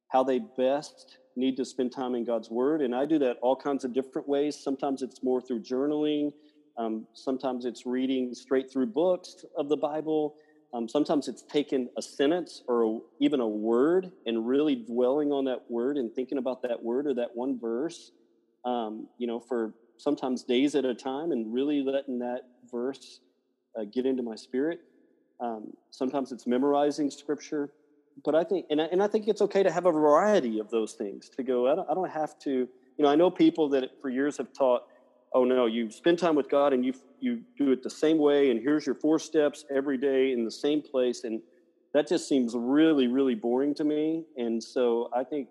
how 0.09 0.23
they 0.23 0.39
best 0.57 1.19
need 1.35 1.57
to 1.57 1.65
spend 1.65 1.91
time 1.91 2.15
in 2.15 2.25
God's 2.25 2.49
word, 2.49 2.81
and 2.81 2.95
I 2.95 3.05
do 3.05 3.19
that 3.19 3.37
all 3.41 3.55
kinds 3.55 3.83
of 3.85 3.93
different 3.93 4.27
ways. 4.27 4.57
Sometimes 4.57 5.01
it's 5.01 5.23
more 5.23 5.41
through 5.41 5.61
journaling. 5.61 6.31
Um, 6.77 7.07
sometimes 7.13 7.63
it's 7.63 7.85
reading 7.85 8.33
straight 8.33 8.69
through 8.71 8.87
books 8.87 9.45
of 9.57 9.69
the 9.69 9.77
Bible. 9.77 10.35
Um, 10.75 10.89
sometimes 10.89 11.29
it's 11.29 11.41
taking 11.41 11.87
a 11.97 12.01
sentence 12.01 12.61
or 12.67 12.83
a, 12.83 12.99
even 13.21 13.39
a 13.39 13.47
word 13.47 14.11
and 14.25 14.45
really 14.45 14.75
dwelling 14.75 15.31
on 15.31 15.45
that 15.45 15.61
word 15.69 15.95
and 15.95 16.13
thinking 16.13 16.37
about 16.37 16.61
that 16.63 16.83
word 16.83 17.07
or 17.07 17.13
that 17.13 17.29
one 17.33 17.57
verse. 17.57 18.11
Um, 18.65 19.07
you 19.17 19.25
know, 19.25 19.39
for 19.39 19.73
sometimes 19.97 20.43
days 20.43 20.75
at 20.75 20.83
a 20.83 20.93
time 20.93 21.31
and 21.31 21.53
really 21.53 21.81
letting 21.81 22.19
that 22.19 22.41
verse 22.69 23.21
uh, 23.79 23.85
get 23.85 24.05
into 24.05 24.21
my 24.21 24.35
spirit. 24.35 24.81
Um, 25.39 25.71
sometimes 25.91 26.33
it's 26.33 26.45
memorizing 26.45 27.09
scripture, 27.09 27.71
but 28.25 28.35
I 28.35 28.43
think, 28.43 28.65
and 28.69 28.81
I, 28.81 28.85
and 28.85 29.01
I 29.01 29.07
think 29.07 29.27
it's 29.27 29.41
okay 29.41 29.63
to 29.63 29.71
have 29.71 29.85
a 29.85 29.91
variety 29.91 30.59
of 30.59 30.69
those 30.71 30.93
things 30.93 31.29
to 31.37 31.43
go. 31.43 31.71
I 31.71 31.75
don't, 31.75 31.89
I 31.89 31.93
don't 31.93 32.11
have 32.11 32.37
to, 32.39 32.51
you 32.51 32.69
know, 32.99 33.07
I 33.07 33.15
know 33.15 33.29
people 33.29 33.69
that 33.69 33.91
for 34.01 34.09
years 34.09 34.37
have 34.37 34.51
taught, 34.51 34.83
oh 35.35 35.43
no, 35.43 35.67
you 35.67 35.91
spend 35.91 36.17
time 36.17 36.33
with 36.33 36.49
God 36.49 36.73
and 36.73 36.83
you 36.83 36.93
you 37.19 37.41
do 37.57 37.71
it 37.71 37.83
the 37.83 37.89
same 37.89 38.17
way, 38.17 38.49
and 38.49 38.59
here's 38.59 38.85
your 38.85 38.95
four 38.95 39.19
steps 39.19 39.65
every 39.75 39.97
day 39.97 40.31
in 40.31 40.45
the 40.45 40.51
same 40.51 40.81
place, 40.81 41.23
and 41.25 41.41
that 41.93 42.07
just 42.07 42.27
seems 42.27 42.55
really 42.55 43.07
really 43.07 43.35
boring 43.35 43.75
to 43.75 43.83
me. 43.83 44.25
And 44.37 44.63
so 44.63 45.09
I 45.13 45.23
think, 45.23 45.49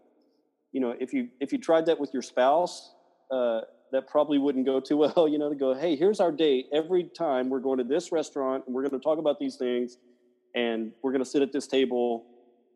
you 0.72 0.80
know, 0.80 0.94
if 0.98 1.12
you 1.12 1.28
if 1.38 1.52
you 1.52 1.58
tried 1.58 1.86
that 1.86 2.00
with 2.00 2.12
your 2.12 2.22
spouse, 2.22 2.94
uh, 3.30 3.60
that 3.92 4.08
probably 4.08 4.38
wouldn't 4.38 4.66
go 4.66 4.80
too 4.80 4.96
well, 5.04 5.28
you 5.28 5.38
know, 5.38 5.50
to 5.50 5.54
go, 5.54 5.74
hey, 5.74 5.94
here's 5.94 6.18
our 6.18 6.32
date. 6.32 6.66
Every 6.72 7.04
time 7.04 7.50
we're 7.50 7.60
going 7.60 7.78
to 7.78 7.84
this 7.84 8.10
restaurant 8.10 8.64
and 8.66 8.74
we're 8.74 8.82
going 8.82 8.98
to 8.98 9.04
talk 9.04 9.18
about 9.18 9.38
these 9.38 9.56
things 9.56 9.98
and 10.54 10.92
we're 11.02 11.12
going 11.12 11.22
to 11.22 11.30
sit 11.30 11.42
at 11.42 11.52
this 11.52 11.66
table 11.66 12.24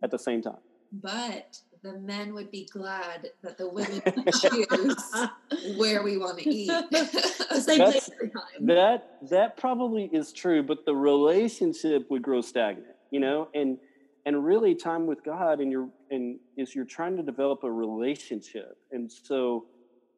at 0.04 0.10
the 0.10 0.18
same 0.18 0.42
time. 0.42 0.60
But 0.92 1.58
the 1.82 1.98
men 1.98 2.34
would 2.34 2.50
be 2.50 2.68
glad 2.72 3.30
that 3.42 3.58
the 3.58 3.68
women 3.68 4.02
choose 4.40 5.76
where 5.76 6.02
we 6.02 6.18
want 6.18 6.38
to 6.38 6.48
eat. 6.48 6.68
the 6.90 7.60
same 7.60 7.80
place 7.80 8.10
every 8.12 8.30
time. 8.30 8.42
That 8.60 9.18
that 9.30 9.56
probably 9.56 10.04
is 10.12 10.32
true, 10.32 10.62
but 10.62 10.84
the 10.84 10.94
relationship 10.94 12.10
would 12.10 12.22
grow 12.22 12.40
stagnant, 12.40 12.96
you 13.10 13.20
know, 13.20 13.48
and 13.54 13.78
and 14.26 14.44
really 14.44 14.74
time 14.74 15.06
with 15.06 15.24
God 15.24 15.60
and 15.60 15.70
you're 15.70 15.88
and 16.10 16.38
is 16.56 16.74
you're 16.74 16.84
trying 16.84 17.16
to 17.16 17.22
develop 17.22 17.64
a 17.64 17.70
relationship. 17.70 18.76
And 18.92 19.10
so, 19.10 19.66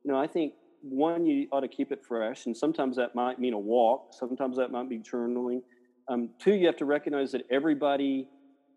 you 0.04 0.12
know, 0.12 0.18
I 0.18 0.26
think 0.26 0.54
one, 0.82 1.26
you 1.26 1.46
ought 1.52 1.60
to 1.60 1.68
keep 1.68 1.92
it 1.92 2.04
fresh, 2.04 2.46
and 2.46 2.56
sometimes 2.56 2.96
that 2.96 3.14
might 3.14 3.38
mean 3.38 3.52
a 3.52 3.58
walk. 3.58 4.14
Sometimes 4.18 4.56
that 4.56 4.70
might 4.70 4.88
be 4.88 4.98
journaling. 4.98 5.62
Um, 6.08 6.30
two, 6.40 6.54
you 6.54 6.66
have 6.66 6.76
to 6.78 6.86
recognize 6.86 7.30
that 7.32 7.42
everybody 7.50 8.28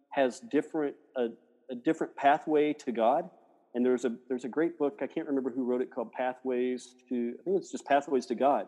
has 0.09 0.39
different 0.51 0.95
a, 1.15 1.29
a 1.69 1.75
different 1.75 2.15
pathway 2.15 2.73
to 2.73 2.91
God. 2.91 3.29
And 3.75 3.85
there's 3.85 4.05
a 4.05 4.15
there's 4.27 4.45
a 4.45 4.49
great 4.49 4.77
book 4.77 4.99
I 5.01 5.07
can't 5.07 5.27
remember 5.27 5.49
who 5.49 5.63
wrote 5.63 5.81
it 5.81 5.89
called 5.89 6.11
Pathways 6.11 6.95
to 7.09 7.35
I 7.39 7.43
think 7.43 7.57
it's 7.57 7.71
just 7.71 7.85
Pathways 7.85 8.25
to 8.27 8.35
God, 8.35 8.67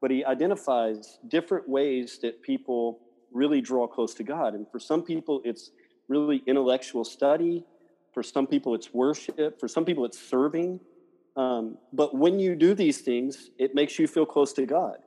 but 0.00 0.10
he 0.10 0.24
identifies 0.24 1.18
different 1.28 1.68
ways 1.68 2.18
that 2.22 2.42
people 2.42 3.00
really 3.32 3.60
draw 3.60 3.86
close 3.86 4.14
to 4.14 4.22
God. 4.22 4.54
And 4.54 4.66
for 4.70 4.78
some 4.78 5.02
people, 5.02 5.40
it's 5.44 5.70
really 6.08 6.42
intellectual 6.46 7.04
study. 7.04 7.64
For 8.12 8.22
some 8.22 8.46
people, 8.46 8.74
it's 8.74 8.92
worship. 8.92 9.58
For 9.58 9.68
some 9.68 9.84
people, 9.84 10.04
it's 10.04 10.18
serving. 10.18 10.80
Um, 11.36 11.78
but 11.92 12.14
when 12.14 12.38
you 12.38 12.54
do 12.54 12.74
these 12.74 13.00
things, 13.00 13.50
it 13.58 13.74
makes 13.74 13.98
you 13.98 14.06
feel 14.06 14.26
close 14.26 14.52
to 14.54 14.66
God. 14.66 14.98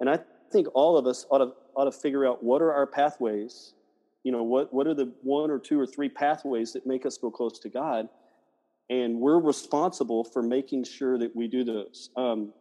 And 0.00 0.08
I 0.08 0.20
think 0.50 0.68
all 0.74 0.96
of 0.96 1.06
us 1.06 1.26
ought 1.30 1.38
to, 1.38 1.52
ought 1.76 1.84
to 1.84 1.92
figure 1.92 2.26
out 2.26 2.42
what 2.42 2.62
are 2.62 2.72
our 2.72 2.86
pathways. 2.86 3.74
You 4.24 4.32
know, 4.32 4.42
what, 4.42 4.72
what 4.74 4.86
are 4.86 4.94
the 4.94 5.12
one 5.22 5.50
or 5.50 5.58
two 5.58 5.78
or 5.78 5.86
three 5.86 6.08
pathways 6.08 6.72
that 6.72 6.86
make 6.86 7.06
us 7.06 7.16
feel 7.16 7.30
close 7.30 7.58
to 7.60 7.68
God? 7.68 8.08
And 8.90 9.20
we're 9.20 9.38
responsible 9.38 10.24
for 10.24 10.42
making 10.42 10.84
sure 10.84 11.18
that 11.18 11.34
we 11.34 11.46
do 11.46 11.62
those. 11.64 12.10
Um, 12.16 12.52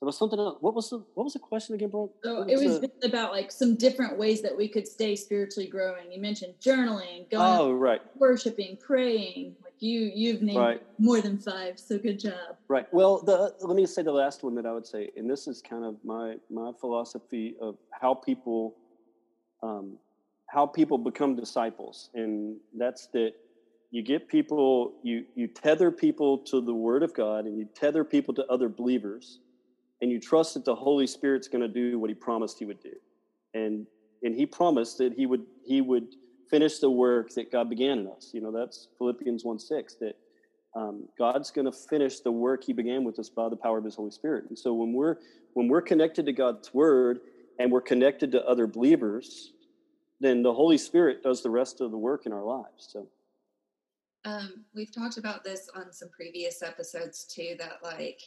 there 0.00 0.06
was 0.06 0.18
something 0.18 0.38
else. 0.38 0.58
What 0.60 0.74
was 0.74 0.90
the 0.90 0.98
what 1.14 1.24
was 1.24 1.32
the 1.32 1.38
question 1.38 1.74
again, 1.74 1.88
bro? 1.88 2.12
So 2.22 2.42
it 2.42 2.62
was 2.62 2.80
the, 2.80 2.90
about 3.02 3.32
like 3.32 3.50
some 3.50 3.76
different 3.76 4.18
ways 4.18 4.42
that 4.42 4.54
we 4.54 4.68
could 4.68 4.86
stay 4.86 5.16
spiritually 5.16 5.68
growing. 5.68 6.12
You 6.12 6.20
mentioned 6.20 6.54
journaling, 6.60 7.30
going 7.30 7.42
oh, 7.42 7.72
right. 7.72 8.02
worshiping, 8.14 8.76
praying, 8.76 9.56
Like 9.64 9.72
you 9.78 10.10
you've 10.14 10.42
named 10.42 10.58
right. 10.58 10.82
more 10.98 11.22
than 11.22 11.38
five, 11.38 11.78
so 11.78 11.98
good 11.98 12.20
job. 12.20 12.58
Right. 12.68 12.86
Well, 12.92 13.22
the, 13.22 13.54
let 13.62 13.74
me 13.74 13.86
say 13.86 14.02
the 14.02 14.12
last 14.12 14.42
one 14.42 14.54
that 14.56 14.66
I 14.66 14.72
would 14.72 14.86
say, 14.86 15.10
and 15.16 15.30
this 15.30 15.48
is 15.48 15.62
kind 15.62 15.84
of 15.84 15.96
my 16.04 16.34
my 16.50 16.72
philosophy 16.78 17.56
of 17.62 17.76
how 17.90 18.12
people 18.12 18.76
um, 19.62 19.96
how 20.48 20.66
people 20.66 20.98
become 20.98 21.34
disciples, 21.34 22.10
and 22.14 22.56
that's 22.76 23.08
that 23.08 23.32
you 23.90 24.02
get 24.02 24.28
people 24.28 24.94
you 25.02 25.24
you 25.34 25.46
tether 25.46 25.90
people 25.90 26.38
to 26.38 26.60
the 26.60 26.74
Word 26.74 27.02
of 27.02 27.14
God, 27.14 27.46
and 27.46 27.58
you 27.58 27.68
tether 27.74 28.04
people 28.04 28.34
to 28.34 28.46
other 28.46 28.68
believers, 28.68 29.40
and 30.00 30.10
you 30.10 30.20
trust 30.20 30.54
that 30.54 30.64
the 30.64 30.74
Holy 30.74 31.06
Spirit's 31.06 31.48
going 31.48 31.62
to 31.62 31.68
do 31.68 31.98
what 31.98 32.10
He 32.10 32.14
promised 32.14 32.58
He 32.58 32.64
would 32.64 32.82
do, 32.82 32.94
and 33.54 33.86
and 34.22 34.34
He 34.34 34.46
promised 34.46 34.98
that 34.98 35.12
He 35.14 35.26
would 35.26 35.44
He 35.64 35.80
would 35.80 36.08
finish 36.50 36.78
the 36.78 36.90
work 36.90 37.30
that 37.34 37.50
God 37.50 37.68
began 37.68 37.98
in 37.98 38.06
us. 38.08 38.30
You 38.32 38.40
know, 38.40 38.52
that's 38.52 38.88
Philippians 38.98 39.44
1 39.44 39.58
6, 39.58 39.94
that 39.96 40.16
um, 40.76 41.08
God's 41.18 41.50
going 41.50 41.64
to 41.64 41.72
finish 41.72 42.20
the 42.20 42.30
work 42.30 42.62
he 42.64 42.72
began 42.72 43.04
with 43.04 43.18
us 43.18 43.28
by 43.28 43.48
the 43.48 43.56
power 43.56 43.78
of 43.78 43.84
his 43.84 43.94
Holy 43.94 44.10
Spirit. 44.10 44.44
And 44.48 44.58
so 44.58 44.74
when 44.74 44.92
we're 44.92 45.16
when 45.54 45.68
we're 45.68 45.82
connected 45.82 46.26
to 46.26 46.32
God's 46.32 46.72
word 46.74 47.20
and 47.58 47.72
we're 47.72 47.80
connected 47.80 48.30
to 48.32 48.44
other 48.44 48.66
believers, 48.66 49.52
then 50.20 50.42
the 50.42 50.52
Holy 50.52 50.78
Spirit 50.78 51.22
does 51.22 51.42
the 51.42 51.50
rest 51.50 51.80
of 51.80 51.90
the 51.90 51.98
work 51.98 52.26
in 52.26 52.32
our 52.32 52.44
lives. 52.44 52.88
So 52.90 53.06
um, 54.24 54.64
we've 54.74 54.94
talked 54.94 55.18
about 55.18 55.44
this 55.44 55.68
on 55.74 55.92
some 55.92 56.08
previous 56.08 56.62
episodes 56.62 57.24
too, 57.24 57.56
that 57.58 57.78
like 57.82 58.20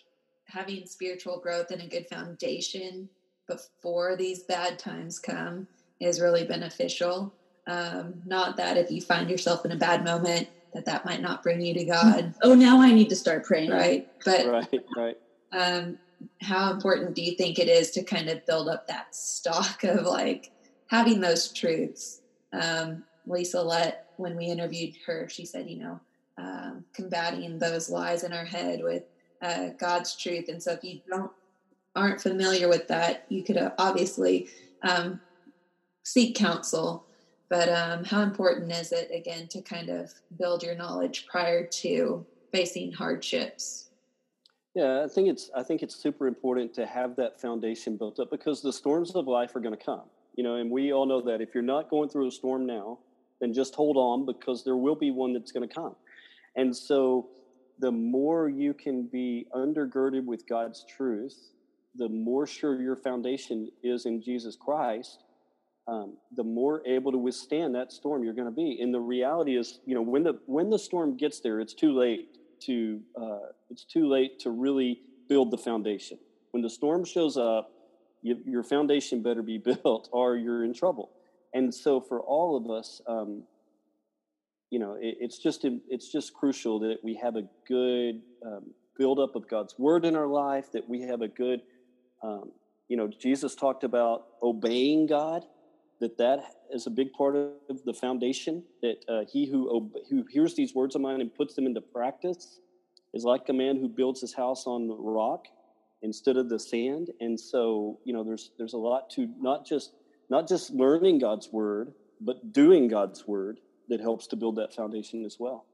having 0.46 0.86
spiritual 0.86 1.40
growth 1.40 1.72
and 1.72 1.82
a 1.82 1.88
good 1.88 2.08
foundation 2.08 3.10
before 3.48 4.16
these 4.16 4.44
bad 4.44 4.78
times 4.80 5.20
come 5.20 5.68
is 6.00 6.22
really 6.22 6.46
beneficial 6.46 7.34
um, 7.70 8.16
not 8.26 8.58
that 8.58 8.78
if 8.78 8.90
you 8.90 9.00
find 9.00 9.30
yourself 9.30 9.64
in 9.64 9.72
a 9.72 9.76
bad 9.76 10.04
moment, 10.04 10.50
that 10.74 10.86
that 10.86 11.06
might 11.06 11.22
not 11.22 11.44
bring 11.44 11.62
you 11.62 11.74
to 11.76 11.86
God. 11.86 12.34
Oh, 12.42 12.56
now 12.56 12.82
I 12.82 12.92
need 12.92 13.10
to 13.10 13.16
start 13.16 13.46
praying. 13.46 13.70
Right. 13.70 14.08
But 14.26 14.48
right, 14.48 14.82
right. 14.98 15.18
Um, 15.52 15.98
how 16.42 16.72
important 16.72 17.16
do 17.16 17.24
you 17.24 17.36
think 17.36 17.58
it 17.58 17.68
is 17.68 17.90
to 17.92 18.04
kind 18.04 18.30
of 18.30 18.46
build 18.46 18.70
up 18.70 18.86
that 18.88 19.16
stock 19.16 19.84
of 19.84 20.06
like 20.06 20.52
having 20.90 21.20
those 21.20 21.52
truths? 21.52 22.22
Um, 22.54 23.04
Lisa 23.26 23.62
let 23.62 24.12
when 24.18 24.36
we 24.36 24.46
interviewed 24.46 24.96
her, 25.06 25.30
she 25.30 25.46
said, 25.46 25.70
you 25.70 25.80
know, 25.80 26.00
um, 26.38 26.84
combating 26.94 27.58
those 27.58 27.90
lies 27.90 28.24
in 28.24 28.34
our 28.34 28.46
head 28.46 28.82
with 28.84 29.04
uh, 29.42 29.70
God's 29.80 30.16
truth. 30.16 30.50
And 30.50 30.62
so 30.62 30.74
if 30.74 30.84
you 30.84 31.02
don't 31.10 31.32
aren't 31.96 32.22
familiar 32.22 32.70
with 32.70 32.88
that, 32.88 33.26
you 33.30 33.44
could 33.44 33.58
uh, 33.58 33.72
obviously 33.78 34.48
um, 34.84 35.20
seek 36.04 36.36
counsel 36.36 37.06
but 37.50 37.68
um, 37.68 38.04
how 38.04 38.22
important 38.22 38.72
is 38.72 38.92
it 38.92 39.10
again 39.14 39.48
to 39.48 39.62
kind 39.62 39.90
of 39.90 40.14
build 40.38 40.64
your 40.64 40.76
knowledge 40.76 41.26
prior 41.28 41.66
to 41.66 42.26
facing 42.52 42.92
hardships 42.92 43.90
yeah 44.76 45.04
i 45.04 45.08
think 45.08 45.28
it's 45.28 45.50
i 45.56 45.62
think 45.62 45.84
it's 45.84 45.96
super 45.96 46.28
important 46.28 46.74
to 46.74 46.86
have 46.86 47.16
that 47.16 47.40
foundation 47.40 47.98
built 47.98 48.20
up 48.20 48.30
because 48.30 48.62
the 48.62 48.74
storms 48.74 49.16
of 49.16 49.28
life 49.28 49.56
are 49.56 49.60
going 49.60 49.76
to 49.76 49.84
come 49.84 50.04
you 50.36 50.44
know 50.44 50.56
and 50.56 50.70
we 50.70 50.92
all 50.92 51.06
know 51.06 51.22
that 51.22 51.42
if 51.42 51.54
you're 51.54 51.64
not 51.64 51.90
going 51.90 52.10
through 52.10 52.28
a 52.28 52.32
storm 52.32 52.66
now 52.66 52.98
then 53.42 53.54
just 53.54 53.76
hold 53.76 53.98
on 53.98 54.26
because 54.26 54.64
there 54.64 54.76
will 54.76 54.96
be 54.96 55.12
one 55.12 55.34
that's 55.34 55.52
going 55.52 55.68
to 55.68 55.74
come 55.74 55.96
and 56.56 56.76
so 56.76 57.30
the 57.80 57.92
more 57.92 58.50
you 58.50 58.74
can 58.74 59.04
be 59.08 59.48
undergirded 59.56 60.26
with 60.26 60.48
god's 60.48 60.86
truth 60.86 61.52
the 61.96 62.10
more 62.10 62.46
sure 62.46 62.82
your 62.82 62.96
foundation 62.96 63.70
is 63.84 64.06
in 64.06 64.22
jesus 64.22 64.56
christ 64.56 65.24
um, 65.90 66.18
the 66.36 66.44
more 66.44 66.86
able 66.86 67.12
to 67.12 67.18
withstand 67.18 67.74
that 67.74 67.92
storm 67.92 68.24
you're 68.24 68.34
going 68.34 68.48
to 68.48 68.56
be. 68.56 68.80
And 68.82 68.94
the 68.94 69.00
reality 69.00 69.58
is, 69.58 69.80
you 69.86 69.96
know, 69.96 70.02
when 70.02 70.24
the 70.24 70.40
when 70.46 70.70
the 70.70 70.78
storm 70.78 71.18
gets 71.18 71.40
there, 71.40 71.60
it's 71.60 71.74
too 71.74 71.98
late 71.98 72.38
to 72.66 73.00
uh, 73.20 73.48
it's 73.70 73.86
too 73.86 74.08
late 74.08 74.40
to 74.42 74.52
really 74.52 75.02
build 75.28 75.50
the 75.52 75.58
foundation. 75.58 76.20
When 76.52 76.62
the 76.62 76.70
storm 76.70 77.06
shows 77.06 77.38
up, 77.38 77.72
you, 78.22 78.38
your 78.46 78.64
foundation 78.64 79.22
better 79.22 79.42
be 79.42 79.58
built 79.84 80.10
or 80.12 80.36
you're 80.36 80.64
in 80.64 80.74
trouble. 80.74 81.12
And 81.54 81.74
so 81.74 82.00
for 82.00 82.22
all 82.22 82.56
of 82.56 82.70
us, 82.70 83.02
um, 83.08 83.44
you 84.70 84.80
know, 84.80 84.94
it, 85.00 85.18
it's 85.20 85.40
just 85.40 85.66
it's 85.66 86.12
just 86.12 86.34
crucial 86.34 86.80
that 86.80 86.98
we 87.04 87.16
have 87.16 87.36
a 87.36 87.44
good 87.68 88.22
um, 88.46 88.72
buildup 88.98 89.36
of 89.36 89.50
God's 89.50 89.74
word 89.80 90.06
in 90.06 90.16
our 90.16 90.28
life, 90.28 90.72
that 90.74 90.88
we 90.88 91.02
have 91.02 91.22
a 91.22 91.28
good, 91.28 91.62
um, 92.22 92.52
you 92.88 92.98
know, 92.98 93.08
Jesus 93.08 93.56
talked 93.56 93.84
about 93.84 94.28
obeying 94.44 95.08
God, 95.08 95.46
that 96.02 96.18
that 96.18 96.44
is 96.72 96.86
a 96.86 96.92
big 96.92 97.14
part 97.14 97.36
of 97.36 97.84
the 97.84 97.94
foundation. 97.94 98.64
That 98.84 99.04
uh, 99.08 99.22
he 99.32 99.48
who 99.48 99.92
who 100.10 100.24
hears 100.30 100.54
these 100.54 100.76
words 100.76 100.96
of 100.96 101.02
mine 101.02 101.22
and 101.22 101.34
puts 101.34 101.56
them 101.56 101.66
into 101.66 101.82
practice 101.82 102.60
is 103.14 103.24
like 103.24 103.50
a 103.50 103.54
man 103.54 103.78
who 103.78 103.88
builds 103.88 104.22
his 104.22 104.34
house 104.34 104.68
on 104.68 104.88
rock 104.88 105.48
instead 106.02 106.38
of 106.38 106.50
the 106.50 106.60
sand. 106.60 107.10
And 107.20 107.40
so, 107.40 108.00
you 108.06 108.14
know, 108.14 108.24
there's 108.24 108.52
there's 108.58 108.74
a 108.74 108.78
lot 108.78 109.10
to 109.12 109.28
not 109.40 109.66
just 109.66 109.94
not 110.30 110.48
just 110.48 110.72
learning 110.72 111.20
God's 111.20 111.52
word, 111.52 111.94
but 112.22 112.54
doing 112.54 112.88
God's 112.88 113.28
word 113.28 113.60
that 113.90 114.00
helps 114.00 114.28
to 114.28 114.36
build 114.36 114.56
that 114.58 114.74
foundation 114.74 115.26
as 115.26 115.38
well. 115.40 115.66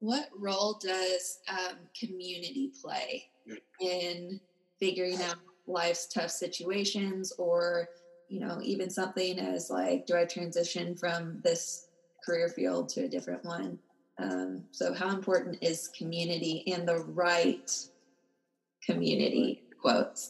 What 0.00 0.28
role 0.36 0.80
does 0.82 1.38
um, 1.48 1.76
community 1.98 2.72
play 2.80 3.28
in 3.80 4.40
figuring 4.80 5.20
out 5.22 5.36
life's 5.66 6.06
tough 6.06 6.30
situations 6.30 7.32
or 7.38 7.88
you 8.28 8.40
know 8.40 8.58
even 8.62 8.90
something 8.90 9.38
as 9.38 9.70
like 9.70 10.06
do 10.06 10.16
i 10.16 10.24
transition 10.24 10.96
from 10.96 11.40
this 11.44 11.88
career 12.24 12.48
field 12.48 12.88
to 12.88 13.04
a 13.04 13.08
different 13.08 13.44
one 13.44 13.78
um, 14.18 14.62
so 14.72 14.92
how 14.92 15.08
important 15.08 15.56
is 15.62 15.88
community 15.96 16.64
and 16.72 16.86
the 16.86 16.98
right 16.98 17.70
community 18.84 19.62
quotes 19.80 20.28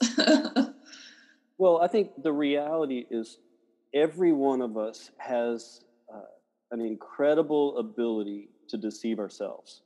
well 1.59 1.81
i 1.83 1.87
think 1.87 2.11
the 2.23 2.33
reality 2.33 3.05
is 3.11 3.39
every 3.95 4.33
one 4.33 4.61
of 4.61 4.77
us 4.77 5.11
has 5.19 5.81
uh, 6.13 6.21
an 6.71 6.81
incredible 6.81 7.79
ability 7.79 8.49
to 8.69 8.77
deceive 8.77 9.19
ourselves. 9.19 9.83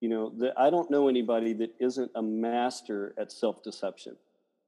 You 0.00 0.08
know, 0.08 0.32
the, 0.36 0.52
I 0.56 0.70
don't 0.70 0.90
know 0.90 1.08
anybody 1.08 1.52
that 1.54 1.70
isn't 1.78 2.10
a 2.14 2.22
master 2.22 3.14
at 3.18 3.30
self-deception, 3.30 4.16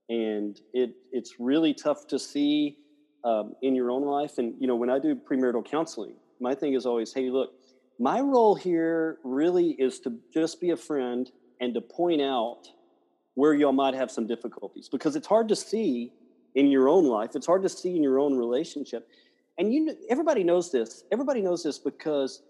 and 0.08 0.60
it 0.72 0.94
it's 1.10 1.34
really 1.38 1.72
tough 1.74 2.06
to 2.08 2.18
see 2.18 2.78
um, 3.24 3.54
in 3.62 3.74
your 3.74 3.90
own 3.90 4.04
life. 4.04 4.38
And 4.38 4.54
you 4.60 4.66
know, 4.66 4.76
when 4.76 4.90
I 4.90 4.98
do 4.98 5.14
premarital 5.14 5.64
counseling, 5.64 6.14
my 6.40 6.54
thing 6.54 6.74
is 6.74 6.84
always, 6.84 7.12
hey, 7.14 7.30
look, 7.30 7.52
my 7.98 8.20
role 8.20 8.54
here 8.54 9.18
really 9.24 9.70
is 9.70 10.00
to 10.00 10.18
just 10.32 10.60
be 10.60 10.70
a 10.70 10.76
friend 10.76 11.30
and 11.60 11.72
to 11.74 11.80
point 11.80 12.20
out 12.20 12.68
where 13.34 13.54
y'all 13.54 13.72
might 13.72 13.94
have 13.94 14.10
some 14.10 14.26
difficulties 14.26 14.88
because 14.88 15.16
it's 15.16 15.26
hard 15.26 15.48
to 15.48 15.56
see 15.56 16.12
in 16.54 16.66
your 16.70 16.88
own 16.88 17.06
life. 17.06 17.30
It's 17.34 17.46
hard 17.46 17.62
to 17.62 17.68
see 17.68 17.96
in 17.96 18.02
your 18.02 18.18
own 18.18 18.36
relationship. 18.36 19.08
And 19.58 19.72
you 19.72 19.96
everybody 20.08 20.44
knows 20.44 20.70
this. 20.70 21.04
Everybody 21.12 21.40
knows 21.40 21.62
this 21.62 21.78
because 21.78 22.42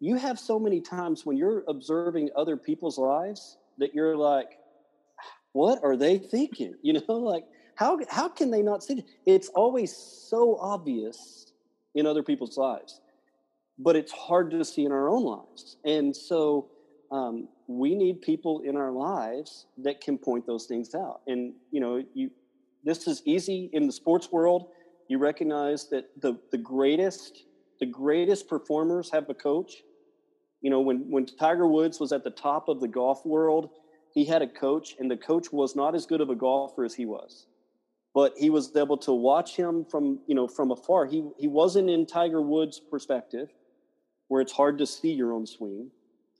you 0.00 0.16
have 0.16 0.38
so 0.38 0.58
many 0.58 0.80
times 0.80 1.24
when 1.24 1.36
you're 1.36 1.64
observing 1.68 2.30
other 2.36 2.56
people's 2.56 2.98
lives 2.98 3.58
that 3.78 3.94
you're 3.94 4.16
like, 4.16 4.58
what 5.52 5.80
are 5.82 5.96
they 5.96 6.18
thinking? 6.18 6.74
You 6.82 6.94
know, 6.94 7.02
like 7.08 7.44
how 7.76 7.98
how 8.08 8.28
can 8.28 8.50
they 8.50 8.62
not 8.62 8.82
see 8.82 8.98
it? 8.98 9.04
It's 9.26 9.48
always 9.48 9.94
so 9.94 10.56
obvious 10.56 11.52
in 11.94 12.06
other 12.06 12.22
people's 12.22 12.56
lives, 12.56 13.00
but 13.78 13.96
it's 13.96 14.12
hard 14.12 14.50
to 14.50 14.64
see 14.64 14.84
in 14.84 14.92
our 14.92 15.08
own 15.08 15.24
lives. 15.24 15.76
And 15.84 16.14
so 16.14 16.68
um, 17.10 17.48
we 17.66 17.94
need 17.94 18.20
people 18.22 18.60
in 18.60 18.76
our 18.76 18.90
lives 18.90 19.66
that 19.78 20.00
can 20.00 20.18
point 20.18 20.46
those 20.46 20.66
things 20.66 20.94
out. 20.94 21.20
And 21.26 21.54
you 21.70 21.80
know, 21.80 22.02
you 22.14 22.30
this 22.84 23.06
is 23.06 23.22
easy 23.24 23.70
in 23.72 23.86
the 23.86 23.92
sports 23.92 24.30
world. 24.30 24.68
You 25.08 25.18
recognize 25.18 25.88
that 25.88 26.10
the 26.20 26.38
the 26.50 26.58
greatest 26.58 27.44
the 27.80 27.86
greatest 27.86 28.48
performers 28.48 29.10
have 29.10 29.28
a 29.28 29.34
coach. 29.34 29.82
You 30.60 30.70
know, 30.70 30.80
when 30.80 31.10
when 31.10 31.26
Tiger 31.26 31.66
Woods 31.66 32.00
was 32.00 32.12
at 32.12 32.24
the 32.24 32.30
top 32.30 32.68
of 32.68 32.80
the 32.80 32.88
golf 32.88 33.24
world, 33.24 33.70
he 34.12 34.24
had 34.24 34.42
a 34.42 34.46
coach, 34.46 34.94
and 34.98 35.10
the 35.10 35.16
coach 35.16 35.52
was 35.52 35.74
not 35.74 35.94
as 35.94 36.06
good 36.06 36.20
of 36.20 36.30
a 36.30 36.36
golfer 36.36 36.84
as 36.84 36.94
he 36.94 37.04
was. 37.04 37.46
But 38.14 38.34
he 38.38 38.48
was 38.48 38.74
able 38.76 38.96
to 38.98 39.12
watch 39.12 39.56
him 39.56 39.84
from, 39.84 40.20
you 40.28 40.36
know, 40.36 40.46
from 40.46 40.70
afar. 40.70 41.06
He 41.06 41.28
he 41.36 41.48
wasn't 41.48 41.90
in 41.90 42.06
Tiger 42.06 42.40
Woods' 42.40 42.80
perspective, 42.80 43.48
where 44.28 44.40
it's 44.40 44.52
hard 44.52 44.78
to 44.78 44.86
see 44.86 45.12
your 45.12 45.32
own 45.32 45.46
swing. 45.46 45.90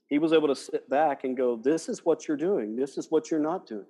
He 0.09 0.19
was 0.19 0.33
able 0.33 0.47
to 0.47 0.55
sit 0.55 0.89
back 0.89 1.23
and 1.23 1.35
go, 1.35 1.55
This 1.55 1.89
is 1.89 2.05
what 2.05 2.27
you're 2.27 2.37
doing, 2.37 2.75
this 2.75 2.97
is 2.97 3.09
what 3.09 3.31
you're 3.31 3.39
not 3.39 3.67
doing. 3.67 3.85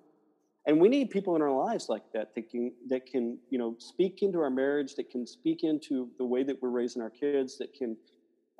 And 0.67 0.81
we 0.81 0.89
need 0.89 1.11
people 1.11 1.35
in 1.35 1.41
our 1.43 1.51
lives 1.51 1.89
like 1.89 2.03
that 2.13 2.33
that 2.33 2.49
can 2.49 2.71
that 2.87 3.05
can 3.05 3.37
you 3.49 3.59
know 3.59 3.75
speak 3.77 4.23
into 4.23 4.39
our 4.39 4.49
marriage 4.49 4.95
that 4.95 5.11
can 5.11 5.27
speak 5.27 5.63
into 5.63 6.09
the 6.17 6.25
way 6.25 6.43
that 6.43 6.59
we're 6.61 6.69
raising 6.69 7.01
our 7.01 7.11
kids 7.11 7.57
that 7.59 7.73
can 7.73 7.95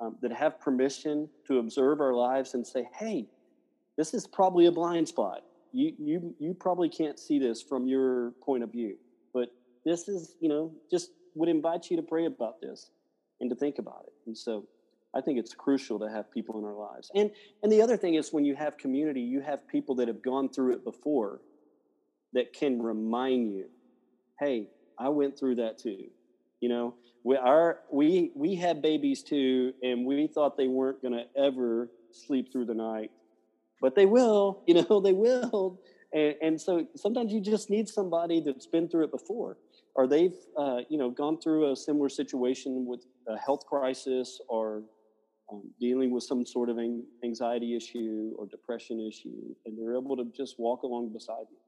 um, 0.00 0.16
that 0.22 0.32
have 0.32 0.60
permission 0.60 1.28
to 1.48 1.58
observe 1.58 2.00
our 2.00 2.14
lives 2.14 2.54
and 2.54 2.64
say 2.64 2.88
hey 2.96 3.26
this 3.96 4.12
is 4.14 4.26
probably 4.26 4.66
a 4.66 4.72
blind 4.72 5.08
spot. 5.08 5.42
You 5.72 5.94
you 5.98 6.34
you 6.38 6.54
probably 6.54 6.88
can't 6.88 7.18
see 7.18 7.40
this 7.40 7.60
from 7.60 7.88
your 7.88 8.30
point 8.40 8.62
of 8.62 8.70
view 8.70 8.96
but 9.34 9.48
this 9.84 10.06
is 10.06 10.36
you 10.40 10.48
know 10.48 10.72
just 10.88 11.10
would 11.34 11.48
invite 11.48 11.90
you 11.90 11.96
to 11.96 12.02
pray 12.02 12.26
about 12.26 12.60
this 12.60 12.90
and 13.40 13.50
to 13.50 13.56
think 13.56 13.78
about 13.78 14.04
it. 14.06 14.12
And 14.26 14.36
so 14.36 14.66
i 15.16 15.20
think 15.20 15.38
it's 15.38 15.54
crucial 15.54 15.98
to 15.98 16.08
have 16.08 16.30
people 16.30 16.58
in 16.58 16.64
our 16.64 16.74
lives 16.74 17.10
and 17.14 17.30
and 17.62 17.72
the 17.72 17.80
other 17.80 17.96
thing 17.96 18.14
is 18.14 18.32
when 18.32 18.44
you 18.44 18.54
have 18.54 18.76
community 18.76 19.20
you 19.20 19.40
have 19.40 19.66
people 19.66 19.94
that 19.94 20.08
have 20.08 20.22
gone 20.22 20.48
through 20.48 20.72
it 20.72 20.84
before 20.84 21.40
that 22.36 22.52
can 22.52 22.80
remind 22.80 23.50
you, 23.50 23.66
hey, 24.38 24.68
I 24.98 25.08
went 25.08 25.38
through 25.38 25.56
that 25.56 25.78
too. 25.78 26.04
You 26.60 26.68
know, 26.68 26.94
we 27.24 27.36
our 27.36 27.78
we 27.90 28.30
we 28.34 28.54
had 28.54 28.82
babies 28.82 29.22
too, 29.22 29.72
and 29.82 30.06
we 30.06 30.26
thought 30.26 30.56
they 30.56 30.68
weren't 30.68 31.02
going 31.02 31.14
to 31.14 31.24
ever 31.40 31.90
sleep 32.12 32.52
through 32.52 32.66
the 32.66 32.74
night, 32.74 33.10
but 33.80 33.94
they 33.94 34.06
will. 34.06 34.62
You 34.66 34.82
know, 34.82 35.00
they 35.00 35.12
will. 35.12 35.80
And, 36.12 36.34
and 36.42 36.60
so 36.60 36.86
sometimes 36.96 37.32
you 37.32 37.40
just 37.40 37.68
need 37.70 37.88
somebody 37.88 38.40
that's 38.40 38.66
been 38.66 38.88
through 38.88 39.04
it 39.04 39.10
before, 39.10 39.56
or 39.94 40.06
they've 40.06 40.36
uh, 40.58 40.80
you 40.88 40.98
know 40.98 41.10
gone 41.10 41.38
through 41.40 41.72
a 41.72 41.76
similar 41.76 42.08
situation 42.08 42.84
with 42.86 43.04
a 43.28 43.38
health 43.38 43.64
crisis 43.66 44.40
or 44.48 44.82
um, 45.50 45.62
dealing 45.78 46.10
with 46.10 46.24
some 46.24 46.44
sort 46.44 46.68
of 46.68 46.78
anxiety 47.24 47.76
issue 47.76 48.32
or 48.38 48.46
depression 48.46 49.00
issue, 49.00 49.54
and 49.64 49.78
they're 49.78 49.96
able 49.96 50.16
to 50.16 50.24
just 50.36 50.58
walk 50.58 50.82
along 50.82 51.12
beside 51.12 51.46
you. 51.50 51.58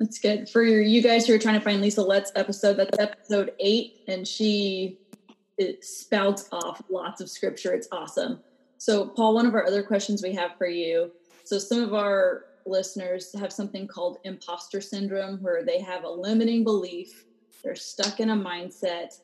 That's 0.00 0.18
good. 0.18 0.48
For 0.48 0.62
you 0.62 1.02
guys 1.02 1.26
who 1.26 1.34
are 1.34 1.38
trying 1.38 1.58
to 1.58 1.60
find 1.60 1.82
Lisa 1.82 2.02
Let's 2.02 2.32
episode, 2.34 2.78
that's 2.78 2.98
episode 2.98 3.52
eight, 3.60 4.00
and 4.08 4.26
she 4.26 4.98
it 5.58 5.84
spouts 5.84 6.48
off 6.52 6.82
lots 6.90 7.20
of 7.20 7.28
scripture. 7.28 7.74
It's 7.74 7.86
awesome. 7.92 8.40
So, 8.78 9.08
Paul, 9.08 9.34
one 9.34 9.44
of 9.44 9.54
our 9.54 9.66
other 9.66 9.82
questions 9.82 10.22
we 10.22 10.32
have 10.32 10.56
for 10.56 10.66
you. 10.66 11.12
So, 11.44 11.58
some 11.58 11.82
of 11.82 11.92
our 11.92 12.46
listeners 12.64 13.38
have 13.38 13.52
something 13.52 13.86
called 13.86 14.16
imposter 14.24 14.80
syndrome, 14.80 15.36
where 15.42 15.62
they 15.62 15.78
have 15.80 16.04
a 16.04 16.08
limiting 16.08 16.64
belief, 16.64 17.26
they're 17.62 17.74
stuck 17.74 18.20
in 18.20 18.30
a 18.30 18.36
mindset 18.36 19.20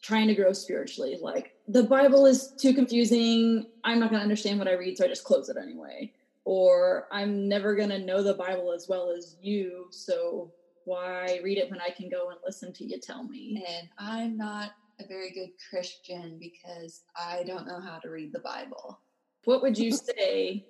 trying 0.00 0.28
to 0.28 0.34
grow 0.34 0.52
spiritually. 0.52 1.18
Like, 1.20 1.55
the 1.68 1.82
Bible 1.82 2.26
is 2.26 2.52
too 2.58 2.74
confusing. 2.74 3.66
I'm 3.84 3.98
not 3.98 4.10
going 4.10 4.20
to 4.20 4.24
understand 4.24 4.58
what 4.58 4.68
I 4.68 4.72
read, 4.72 4.98
so 4.98 5.04
I 5.04 5.08
just 5.08 5.24
close 5.24 5.48
it 5.48 5.56
anyway 5.60 6.12
or 6.46 7.08
I'm 7.10 7.48
never 7.48 7.74
going 7.74 7.88
to 7.90 7.98
know 7.98 8.22
the 8.22 8.32
Bible 8.32 8.72
as 8.72 8.86
well 8.88 9.10
as 9.10 9.36
you. 9.42 9.88
So 9.90 10.52
why 10.84 11.40
read 11.42 11.58
it 11.58 11.68
when 11.70 11.80
I 11.80 11.90
can 11.90 12.08
go 12.08 12.30
and 12.30 12.38
listen 12.46 12.72
to 12.74 12.84
you 12.84 13.00
tell 13.00 13.24
me? 13.24 13.64
And 13.68 13.88
I'm 13.98 14.36
not 14.36 14.70
a 15.00 15.06
very 15.08 15.32
good 15.32 15.50
Christian 15.68 16.38
because 16.38 17.02
I 17.16 17.42
don't 17.42 17.66
know 17.66 17.80
how 17.80 17.98
to 17.98 18.10
read 18.10 18.32
the 18.32 18.38
Bible. 18.38 19.00
What 19.44 19.60
would 19.60 19.76
you 19.76 19.90
say 20.18 20.64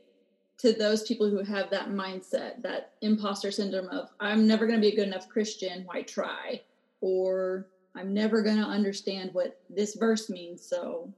to 0.58 0.72
those 0.72 1.02
people 1.02 1.28
who 1.28 1.44
have 1.44 1.68
that 1.68 1.90
mindset, 1.90 2.62
that 2.62 2.94
imposter 3.02 3.50
syndrome 3.50 3.88
of, 3.88 4.08
I'm 4.18 4.46
never 4.46 4.66
going 4.66 4.80
to 4.80 4.86
be 4.86 4.94
a 4.94 4.96
good 4.96 5.08
enough 5.08 5.28
Christian, 5.28 5.84
why 5.84 6.02
try? 6.02 6.62
Or 7.02 7.66
I'm 7.96 8.12
never 8.12 8.42
going 8.42 8.58
to 8.58 8.64
understand 8.64 9.30
what 9.32 9.58
this 9.70 9.94
verse 9.94 10.28
means, 10.28 10.66
so. 10.66 11.12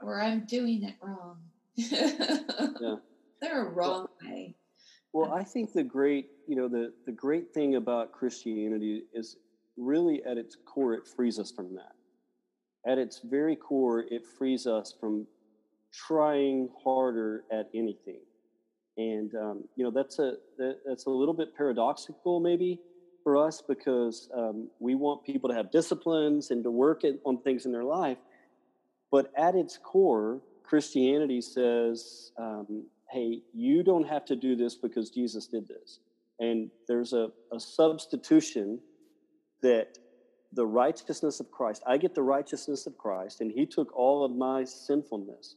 Or 0.00 0.20
I'm 0.20 0.46
doing 0.46 0.84
it 0.84 0.94
wrong. 1.02 1.38
yeah. 1.74 2.96
They're 3.40 3.66
a 3.66 3.70
wrong 3.70 4.06
well, 4.22 4.30
way. 4.30 4.54
Well, 5.12 5.32
I 5.32 5.42
think 5.42 5.72
the 5.72 5.82
great, 5.82 6.28
you 6.46 6.56
know, 6.56 6.68
the, 6.68 6.92
the 7.04 7.12
great 7.12 7.52
thing 7.52 7.74
about 7.74 8.12
Christianity 8.12 9.02
is 9.12 9.36
really 9.76 10.22
at 10.24 10.38
its 10.38 10.56
core, 10.64 10.94
it 10.94 11.06
frees 11.06 11.38
us 11.38 11.50
from 11.50 11.74
that. 11.74 11.92
At 12.90 12.98
its 12.98 13.20
very 13.24 13.56
core, 13.56 14.04
it 14.10 14.22
frees 14.38 14.66
us 14.66 14.94
from 14.98 15.26
trying 15.92 16.68
harder 16.82 17.44
at 17.52 17.68
anything. 17.74 18.20
And, 18.96 19.34
um, 19.34 19.64
you 19.76 19.84
know, 19.84 19.90
that's 19.90 20.18
a, 20.18 20.34
that, 20.58 20.78
that's 20.86 21.06
a 21.06 21.10
little 21.10 21.34
bit 21.34 21.56
paradoxical 21.56 22.40
maybe 22.40 22.80
for 23.22 23.36
us 23.36 23.62
because 23.66 24.28
um, 24.36 24.68
we 24.78 24.94
want 24.94 25.24
people 25.24 25.48
to 25.48 25.54
have 25.54 25.70
disciplines 25.70 26.50
and 26.50 26.62
to 26.64 26.70
work 26.70 27.02
on 27.24 27.38
things 27.42 27.66
in 27.66 27.72
their 27.72 27.84
life. 27.84 28.18
But 29.10 29.30
at 29.36 29.54
its 29.54 29.78
core, 29.78 30.40
Christianity 30.64 31.40
says 31.40 32.32
um, 32.38 32.84
hey, 33.12 33.42
you 33.52 33.82
don't 33.82 34.08
have 34.08 34.24
to 34.24 34.36
do 34.36 34.56
this 34.56 34.74
because 34.74 35.10
Jesus 35.10 35.46
did 35.46 35.68
this. 35.68 35.98
And 36.40 36.70
there's 36.88 37.12
a, 37.12 37.28
a 37.52 37.60
substitution 37.60 38.80
that 39.60 39.98
the 40.52 40.66
righteousness 40.66 41.38
of 41.38 41.50
Christ, 41.50 41.82
I 41.86 41.98
get 41.98 42.14
the 42.14 42.22
righteousness 42.22 42.86
of 42.86 42.96
Christ, 42.96 43.40
and 43.40 43.52
He 43.52 43.66
took 43.66 43.94
all 43.94 44.24
of 44.24 44.32
my 44.32 44.64
sinfulness. 44.64 45.56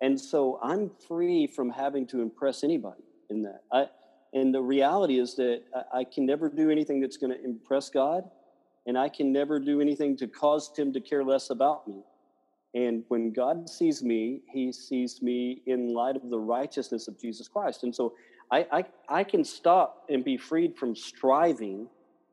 And 0.00 0.20
so 0.20 0.58
I'm 0.62 0.90
free 1.06 1.46
from 1.46 1.70
having 1.70 2.06
to 2.08 2.20
impress 2.20 2.64
anybody 2.64 3.04
in 3.30 3.42
that. 3.42 3.62
I, 3.70 3.86
and 4.34 4.52
the 4.52 4.60
reality 4.60 5.18
is 5.18 5.34
that 5.36 5.62
I, 5.74 6.00
I 6.00 6.04
can 6.04 6.26
never 6.26 6.48
do 6.48 6.70
anything 6.70 7.00
that's 7.00 7.16
going 7.16 7.32
to 7.32 7.42
impress 7.42 7.88
God, 7.88 8.24
and 8.86 8.98
I 8.98 9.08
can 9.08 9.32
never 9.32 9.58
do 9.58 9.80
anything 9.80 10.16
to 10.18 10.26
cause 10.26 10.70
Him 10.76 10.92
to 10.92 11.00
care 11.00 11.24
less 11.24 11.50
about 11.50 11.88
me. 11.88 12.02
And 12.74 13.04
when 13.08 13.32
God 13.32 13.70
sees 13.70 14.02
me, 14.02 14.42
He 14.52 14.72
sees 14.72 15.22
me 15.22 15.62
in 15.66 15.94
light 15.94 16.16
of 16.16 16.28
the 16.28 16.38
righteousness 16.38 17.08
of 17.08 17.18
Jesus 17.18 17.48
Christ. 17.48 17.84
And 17.84 17.94
so 17.94 18.14
I, 18.50 18.66
I, 18.72 18.84
I 19.08 19.24
can 19.24 19.44
stop 19.44 20.04
and 20.08 20.24
be 20.24 20.36
freed 20.36 20.76
from 20.76 20.94
striving 20.94 21.88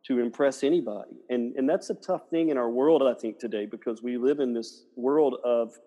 to 0.07 0.19
impress 0.19 0.63
anybody. 0.63 1.15
And, 1.29 1.55
and 1.55 1.69
that's 1.69 1.91
a 1.91 1.93
tough 1.93 2.29
thing 2.29 2.49
in 2.49 2.57
our 2.57 2.69
world, 2.69 3.03
I 3.03 3.13
think, 3.13 3.37
today, 3.37 3.67
because 3.67 4.01
we 4.01 4.17
live 4.17 4.39
in 4.39 4.51
this 4.51 4.85
world 4.95 5.35
of, 5.45 5.77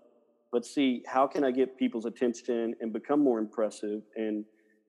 let's 0.53 0.73
see, 0.73 1.03
how 1.07 1.27
can 1.27 1.43
I 1.43 1.51
get 1.51 1.77
people's 1.77 2.05
attention 2.05 2.77
and 2.81 2.93
become 2.93 3.21
more 3.21 3.41
impressive? 3.41 4.03
And 4.15 4.45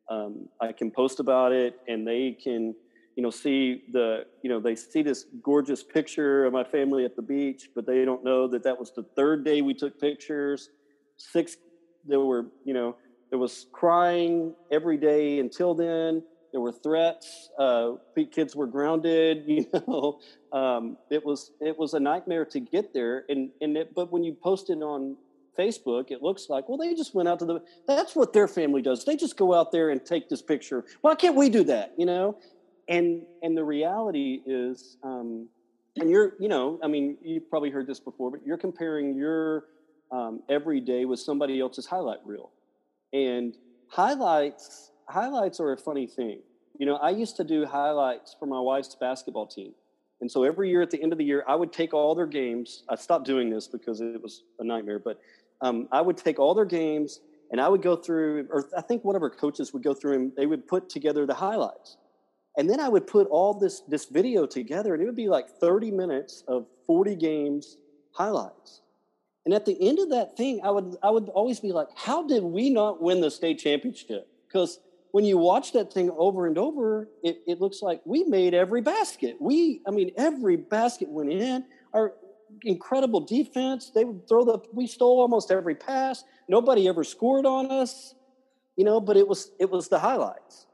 um, 0.10 0.48
I 0.62 0.72
can 0.72 0.92
post 0.92 1.20
about 1.20 1.52
it 1.52 1.80
and 1.88 2.08
they 2.08 2.38
can, 2.42 2.76
you 3.16 3.24
know, 3.24 3.30
see 3.30 3.84
the, 3.92 4.26
you 4.44 4.50
know, 4.50 4.60
they 4.60 4.76
see 4.76 5.02
this 5.02 5.26
gorgeous 5.42 5.84
picture 5.84 6.46
of 6.46 6.54
my 6.54 6.64
family 6.64 7.06
at 7.06 7.16
the 7.16 7.22
beach, 7.22 7.70
but 7.76 7.86
they 7.86 8.06
don't 8.06 8.24
know 8.24 8.48
that 8.48 8.64
that 8.64 8.80
was 8.80 8.92
the 8.92 9.04
third 9.16 9.44
day 9.44 9.62
we 9.62 9.74
took 9.74 10.00
pictures. 10.00 10.70
Six, 11.18 11.58
there 12.06 12.20
were, 12.20 12.46
you 12.64 12.74
know, 12.74 12.96
there 13.30 13.40
was 13.40 13.68
crying 13.72 14.54
every 14.72 14.98
day 14.98 15.40
until 15.40 15.74
then 15.74 16.24
there 16.56 16.62
were 16.62 16.72
threats. 16.72 17.50
Uh, 17.60 17.96
kids 18.32 18.56
were 18.56 18.66
grounded. 18.66 19.44
You 19.48 19.66
know, 19.74 20.20
um, 20.54 20.98
it 21.12 21.26
was 21.26 21.52
it 21.60 21.78
was 21.78 21.94
a 21.96 22.00
nightmare 22.00 22.46
to 22.46 22.62
get 22.62 22.94
there. 22.94 23.26
And 23.28 23.50
and 23.60 23.76
it, 23.76 23.94
but 23.94 24.10
when 24.10 24.24
you 24.24 24.34
post 24.42 24.70
it 24.70 24.82
on 24.82 25.18
Facebook, 25.58 26.12
it 26.12 26.22
looks 26.22 26.48
like 26.50 26.68
well 26.70 26.78
they 26.78 26.94
just 26.94 27.14
went 27.16 27.28
out 27.28 27.40
to 27.40 27.46
the. 27.46 27.62
That's 27.88 28.16
what 28.16 28.34
their 28.34 28.48
family 28.48 28.82
does. 28.82 29.06
They 29.06 29.16
just 29.16 29.38
go 29.38 29.54
out 29.54 29.72
there 29.72 29.90
and 29.90 30.04
take 30.06 30.30
this 30.30 30.42
picture. 30.42 30.86
Why 31.02 31.16
can't 31.16 31.36
we 31.36 31.50
do 31.50 31.64
that? 31.66 31.94
You 31.98 32.06
know, 32.06 32.38
and 32.88 33.24
and 33.42 33.58
the 33.58 33.64
reality 33.64 34.42
is, 34.46 34.98
um, 35.04 35.48
and 35.98 36.10
you're 36.10 36.34
you 36.40 36.48
know, 36.48 36.80
I 36.84 36.88
mean, 36.88 37.18
you've 37.24 37.50
probably 37.50 37.70
heard 37.70 37.88
this 37.88 38.00
before, 38.00 38.32
but 38.32 38.46
you're 38.46 38.58
comparing 38.58 39.16
your 39.16 39.66
um, 40.12 40.42
every 40.50 40.80
day 40.80 41.06
with 41.06 41.20
somebody 41.20 41.60
else's 41.60 41.86
highlight 41.86 42.20
reel, 42.26 42.52
and 43.14 43.56
highlights 43.88 44.92
highlights 45.08 45.60
are 45.60 45.72
a 45.72 45.78
funny 45.78 46.08
thing. 46.08 46.40
You 46.78 46.86
know, 46.86 46.96
I 46.96 47.12
used 47.12 47.38
to 47.38 47.44
do 47.44 47.66
highlights 47.66 48.36
for 48.38 48.46
my 48.46 48.60
wife's 48.60 48.96
basketball 48.96 49.48
team. 49.48 49.74
And 50.22 50.32
so 50.32 50.44
every 50.44 50.70
year 50.70 50.82
at 50.82 50.92
the 50.92 51.02
end 51.02 51.12
of 51.12 51.18
the 51.18 51.26
year, 51.26 51.44
I 51.48 51.56
would 51.56 51.74
take 51.74 51.94
all 51.94 52.16
their 52.16 52.26
games. 52.26 52.84
I 52.90 52.96
stopped 52.96 53.26
doing 53.26 53.50
this 53.50 53.68
because 53.68 54.02
it 54.02 54.22
was 54.22 54.44
a 54.60 54.64
nightmare, 54.64 55.00
but 55.00 55.20
um, 55.62 55.88
I 55.92 56.02
would 56.02 56.18
take 56.18 56.40
all 56.40 56.54
their 56.54 56.66
games 56.66 57.20
and 57.52 57.62
I 57.62 57.70
would 57.70 57.82
go 57.82 57.96
through, 57.96 58.48
or 58.50 58.70
I 58.76 58.82
think 58.82 59.04
one 59.04 59.16
of 59.16 59.22
our 59.22 59.30
coaches 59.30 59.74
would 59.74 59.84
go 59.84 59.94
through 59.94 60.14
and 60.14 60.32
they 60.36 60.46
would 60.46 60.68
put 60.68 60.90
together 60.90 61.26
the 61.26 61.34
highlights. 61.34 61.98
And 62.58 62.70
then 62.70 62.80
I 62.80 62.90
would 62.90 63.06
put 63.06 63.28
all 63.28 63.54
this, 63.54 63.82
this 63.88 64.06
video 64.06 64.46
together 64.46 64.94
and 64.94 65.04
it 65.04 65.06
would 65.06 65.16
be 65.16 65.28
like 65.28 65.50
30 65.60 65.92
minutes 65.92 66.44
of 66.48 66.66
40 66.88 67.16
games 67.16 67.78
highlights. 68.12 68.82
And 69.46 69.54
at 69.54 69.66
the 69.66 69.78
end 69.80 70.00
of 70.00 70.10
that 70.10 70.36
thing, 70.36 70.62
I 70.64 70.72
would, 70.72 70.96
I 71.04 71.12
would 71.12 71.30
always 71.30 71.60
be 71.60 71.72
like, 71.72 71.90
how 71.96 72.26
did 72.26 72.44
we 72.44 72.70
not 72.70 73.02
win 73.02 73.22
the 73.22 73.30
state 73.30 73.60
championship? 73.60 74.28
Because 74.48 74.80
when 75.12 75.24
you 75.24 75.38
watch 75.38 75.72
that 75.74 75.94
thing 75.94 76.10
over 76.18 76.48
and 76.48 76.58
over, 76.58 77.10
it, 77.24 77.42
it 77.46 77.62
looks 77.62 77.82
like 77.82 78.02
we 78.06 78.24
made 78.24 78.54
every 78.54 78.82
basket. 78.82 79.38
We, 79.40 79.82
I 79.88 79.92
mean, 79.92 80.12
every 80.18 80.56
basket 80.56 81.10
went 81.10 81.32
in. 81.32 81.64
Our 81.94 82.14
incredible 82.64 83.20
defense, 83.20 83.92
they 83.94 84.06
would 84.06 84.28
throw 84.28 84.44
the, 84.44 84.60
we 84.74 84.88
stole 84.88 85.20
almost 85.20 85.52
every 85.52 85.76
pass. 85.76 86.24
Nobody 86.48 86.88
ever 86.88 87.04
scored 87.04 87.46
on 87.46 87.72
us, 87.72 88.16
you 88.76 88.84
know, 88.84 89.00
but 89.00 89.18
it 89.18 89.28
was, 89.28 89.52
it 89.60 89.70
was 89.70 89.88
the 89.88 90.00
highlights. 90.00 90.68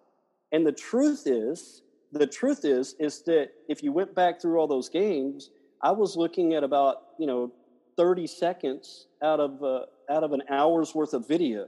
And 0.52 0.66
the 0.66 0.72
truth 0.72 1.24
is, 1.26 1.82
the 2.12 2.28
truth 2.28 2.66
is, 2.66 2.96
is 3.00 3.22
that 3.24 3.52
if 3.70 3.82
you 3.84 3.92
went 3.92 4.14
back 4.14 4.42
through 4.42 4.60
all 4.60 4.68
those 4.68 4.90
games, 4.90 5.50
I 5.82 5.92
was 5.92 6.16
looking 6.16 6.54
at 6.54 6.64
about, 6.64 6.98
you 7.18 7.26
know, 7.26 7.52
30 7.98 8.28
seconds 8.28 9.08
out 9.22 9.40
of, 9.40 9.64
uh, 9.64 9.86
out 10.10 10.24
of 10.24 10.34
an 10.34 10.44
hour's 10.50 10.94
worth 10.94 11.14
of 11.14 11.28
video 11.28 11.68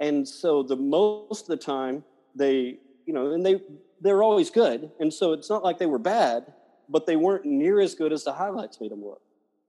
and 0.00 0.26
so 0.26 0.62
the 0.62 0.76
most 0.76 1.42
of 1.42 1.48
the 1.48 1.56
time 1.56 2.02
they 2.34 2.78
you 3.06 3.14
know 3.14 3.32
and 3.32 3.44
they 3.44 3.60
they're 4.00 4.22
always 4.22 4.50
good 4.50 4.90
and 4.98 5.12
so 5.12 5.32
it's 5.32 5.48
not 5.48 5.62
like 5.62 5.78
they 5.78 5.86
were 5.86 5.98
bad 5.98 6.52
but 6.90 7.06
they 7.06 7.16
weren't 7.16 7.44
near 7.44 7.80
as 7.80 7.94
good 7.94 8.12
as 8.12 8.24
the 8.24 8.32
highlights 8.32 8.80
made 8.80 8.90
them 8.90 9.02
look. 9.02 9.22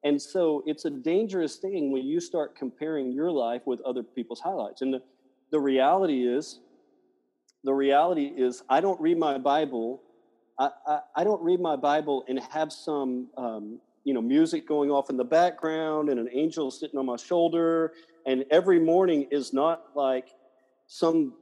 And 0.03 0.19
so 0.19 0.63
it's 0.65 0.85
a 0.85 0.89
dangerous 0.89 1.57
thing 1.57 1.91
when 1.91 2.03
you 2.03 2.19
start 2.19 2.55
comparing 2.55 3.11
your 3.11 3.31
life 3.31 3.61
with 3.65 3.79
other 3.81 4.01
people's 4.01 4.39
highlights. 4.39 4.81
And 4.81 4.93
the, 4.93 5.01
the 5.51 5.59
reality 5.59 6.27
is 6.27 6.59
the 7.63 7.73
reality 7.73 8.25
is 8.25 8.63
i 8.69 8.81
don't 8.81 8.99
read 8.99 9.19
my 9.19 9.37
bible 9.37 10.01
i, 10.57 10.69
I, 10.87 10.99
I 11.17 11.23
don't 11.23 11.43
read 11.43 11.59
my 11.59 11.75
bible 11.75 12.25
and 12.27 12.39
have 12.39 12.73
some 12.73 13.27
um, 13.37 13.79
you 14.03 14.13
know 14.13 14.21
music 14.21 14.67
going 14.67 14.89
off 14.89 15.09
in 15.09 15.17
the 15.17 15.23
background 15.23 16.09
and 16.09 16.19
an 16.19 16.29
angel 16.31 16.71
sitting 16.71 16.99
on 16.99 17.05
my 17.05 17.15
shoulder. 17.15 17.93
And 18.25 18.45
every 18.51 18.79
morning 18.79 19.27
is 19.31 19.53
not 19.53 19.95
like 19.95 20.29
some 20.87 21.33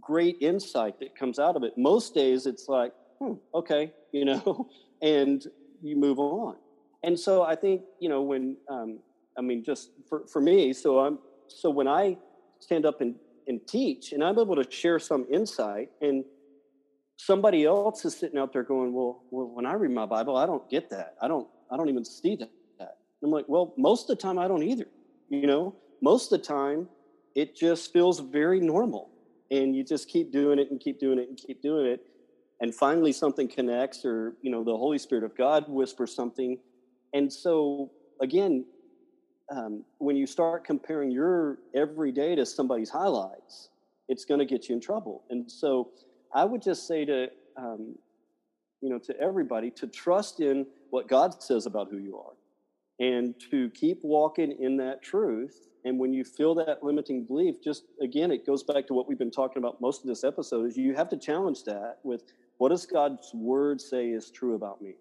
great 0.00 0.36
insight 0.40 1.00
that 1.00 1.16
comes 1.16 1.38
out 1.38 1.56
of 1.56 1.64
it. 1.64 1.76
Most 1.76 2.14
days 2.14 2.46
it's 2.46 2.68
like 2.68 2.92
hmm, 3.20 3.34
okay 3.54 3.92
you 4.12 4.24
know 4.24 4.68
and 5.02 5.46
you 5.82 5.96
move 5.96 6.18
on 6.18 6.56
and 7.02 7.18
so 7.18 7.42
i 7.42 7.54
think 7.54 7.82
you 8.00 8.08
know 8.08 8.22
when 8.22 8.56
um, 8.68 8.98
i 9.38 9.40
mean 9.40 9.62
just 9.64 9.90
for, 10.08 10.26
for 10.26 10.40
me 10.40 10.72
so 10.72 10.98
i'm 11.00 11.18
so 11.48 11.70
when 11.70 11.88
i 11.88 12.16
stand 12.58 12.84
up 12.84 13.00
and, 13.00 13.14
and 13.48 13.66
teach 13.66 14.12
and 14.12 14.22
i'm 14.22 14.38
able 14.38 14.56
to 14.56 14.70
share 14.70 14.98
some 14.98 15.26
insight 15.30 15.90
and 16.00 16.24
somebody 17.16 17.64
else 17.64 18.04
is 18.04 18.16
sitting 18.16 18.38
out 18.38 18.52
there 18.52 18.62
going 18.62 18.92
well, 18.92 19.22
well 19.30 19.46
when 19.46 19.66
i 19.66 19.72
read 19.72 19.90
my 19.90 20.06
bible 20.06 20.36
i 20.36 20.46
don't 20.46 20.68
get 20.70 20.90
that 20.90 21.14
i 21.22 21.28
don't 21.28 21.48
I 21.70 21.76
don't 21.76 21.88
even 21.88 22.04
see 22.04 22.36
that. 22.36 22.50
I'm 23.22 23.30
like, 23.30 23.44
well, 23.48 23.74
most 23.76 24.08
of 24.08 24.16
the 24.16 24.22
time 24.22 24.38
I 24.38 24.48
don't 24.48 24.62
either. 24.62 24.86
You 25.28 25.46
know, 25.46 25.76
most 26.02 26.32
of 26.32 26.40
the 26.40 26.46
time 26.46 26.88
it 27.34 27.54
just 27.54 27.92
feels 27.92 28.18
very 28.18 28.60
normal. 28.60 29.10
And 29.50 29.76
you 29.76 29.84
just 29.84 30.08
keep 30.08 30.32
doing 30.32 30.58
it 30.58 30.70
and 30.70 30.80
keep 30.80 30.98
doing 30.98 31.18
it 31.18 31.28
and 31.28 31.36
keep 31.36 31.60
doing 31.60 31.86
it. 31.86 32.00
And 32.60 32.74
finally 32.74 33.12
something 33.12 33.48
connects 33.48 34.04
or, 34.04 34.34
you 34.42 34.50
know, 34.50 34.62
the 34.62 34.76
Holy 34.76 34.98
Spirit 34.98 35.24
of 35.24 35.36
God 35.36 35.64
whispers 35.68 36.14
something. 36.14 36.58
And 37.14 37.32
so 37.32 37.90
again, 38.20 38.64
um, 39.50 39.84
when 39.98 40.16
you 40.16 40.26
start 40.26 40.64
comparing 40.64 41.10
your 41.10 41.58
everyday 41.74 42.34
to 42.36 42.46
somebody's 42.46 42.90
highlights, 42.90 43.70
it's 44.08 44.24
going 44.24 44.38
to 44.38 44.44
get 44.44 44.68
you 44.68 44.74
in 44.74 44.80
trouble. 44.80 45.24
And 45.30 45.50
so 45.50 45.90
I 46.34 46.44
would 46.44 46.62
just 46.62 46.86
say 46.86 47.04
to, 47.04 47.28
um, 47.56 47.96
you 48.80 48.90
know, 48.90 48.98
to 48.98 49.18
everybody 49.20 49.70
to 49.72 49.86
trust 49.86 50.40
in 50.40 50.66
what 50.90 51.08
God 51.08 51.42
says 51.42 51.66
about 51.66 51.88
who 51.90 51.98
you 51.98 52.16
are 52.18 52.34
and 53.00 53.34
to 53.50 53.70
keep 53.70 54.00
walking 54.02 54.56
in 54.60 54.76
that 54.76 55.02
truth. 55.02 55.68
And 55.84 55.98
when 55.98 56.12
you 56.12 56.24
feel 56.24 56.54
that 56.56 56.82
limiting 56.82 57.24
belief, 57.24 57.56
just 57.64 57.84
again, 58.02 58.30
it 58.30 58.46
goes 58.46 58.62
back 58.62 58.86
to 58.88 58.94
what 58.94 59.08
we've 59.08 59.18
been 59.18 59.30
talking 59.30 59.58
about 59.58 59.80
most 59.80 60.02
of 60.02 60.08
this 60.08 60.24
episode 60.24 60.66
is 60.66 60.76
you 60.76 60.94
have 60.94 61.08
to 61.08 61.16
challenge 61.16 61.64
that 61.64 61.98
with 62.02 62.22
what 62.60 62.68
does 62.68 62.84
God's 62.84 63.30
word 63.32 63.80
say 63.80 64.10
is 64.10 64.30
true 64.30 64.54
about 64.54 64.82
me? 64.82 64.92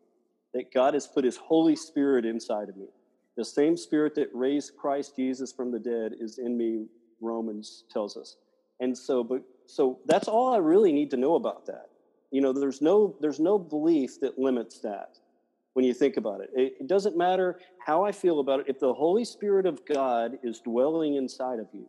That 0.53 0.73
God 0.73 0.93
has 0.93 1.07
put 1.07 1.25
his 1.25 1.35
Holy 1.35 1.75
Spirit 1.75 2.25
inside 2.25 2.69
of 2.69 2.77
me. 2.77 2.85
The 3.35 3.43
same 3.43 3.75
spirit 3.75 4.15
that 4.15 4.29
raised 4.33 4.77
Christ 4.77 5.17
Jesus 5.17 5.51
from 5.51 5.69
the 5.69 5.77
dead 5.77 6.13
is 6.21 6.37
in 6.37 6.57
me, 6.57 6.85
Romans 7.19 7.83
tells 7.91 8.15
us. 8.15 8.37
And 8.79 8.97
so, 8.97 9.25
but 9.25 9.43
so 9.65 9.99
that's 10.05 10.29
all 10.29 10.53
I 10.53 10.59
really 10.59 10.93
need 10.93 11.11
to 11.11 11.17
know 11.17 11.35
about 11.35 11.65
that. 11.65 11.89
You 12.31 12.39
know, 12.39 12.53
there's 12.53 12.81
no 12.81 13.17
there's 13.19 13.41
no 13.41 13.59
belief 13.59 14.21
that 14.21 14.39
limits 14.39 14.79
that 14.79 15.17
when 15.73 15.83
you 15.83 15.93
think 15.93 16.15
about 16.15 16.39
it. 16.39 16.51
it. 16.55 16.75
It 16.79 16.87
doesn't 16.87 17.17
matter 17.17 17.59
how 17.85 18.05
I 18.05 18.13
feel 18.13 18.39
about 18.39 18.61
it. 18.61 18.67
If 18.69 18.79
the 18.79 18.93
Holy 18.93 19.25
Spirit 19.25 19.65
of 19.65 19.85
God 19.85 20.39
is 20.43 20.61
dwelling 20.61 21.15
inside 21.15 21.59
of 21.59 21.67
you, 21.73 21.87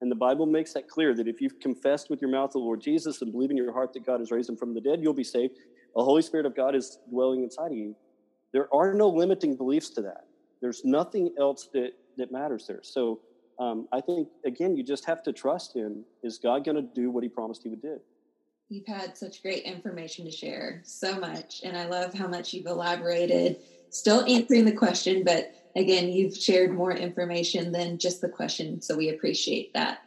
and 0.00 0.10
the 0.10 0.16
Bible 0.16 0.46
makes 0.46 0.72
that 0.72 0.88
clear 0.88 1.14
that 1.14 1.28
if 1.28 1.40
you've 1.40 1.58
confessed 1.60 2.08
with 2.08 2.22
your 2.22 2.30
mouth 2.30 2.52
the 2.52 2.58
Lord 2.58 2.80
Jesus 2.80 3.20
and 3.20 3.32
believe 3.32 3.50
in 3.50 3.56
your 3.56 3.72
heart 3.72 3.92
that 3.92 4.06
God 4.06 4.20
has 4.20 4.30
raised 4.30 4.48
him 4.48 4.56
from 4.56 4.74
the 4.74 4.80
dead, 4.80 5.00
you'll 5.02 5.12
be 5.12 5.24
saved. 5.24 5.56
The 5.94 6.02
Holy 6.02 6.22
Spirit 6.22 6.46
of 6.46 6.56
God 6.56 6.74
is 6.74 6.98
dwelling 7.10 7.42
inside 7.42 7.72
of 7.72 7.76
you. 7.76 7.94
There 8.52 8.68
are 8.74 8.94
no 8.94 9.08
limiting 9.08 9.56
beliefs 9.56 9.90
to 9.90 10.02
that. 10.02 10.24
There's 10.62 10.84
nothing 10.84 11.34
else 11.38 11.68
that, 11.74 11.92
that 12.16 12.32
matters 12.32 12.66
there. 12.66 12.80
So 12.82 13.20
um, 13.58 13.88
I 13.92 14.00
think, 14.00 14.28
again, 14.46 14.76
you 14.76 14.82
just 14.82 15.04
have 15.04 15.22
to 15.24 15.32
trust 15.32 15.76
him. 15.76 16.04
Is 16.22 16.38
God 16.38 16.64
going 16.64 16.76
to 16.76 16.82
do 16.82 17.10
what 17.10 17.22
he 17.22 17.28
promised 17.28 17.62
he 17.62 17.68
would 17.68 17.82
do? 17.82 18.00
You've 18.70 18.86
had 18.86 19.16
such 19.18 19.42
great 19.42 19.64
information 19.64 20.24
to 20.24 20.30
share, 20.30 20.80
so 20.84 21.18
much. 21.18 21.60
And 21.64 21.76
I 21.76 21.86
love 21.86 22.14
how 22.14 22.28
much 22.28 22.54
you've 22.54 22.66
elaborated, 22.66 23.58
still 23.90 24.24
answering 24.26 24.64
the 24.64 24.72
question, 24.72 25.24
but 25.24 25.54
again, 25.76 26.10
you've 26.10 26.36
shared 26.36 26.72
more 26.72 26.92
information 26.92 27.72
than 27.72 27.98
just 27.98 28.20
the 28.20 28.28
question. 28.28 28.80
So 28.80 28.96
we 28.96 29.10
appreciate 29.10 29.72
that. 29.74 30.00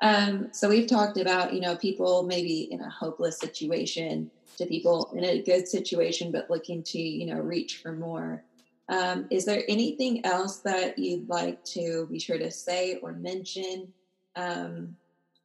Um, 0.00 0.48
so 0.52 0.68
we've 0.68 0.88
talked 0.88 1.18
about, 1.18 1.54
you 1.54 1.60
know, 1.60 1.76
people 1.76 2.24
maybe 2.24 2.68
in 2.70 2.80
a 2.80 2.90
hopeless 2.90 3.38
situation 3.38 4.30
to 4.58 4.66
people 4.66 5.10
in 5.14 5.24
a 5.24 5.42
good 5.42 5.68
situation, 5.68 6.30
but 6.30 6.50
looking 6.50 6.82
to, 6.84 6.98
you 6.98 7.26
know, 7.26 7.40
reach 7.40 7.78
for 7.78 7.92
more. 7.92 8.44
Um, 8.88 9.26
is 9.30 9.44
there 9.44 9.62
anything 9.68 10.24
else 10.26 10.58
that 10.58 10.98
you'd 10.98 11.28
like 11.28 11.64
to 11.66 12.06
be 12.10 12.18
sure 12.18 12.38
to 12.38 12.50
say 12.50 12.98
or 13.02 13.12
mention 13.12 13.92
um, 14.36 14.94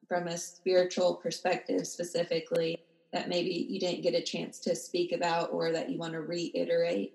from 0.07 0.27
a 0.27 0.37
spiritual 0.37 1.15
perspective 1.15 1.87
specifically 1.87 2.79
that 3.13 3.29
maybe 3.29 3.67
you 3.69 3.79
didn't 3.79 4.03
get 4.03 4.13
a 4.13 4.21
chance 4.21 4.59
to 4.59 4.75
speak 4.75 5.13
about 5.13 5.51
or 5.51 5.71
that 5.71 5.89
you 5.89 5.97
want 5.97 6.13
to 6.13 6.21
reiterate? 6.21 7.13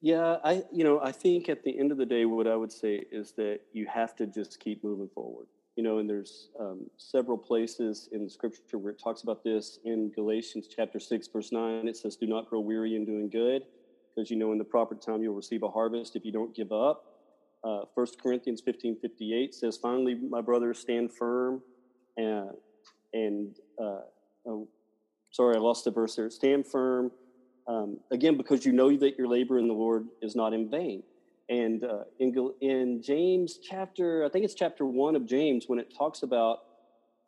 Yeah, 0.00 0.36
I 0.42 0.62
you 0.72 0.84
know 0.84 1.00
I 1.00 1.12
think 1.12 1.48
at 1.48 1.62
the 1.62 1.78
end 1.78 1.92
of 1.92 1.98
the 1.98 2.06
day, 2.06 2.24
what 2.24 2.46
I 2.46 2.56
would 2.56 2.72
say 2.72 3.04
is 3.12 3.32
that 3.32 3.60
you 3.72 3.86
have 3.86 4.16
to 4.16 4.26
just 4.26 4.58
keep 4.60 4.82
moving 4.82 5.08
forward. 5.14 5.46
You 5.76 5.84
know, 5.84 5.98
and 5.98 6.08
there's 6.08 6.48
um, 6.58 6.90
several 6.96 7.38
places 7.38 8.08
in 8.12 8.24
the 8.24 8.30
Scripture 8.30 8.78
where 8.78 8.92
it 8.92 9.00
talks 9.02 9.22
about 9.22 9.44
this. 9.44 9.78
In 9.84 10.10
Galatians 10.10 10.66
chapter 10.74 10.98
six, 10.98 11.28
verse 11.28 11.52
nine, 11.52 11.86
it 11.86 11.96
says, 11.96 12.16
"Do 12.16 12.26
not 12.26 12.48
grow 12.48 12.60
weary 12.60 12.96
in 12.96 13.04
doing 13.04 13.28
good, 13.28 13.62
because 14.14 14.30
you 14.30 14.36
know 14.36 14.52
in 14.52 14.58
the 14.58 14.64
proper 14.64 14.94
time 14.94 15.22
you'll 15.22 15.34
receive 15.34 15.62
a 15.62 15.70
harvest 15.70 16.16
if 16.16 16.24
you 16.24 16.32
don't 16.32 16.54
give 16.54 16.72
up." 16.72 17.10
Uh, 17.62 17.82
1 17.94 18.06
Corinthians 18.22 18.62
15 18.62 18.96
58 19.00 19.54
says, 19.54 19.76
Finally, 19.76 20.14
my 20.14 20.40
brothers, 20.40 20.78
stand 20.78 21.12
firm. 21.12 21.62
And, 22.16 22.50
and 23.12 23.56
uh, 23.78 24.00
oh, 24.46 24.68
sorry, 25.30 25.56
I 25.56 25.58
lost 25.58 25.84
the 25.84 25.90
verse 25.90 26.16
there. 26.16 26.30
Stand 26.30 26.66
firm. 26.66 27.10
Um, 27.70 28.00
again, 28.10 28.36
because 28.36 28.66
you 28.66 28.72
know 28.72 28.96
that 28.96 29.16
your 29.16 29.28
labor 29.28 29.56
in 29.60 29.68
the 29.68 29.74
Lord 29.74 30.08
is 30.20 30.34
not 30.34 30.52
in 30.52 30.68
vain. 30.68 31.04
And 31.48 31.84
uh, 31.84 32.04
in, 32.18 32.34
in 32.60 33.00
James 33.00 33.60
chapter, 33.62 34.24
I 34.24 34.28
think 34.28 34.44
it's 34.44 34.54
chapter 34.54 34.84
one 34.84 35.14
of 35.14 35.24
James, 35.24 35.64
when 35.68 35.78
it 35.78 35.94
talks 35.96 36.24
about 36.24 36.58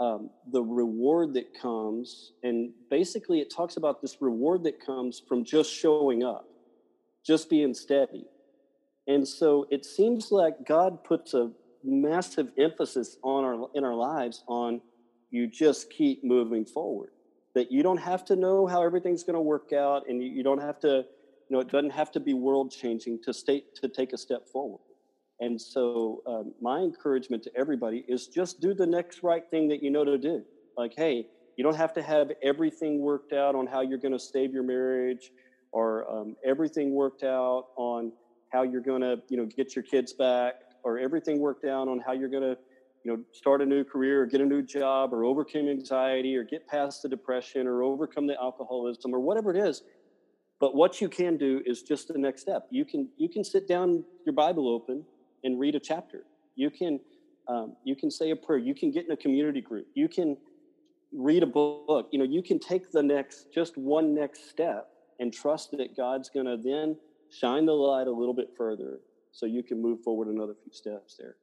um, 0.00 0.30
the 0.50 0.60
reward 0.60 1.34
that 1.34 1.54
comes, 1.60 2.32
and 2.42 2.72
basically 2.90 3.38
it 3.40 3.52
talks 3.54 3.76
about 3.76 4.02
this 4.02 4.16
reward 4.20 4.64
that 4.64 4.84
comes 4.84 5.22
from 5.28 5.44
just 5.44 5.72
showing 5.72 6.24
up, 6.24 6.48
just 7.24 7.48
being 7.48 7.72
steady. 7.72 8.24
And 9.06 9.26
so 9.26 9.68
it 9.70 9.84
seems 9.84 10.32
like 10.32 10.66
God 10.66 11.04
puts 11.04 11.34
a 11.34 11.52
massive 11.84 12.50
emphasis 12.58 13.16
on 13.22 13.44
our 13.44 13.68
in 13.74 13.84
our 13.84 13.94
lives 13.94 14.42
on 14.48 14.80
you 15.30 15.46
just 15.46 15.90
keep 15.90 16.24
moving 16.24 16.64
forward. 16.64 17.10
That 17.54 17.70
you 17.70 17.82
don't 17.82 17.98
have 17.98 18.24
to 18.26 18.36
know 18.36 18.66
how 18.66 18.82
everything's 18.82 19.24
going 19.24 19.34
to 19.34 19.40
work 19.40 19.72
out, 19.72 20.08
and 20.08 20.22
you, 20.22 20.30
you 20.30 20.42
don't 20.42 20.60
have 20.60 20.80
to, 20.80 20.88
you 20.88 21.50
know, 21.50 21.60
it 21.60 21.68
doesn't 21.68 21.90
have 21.90 22.10
to 22.12 22.20
be 22.20 22.34
world 22.34 22.70
changing 22.70 23.20
to 23.24 23.34
state 23.34 23.74
to 23.76 23.88
take 23.88 24.12
a 24.12 24.18
step 24.18 24.48
forward. 24.48 24.80
And 25.40 25.60
so, 25.60 26.22
um, 26.26 26.54
my 26.60 26.78
encouragement 26.78 27.42
to 27.42 27.50
everybody 27.56 28.04
is 28.08 28.28
just 28.28 28.60
do 28.60 28.74
the 28.74 28.86
next 28.86 29.22
right 29.22 29.42
thing 29.50 29.68
that 29.68 29.82
you 29.82 29.90
know 29.90 30.04
to 30.04 30.16
do. 30.16 30.44
Like, 30.76 30.94
hey, 30.96 31.26
you 31.56 31.64
don't 31.64 31.76
have 31.76 31.92
to 31.94 32.02
have 32.02 32.30
everything 32.42 33.00
worked 33.00 33.32
out 33.32 33.54
on 33.54 33.66
how 33.66 33.80
you're 33.82 33.98
going 33.98 34.12
to 34.12 34.18
save 34.18 34.52
your 34.52 34.62
marriage, 34.62 35.30
or 35.72 36.10
um, 36.10 36.36
everything 36.44 36.94
worked 36.94 37.22
out 37.22 37.66
on 37.76 38.12
how 38.50 38.62
you're 38.62 38.80
going 38.80 39.00
to, 39.02 39.20
you 39.28 39.36
know, 39.36 39.46
get 39.46 39.74
your 39.74 39.82
kids 39.82 40.12
back, 40.12 40.54
or 40.84 40.98
everything 40.98 41.40
worked 41.40 41.64
out 41.64 41.88
on 41.88 41.98
how 41.98 42.12
you're 42.12 42.28
going 42.28 42.42
to, 42.42 42.56
you 43.04 43.12
know, 43.12 43.22
start 43.32 43.60
a 43.62 43.66
new 43.66 43.84
career 43.84 44.22
or 44.22 44.26
get 44.26 44.40
a 44.40 44.44
new 44.44 44.62
job 44.62 45.12
or 45.12 45.24
overcome 45.24 45.68
anxiety 45.68 46.36
or 46.36 46.44
get 46.44 46.66
past 46.66 47.02
the 47.02 47.08
depression 47.08 47.66
or 47.66 47.82
overcome 47.82 48.26
the 48.26 48.40
alcoholism 48.40 49.14
or 49.14 49.20
whatever 49.20 49.50
it 49.50 49.56
is. 49.56 49.82
But 50.60 50.76
what 50.76 51.00
you 51.00 51.08
can 51.08 51.36
do 51.36 51.60
is 51.66 51.82
just 51.82 52.08
the 52.08 52.18
next 52.18 52.42
step. 52.42 52.68
You 52.70 52.84
can 52.84 53.08
you 53.16 53.28
can 53.28 53.42
sit 53.42 53.66
down, 53.66 54.04
your 54.24 54.32
Bible 54.34 54.68
open, 54.68 55.04
and 55.42 55.58
read 55.58 55.74
a 55.74 55.80
chapter. 55.80 56.24
You 56.54 56.70
can 56.70 57.00
um, 57.48 57.74
you 57.84 57.96
can 57.96 58.10
say 58.10 58.30
a 58.30 58.36
prayer. 58.36 58.58
You 58.58 58.74
can 58.74 58.92
get 58.92 59.04
in 59.04 59.10
a 59.10 59.16
community 59.16 59.60
group. 59.60 59.86
You 59.94 60.08
can 60.08 60.36
read 61.12 61.42
a 61.42 61.46
book. 61.46 62.08
You 62.12 62.20
know, 62.20 62.24
you 62.24 62.42
can 62.42 62.58
take 62.58 62.92
the 62.92 63.02
next 63.02 63.52
just 63.52 63.76
one 63.76 64.14
next 64.14 64.50
step 64.50 64.88
and 65.18 65.32
trust 65.32 65.72
that 65.72 65.96
God's 65.96 66.30
going 66.30 66.46
to 66.46 66.56
then 66.56 66.96
shine 67.30 67.66
the 67.66 67.72
light 67.72 68.06
a 68.06 68.12
little 68.12 68.34
bit 68.34 68.50
further 68.56 69.00
so 69.32 69.46
you 69.46 69.62
can 69.62 69.80
move 69.80 70.00
forward 70.02 70.28
another 70.28 70.54
few 70.62 70.72
steps 70.72 71.16
there. 71.18 71.36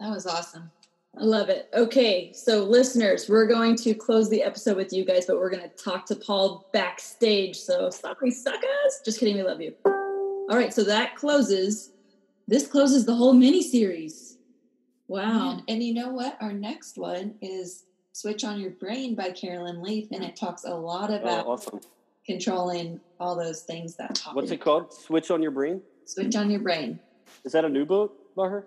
That 0.00 0.10
was 0.10 0.26
awesome. 0.26 0.70
I 1.18 1.24
love 1.24 1.48
it. 1.48 1.70
Okay, 1.72 2.32
so 2.34 2.62
listeners, 2.64 3.26
we're 3.28 3.46
going 3.46 3.74
to 3.76 3.94
close 3.94 4.28
the 4.28 4.42
episode 4.42 4.76
with 4.76 4.92
you 4.92 5.04
guys, 5.04 5.24
but 5.24 5.36
we're 5.36 5.48
going 5.50 5.62
to 5.62 5.74
talk 5.82 6.04
to 6.06 6.14
Paul 6.16 6.68
backstage. 6.74 7.56
So 7.56 7.88
sorry, 7.88 8.30
suckers. 8.30 9.00
Just 9.04 9.18
kidding. 9.18 9.36
We 9.36 9.42
love 9.42 9.60
you. 9.62 9.72
All 9.86 10.56
right, 10.56 10.74
so 10.74 10.84
that 10.84 11.16
closes. 11.16 11.92
This 12.46 12.66
closes 12.66 13.06
the 13.06 13.14
whole 13.14 13.32
mini 13.32 13.62
series. 13.62 14.36
Wow. 15.08 15.52
And, 15.52 15.62
and 15.68 15.82
you 15.82 15.94
know 15.94 16.10
what? 16.10 16.36
Our 16.42 16.52
next 16.52 16.98
one 16.98 17.34
is 17.40 17.84
Switch 18.12 18.44
on 18.44 18.60
Your 18.60 18.72
Brain 18.72 19.14
by 19.14 19.30
Carolyn 19.30 19.82
Leaf, 19.82 20.08
and 20.12 20.22
it 20.22 20.36
talks 20.36 20.64
a 20.64 20.74
lot 20.74 21.10
Oh, 21.10 21.14
about 21.16 21.46
awesome. 21.46 21.80
controlling 22.26 23.00
all 23.18 23.34
those 23.36 23.62
things 23.62 23.96
that 23.96 24.20
pop 24.22 24.34
What's 24.36 24.50
in. 24.50 24.54
it 24.56 24.60
called? 24.60 24.92
Switch 24.92 25.30
on 25.30 25.40
your 25.42 25.50
brain? 25.50 25.80
Switch 26.04 26.36
on 26.36 26.50
Your 26.50 26.60
Brain. 26.60 27.00
Is 27.44 27.52
that 27.52 27.64
a 27.64 27.68
new 27.68 27.84
book 27.86 28.14
by 28.36 28.48
her? 28.48 28.66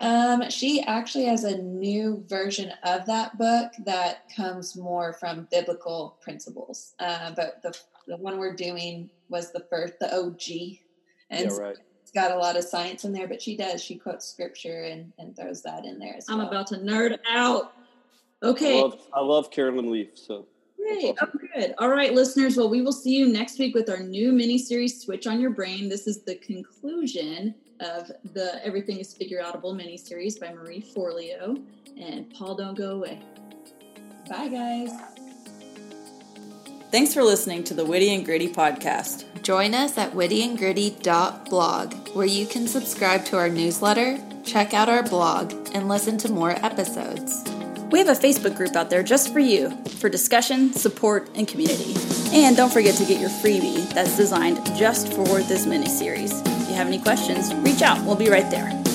Um, 0.00 0.50
she 0.50 0.82
actually 0.82 1.24
has 1.24 1.44
a 1.44 1.56
new 1.58 2.22
version 2.28 2.70
of 2.84 3.06
that 3.06 3.38
book 3.38 3.72
that 3.86 4.28
comes 4.34 4.76
more 4.76 5.14
from 5.14 5.48
biblical 5.50 6.18
principles. 6.20 6.94
Uh, 6.98 7.32
but 7.34 7.62
the 7.62 7.76
the 8.06 8.16
one 8.18 8.38
we're 8.38 8.54
doing 8.54 9.10
was 9.28 9.52
the 9.52 9.66
first, 9.68 9.94
the 9.98 10.14
OG, 10.14 10.78
and 11.30 11.50
yeah, 11.50 11.56
right. 11.56 11.76
it's 12.02 12.12
got 12.12 12.30
a 12.30 12.36
lot 12.36 12.56
of 12.56 12.64
science 12.64 13.04
in 13.04 13.12
there. 13.12 13.26
But 13.26 13.40
she 13.40 13.56
does 13.56 13.82
she 13.82 13.96
quotes 13.96 14.26
scripture 14.28 14.82
and 14.84 15.12
and 15.18 15.34
throws 15.34 15.62
that 15.62 15.84
in 15.84 15.98
there 15.98 16.14
as 16.16 16.26
I'm 16.28 16.38
well. 16.38 16.48
about 16.48 16.66
to 16.68 16.76
nerd 16.76 17.18
out. 17.28 17.72
I 18.42 18.48
Okay. 18.48 18.80
love, 18.82 19.00
I 19.14 19.20
love 19.20 19.50
Carolyn 19.50 19.90
Leaf. 19.90 20.10
So 20.14 20.46
Great. 20.76 21.16
That's 21.18 21.32
Oh, 21.34 21.38
good. 21.54 21.74
All 21.78 21.88
right, 21.88 22.12
listeners. 22.12 22.56
Well, 22.56 22.68
we 22.68 22.82
will 22.82 22.92
see 22.92 23.16
you 23.16 23.26
next 23.28 23.58
week 23.58 23.74
with 23.74 23.88
our 23.88 23.98
new 24.00 24.30
mini 24.30 24.58
series, 24.58 25.00
Switch 25.00 25.26
on 25.26 25.40
Your 25.40 25.50
Brain. 25.50 25.88
This 25.88 26.06
is 26.06 26.22
the 26.22 26.36
conclusion 26.36 27.54
of 27.80 28.10
the 28.32 28.64
Everything 28.64 28.98
is 28.98 29.14
Figure 29.14 29.42
Outable 29.42 29.74
mini 29.76 29.96
series 29.96 30.38
by 30.38 30.52
Marie 30.52 30.82
Forleo. 30.82 31.62
And 31.98 32.32
Paul, 32.34 32.54
don't 32.54 32.76
go 32.76 32.96
away. 32.96 33.20
Bye, 34.28 34.48
guys. 34.48 34.90
Thanks 36.90 37.12
for 37.12 37.22
listening 37.22 37.64
to 37.64 37.74
the 37.74 37.84
Witty 37.84 38.14
and 38.14 38.24
Gritty 38.24 38.48
podcast. 38.52 39.24
Join 39.42 39.74
us 39.74 39.98
at 39.98 40.12
wittyandgritty.blog, 40.12 42.08
where 42.14 42.26
you 42.26 42.46
can 42.46 42.68
subscribe 42.68 43.24
to 43.26 43.36
our 43.36 43.48
newsletter, 43.48 44.18
check 44.44 44.72
out 44.72 44.88
our 44.88 45.02
blog, 45.02 45.52
and 45.74 45.88
listen 45.88 46.16
to 46.18 46.30
more 46.30 46.52
episodes. 46.64 47.44
We 47.90 47.98
have 47.98 48.08
a 48.08 48.12
Facebook 48.12 48.56
group 48.56 48.76
out 48.76 48.90
there 48.90 49.02
just 49.02 49.32
for 49.32 49.38
you 49.38 49.70
for 49.98 50.08
discussion, 50.08 50.72
support, 50.72 51.28
and 51.34 51.46
community. 51.46 51.94
And 52.32 52.56
don't 52.56 52.72
forget 52.72 52.94
to 52.96 53.04
get 53.04 53.20
your 53.20 53.30
freebie 53.30 53.88
that's 53.92 54.16
designed 54.16 54.64
just 54.76 55.12
for 55.12 55.40
this 55.42 55.66
mini 55.66 55.86
series. 55.86 56.32
If 56.40 56.55
have 56.76 56.86
any 56.86 56.98
questions, 56.98 57.54
reach 57.56 57.82
out. 57.82 58.02
We'll 58.04 58.16
be 58.16 58.28
right 58.28 58.48
there. 58.50 58.85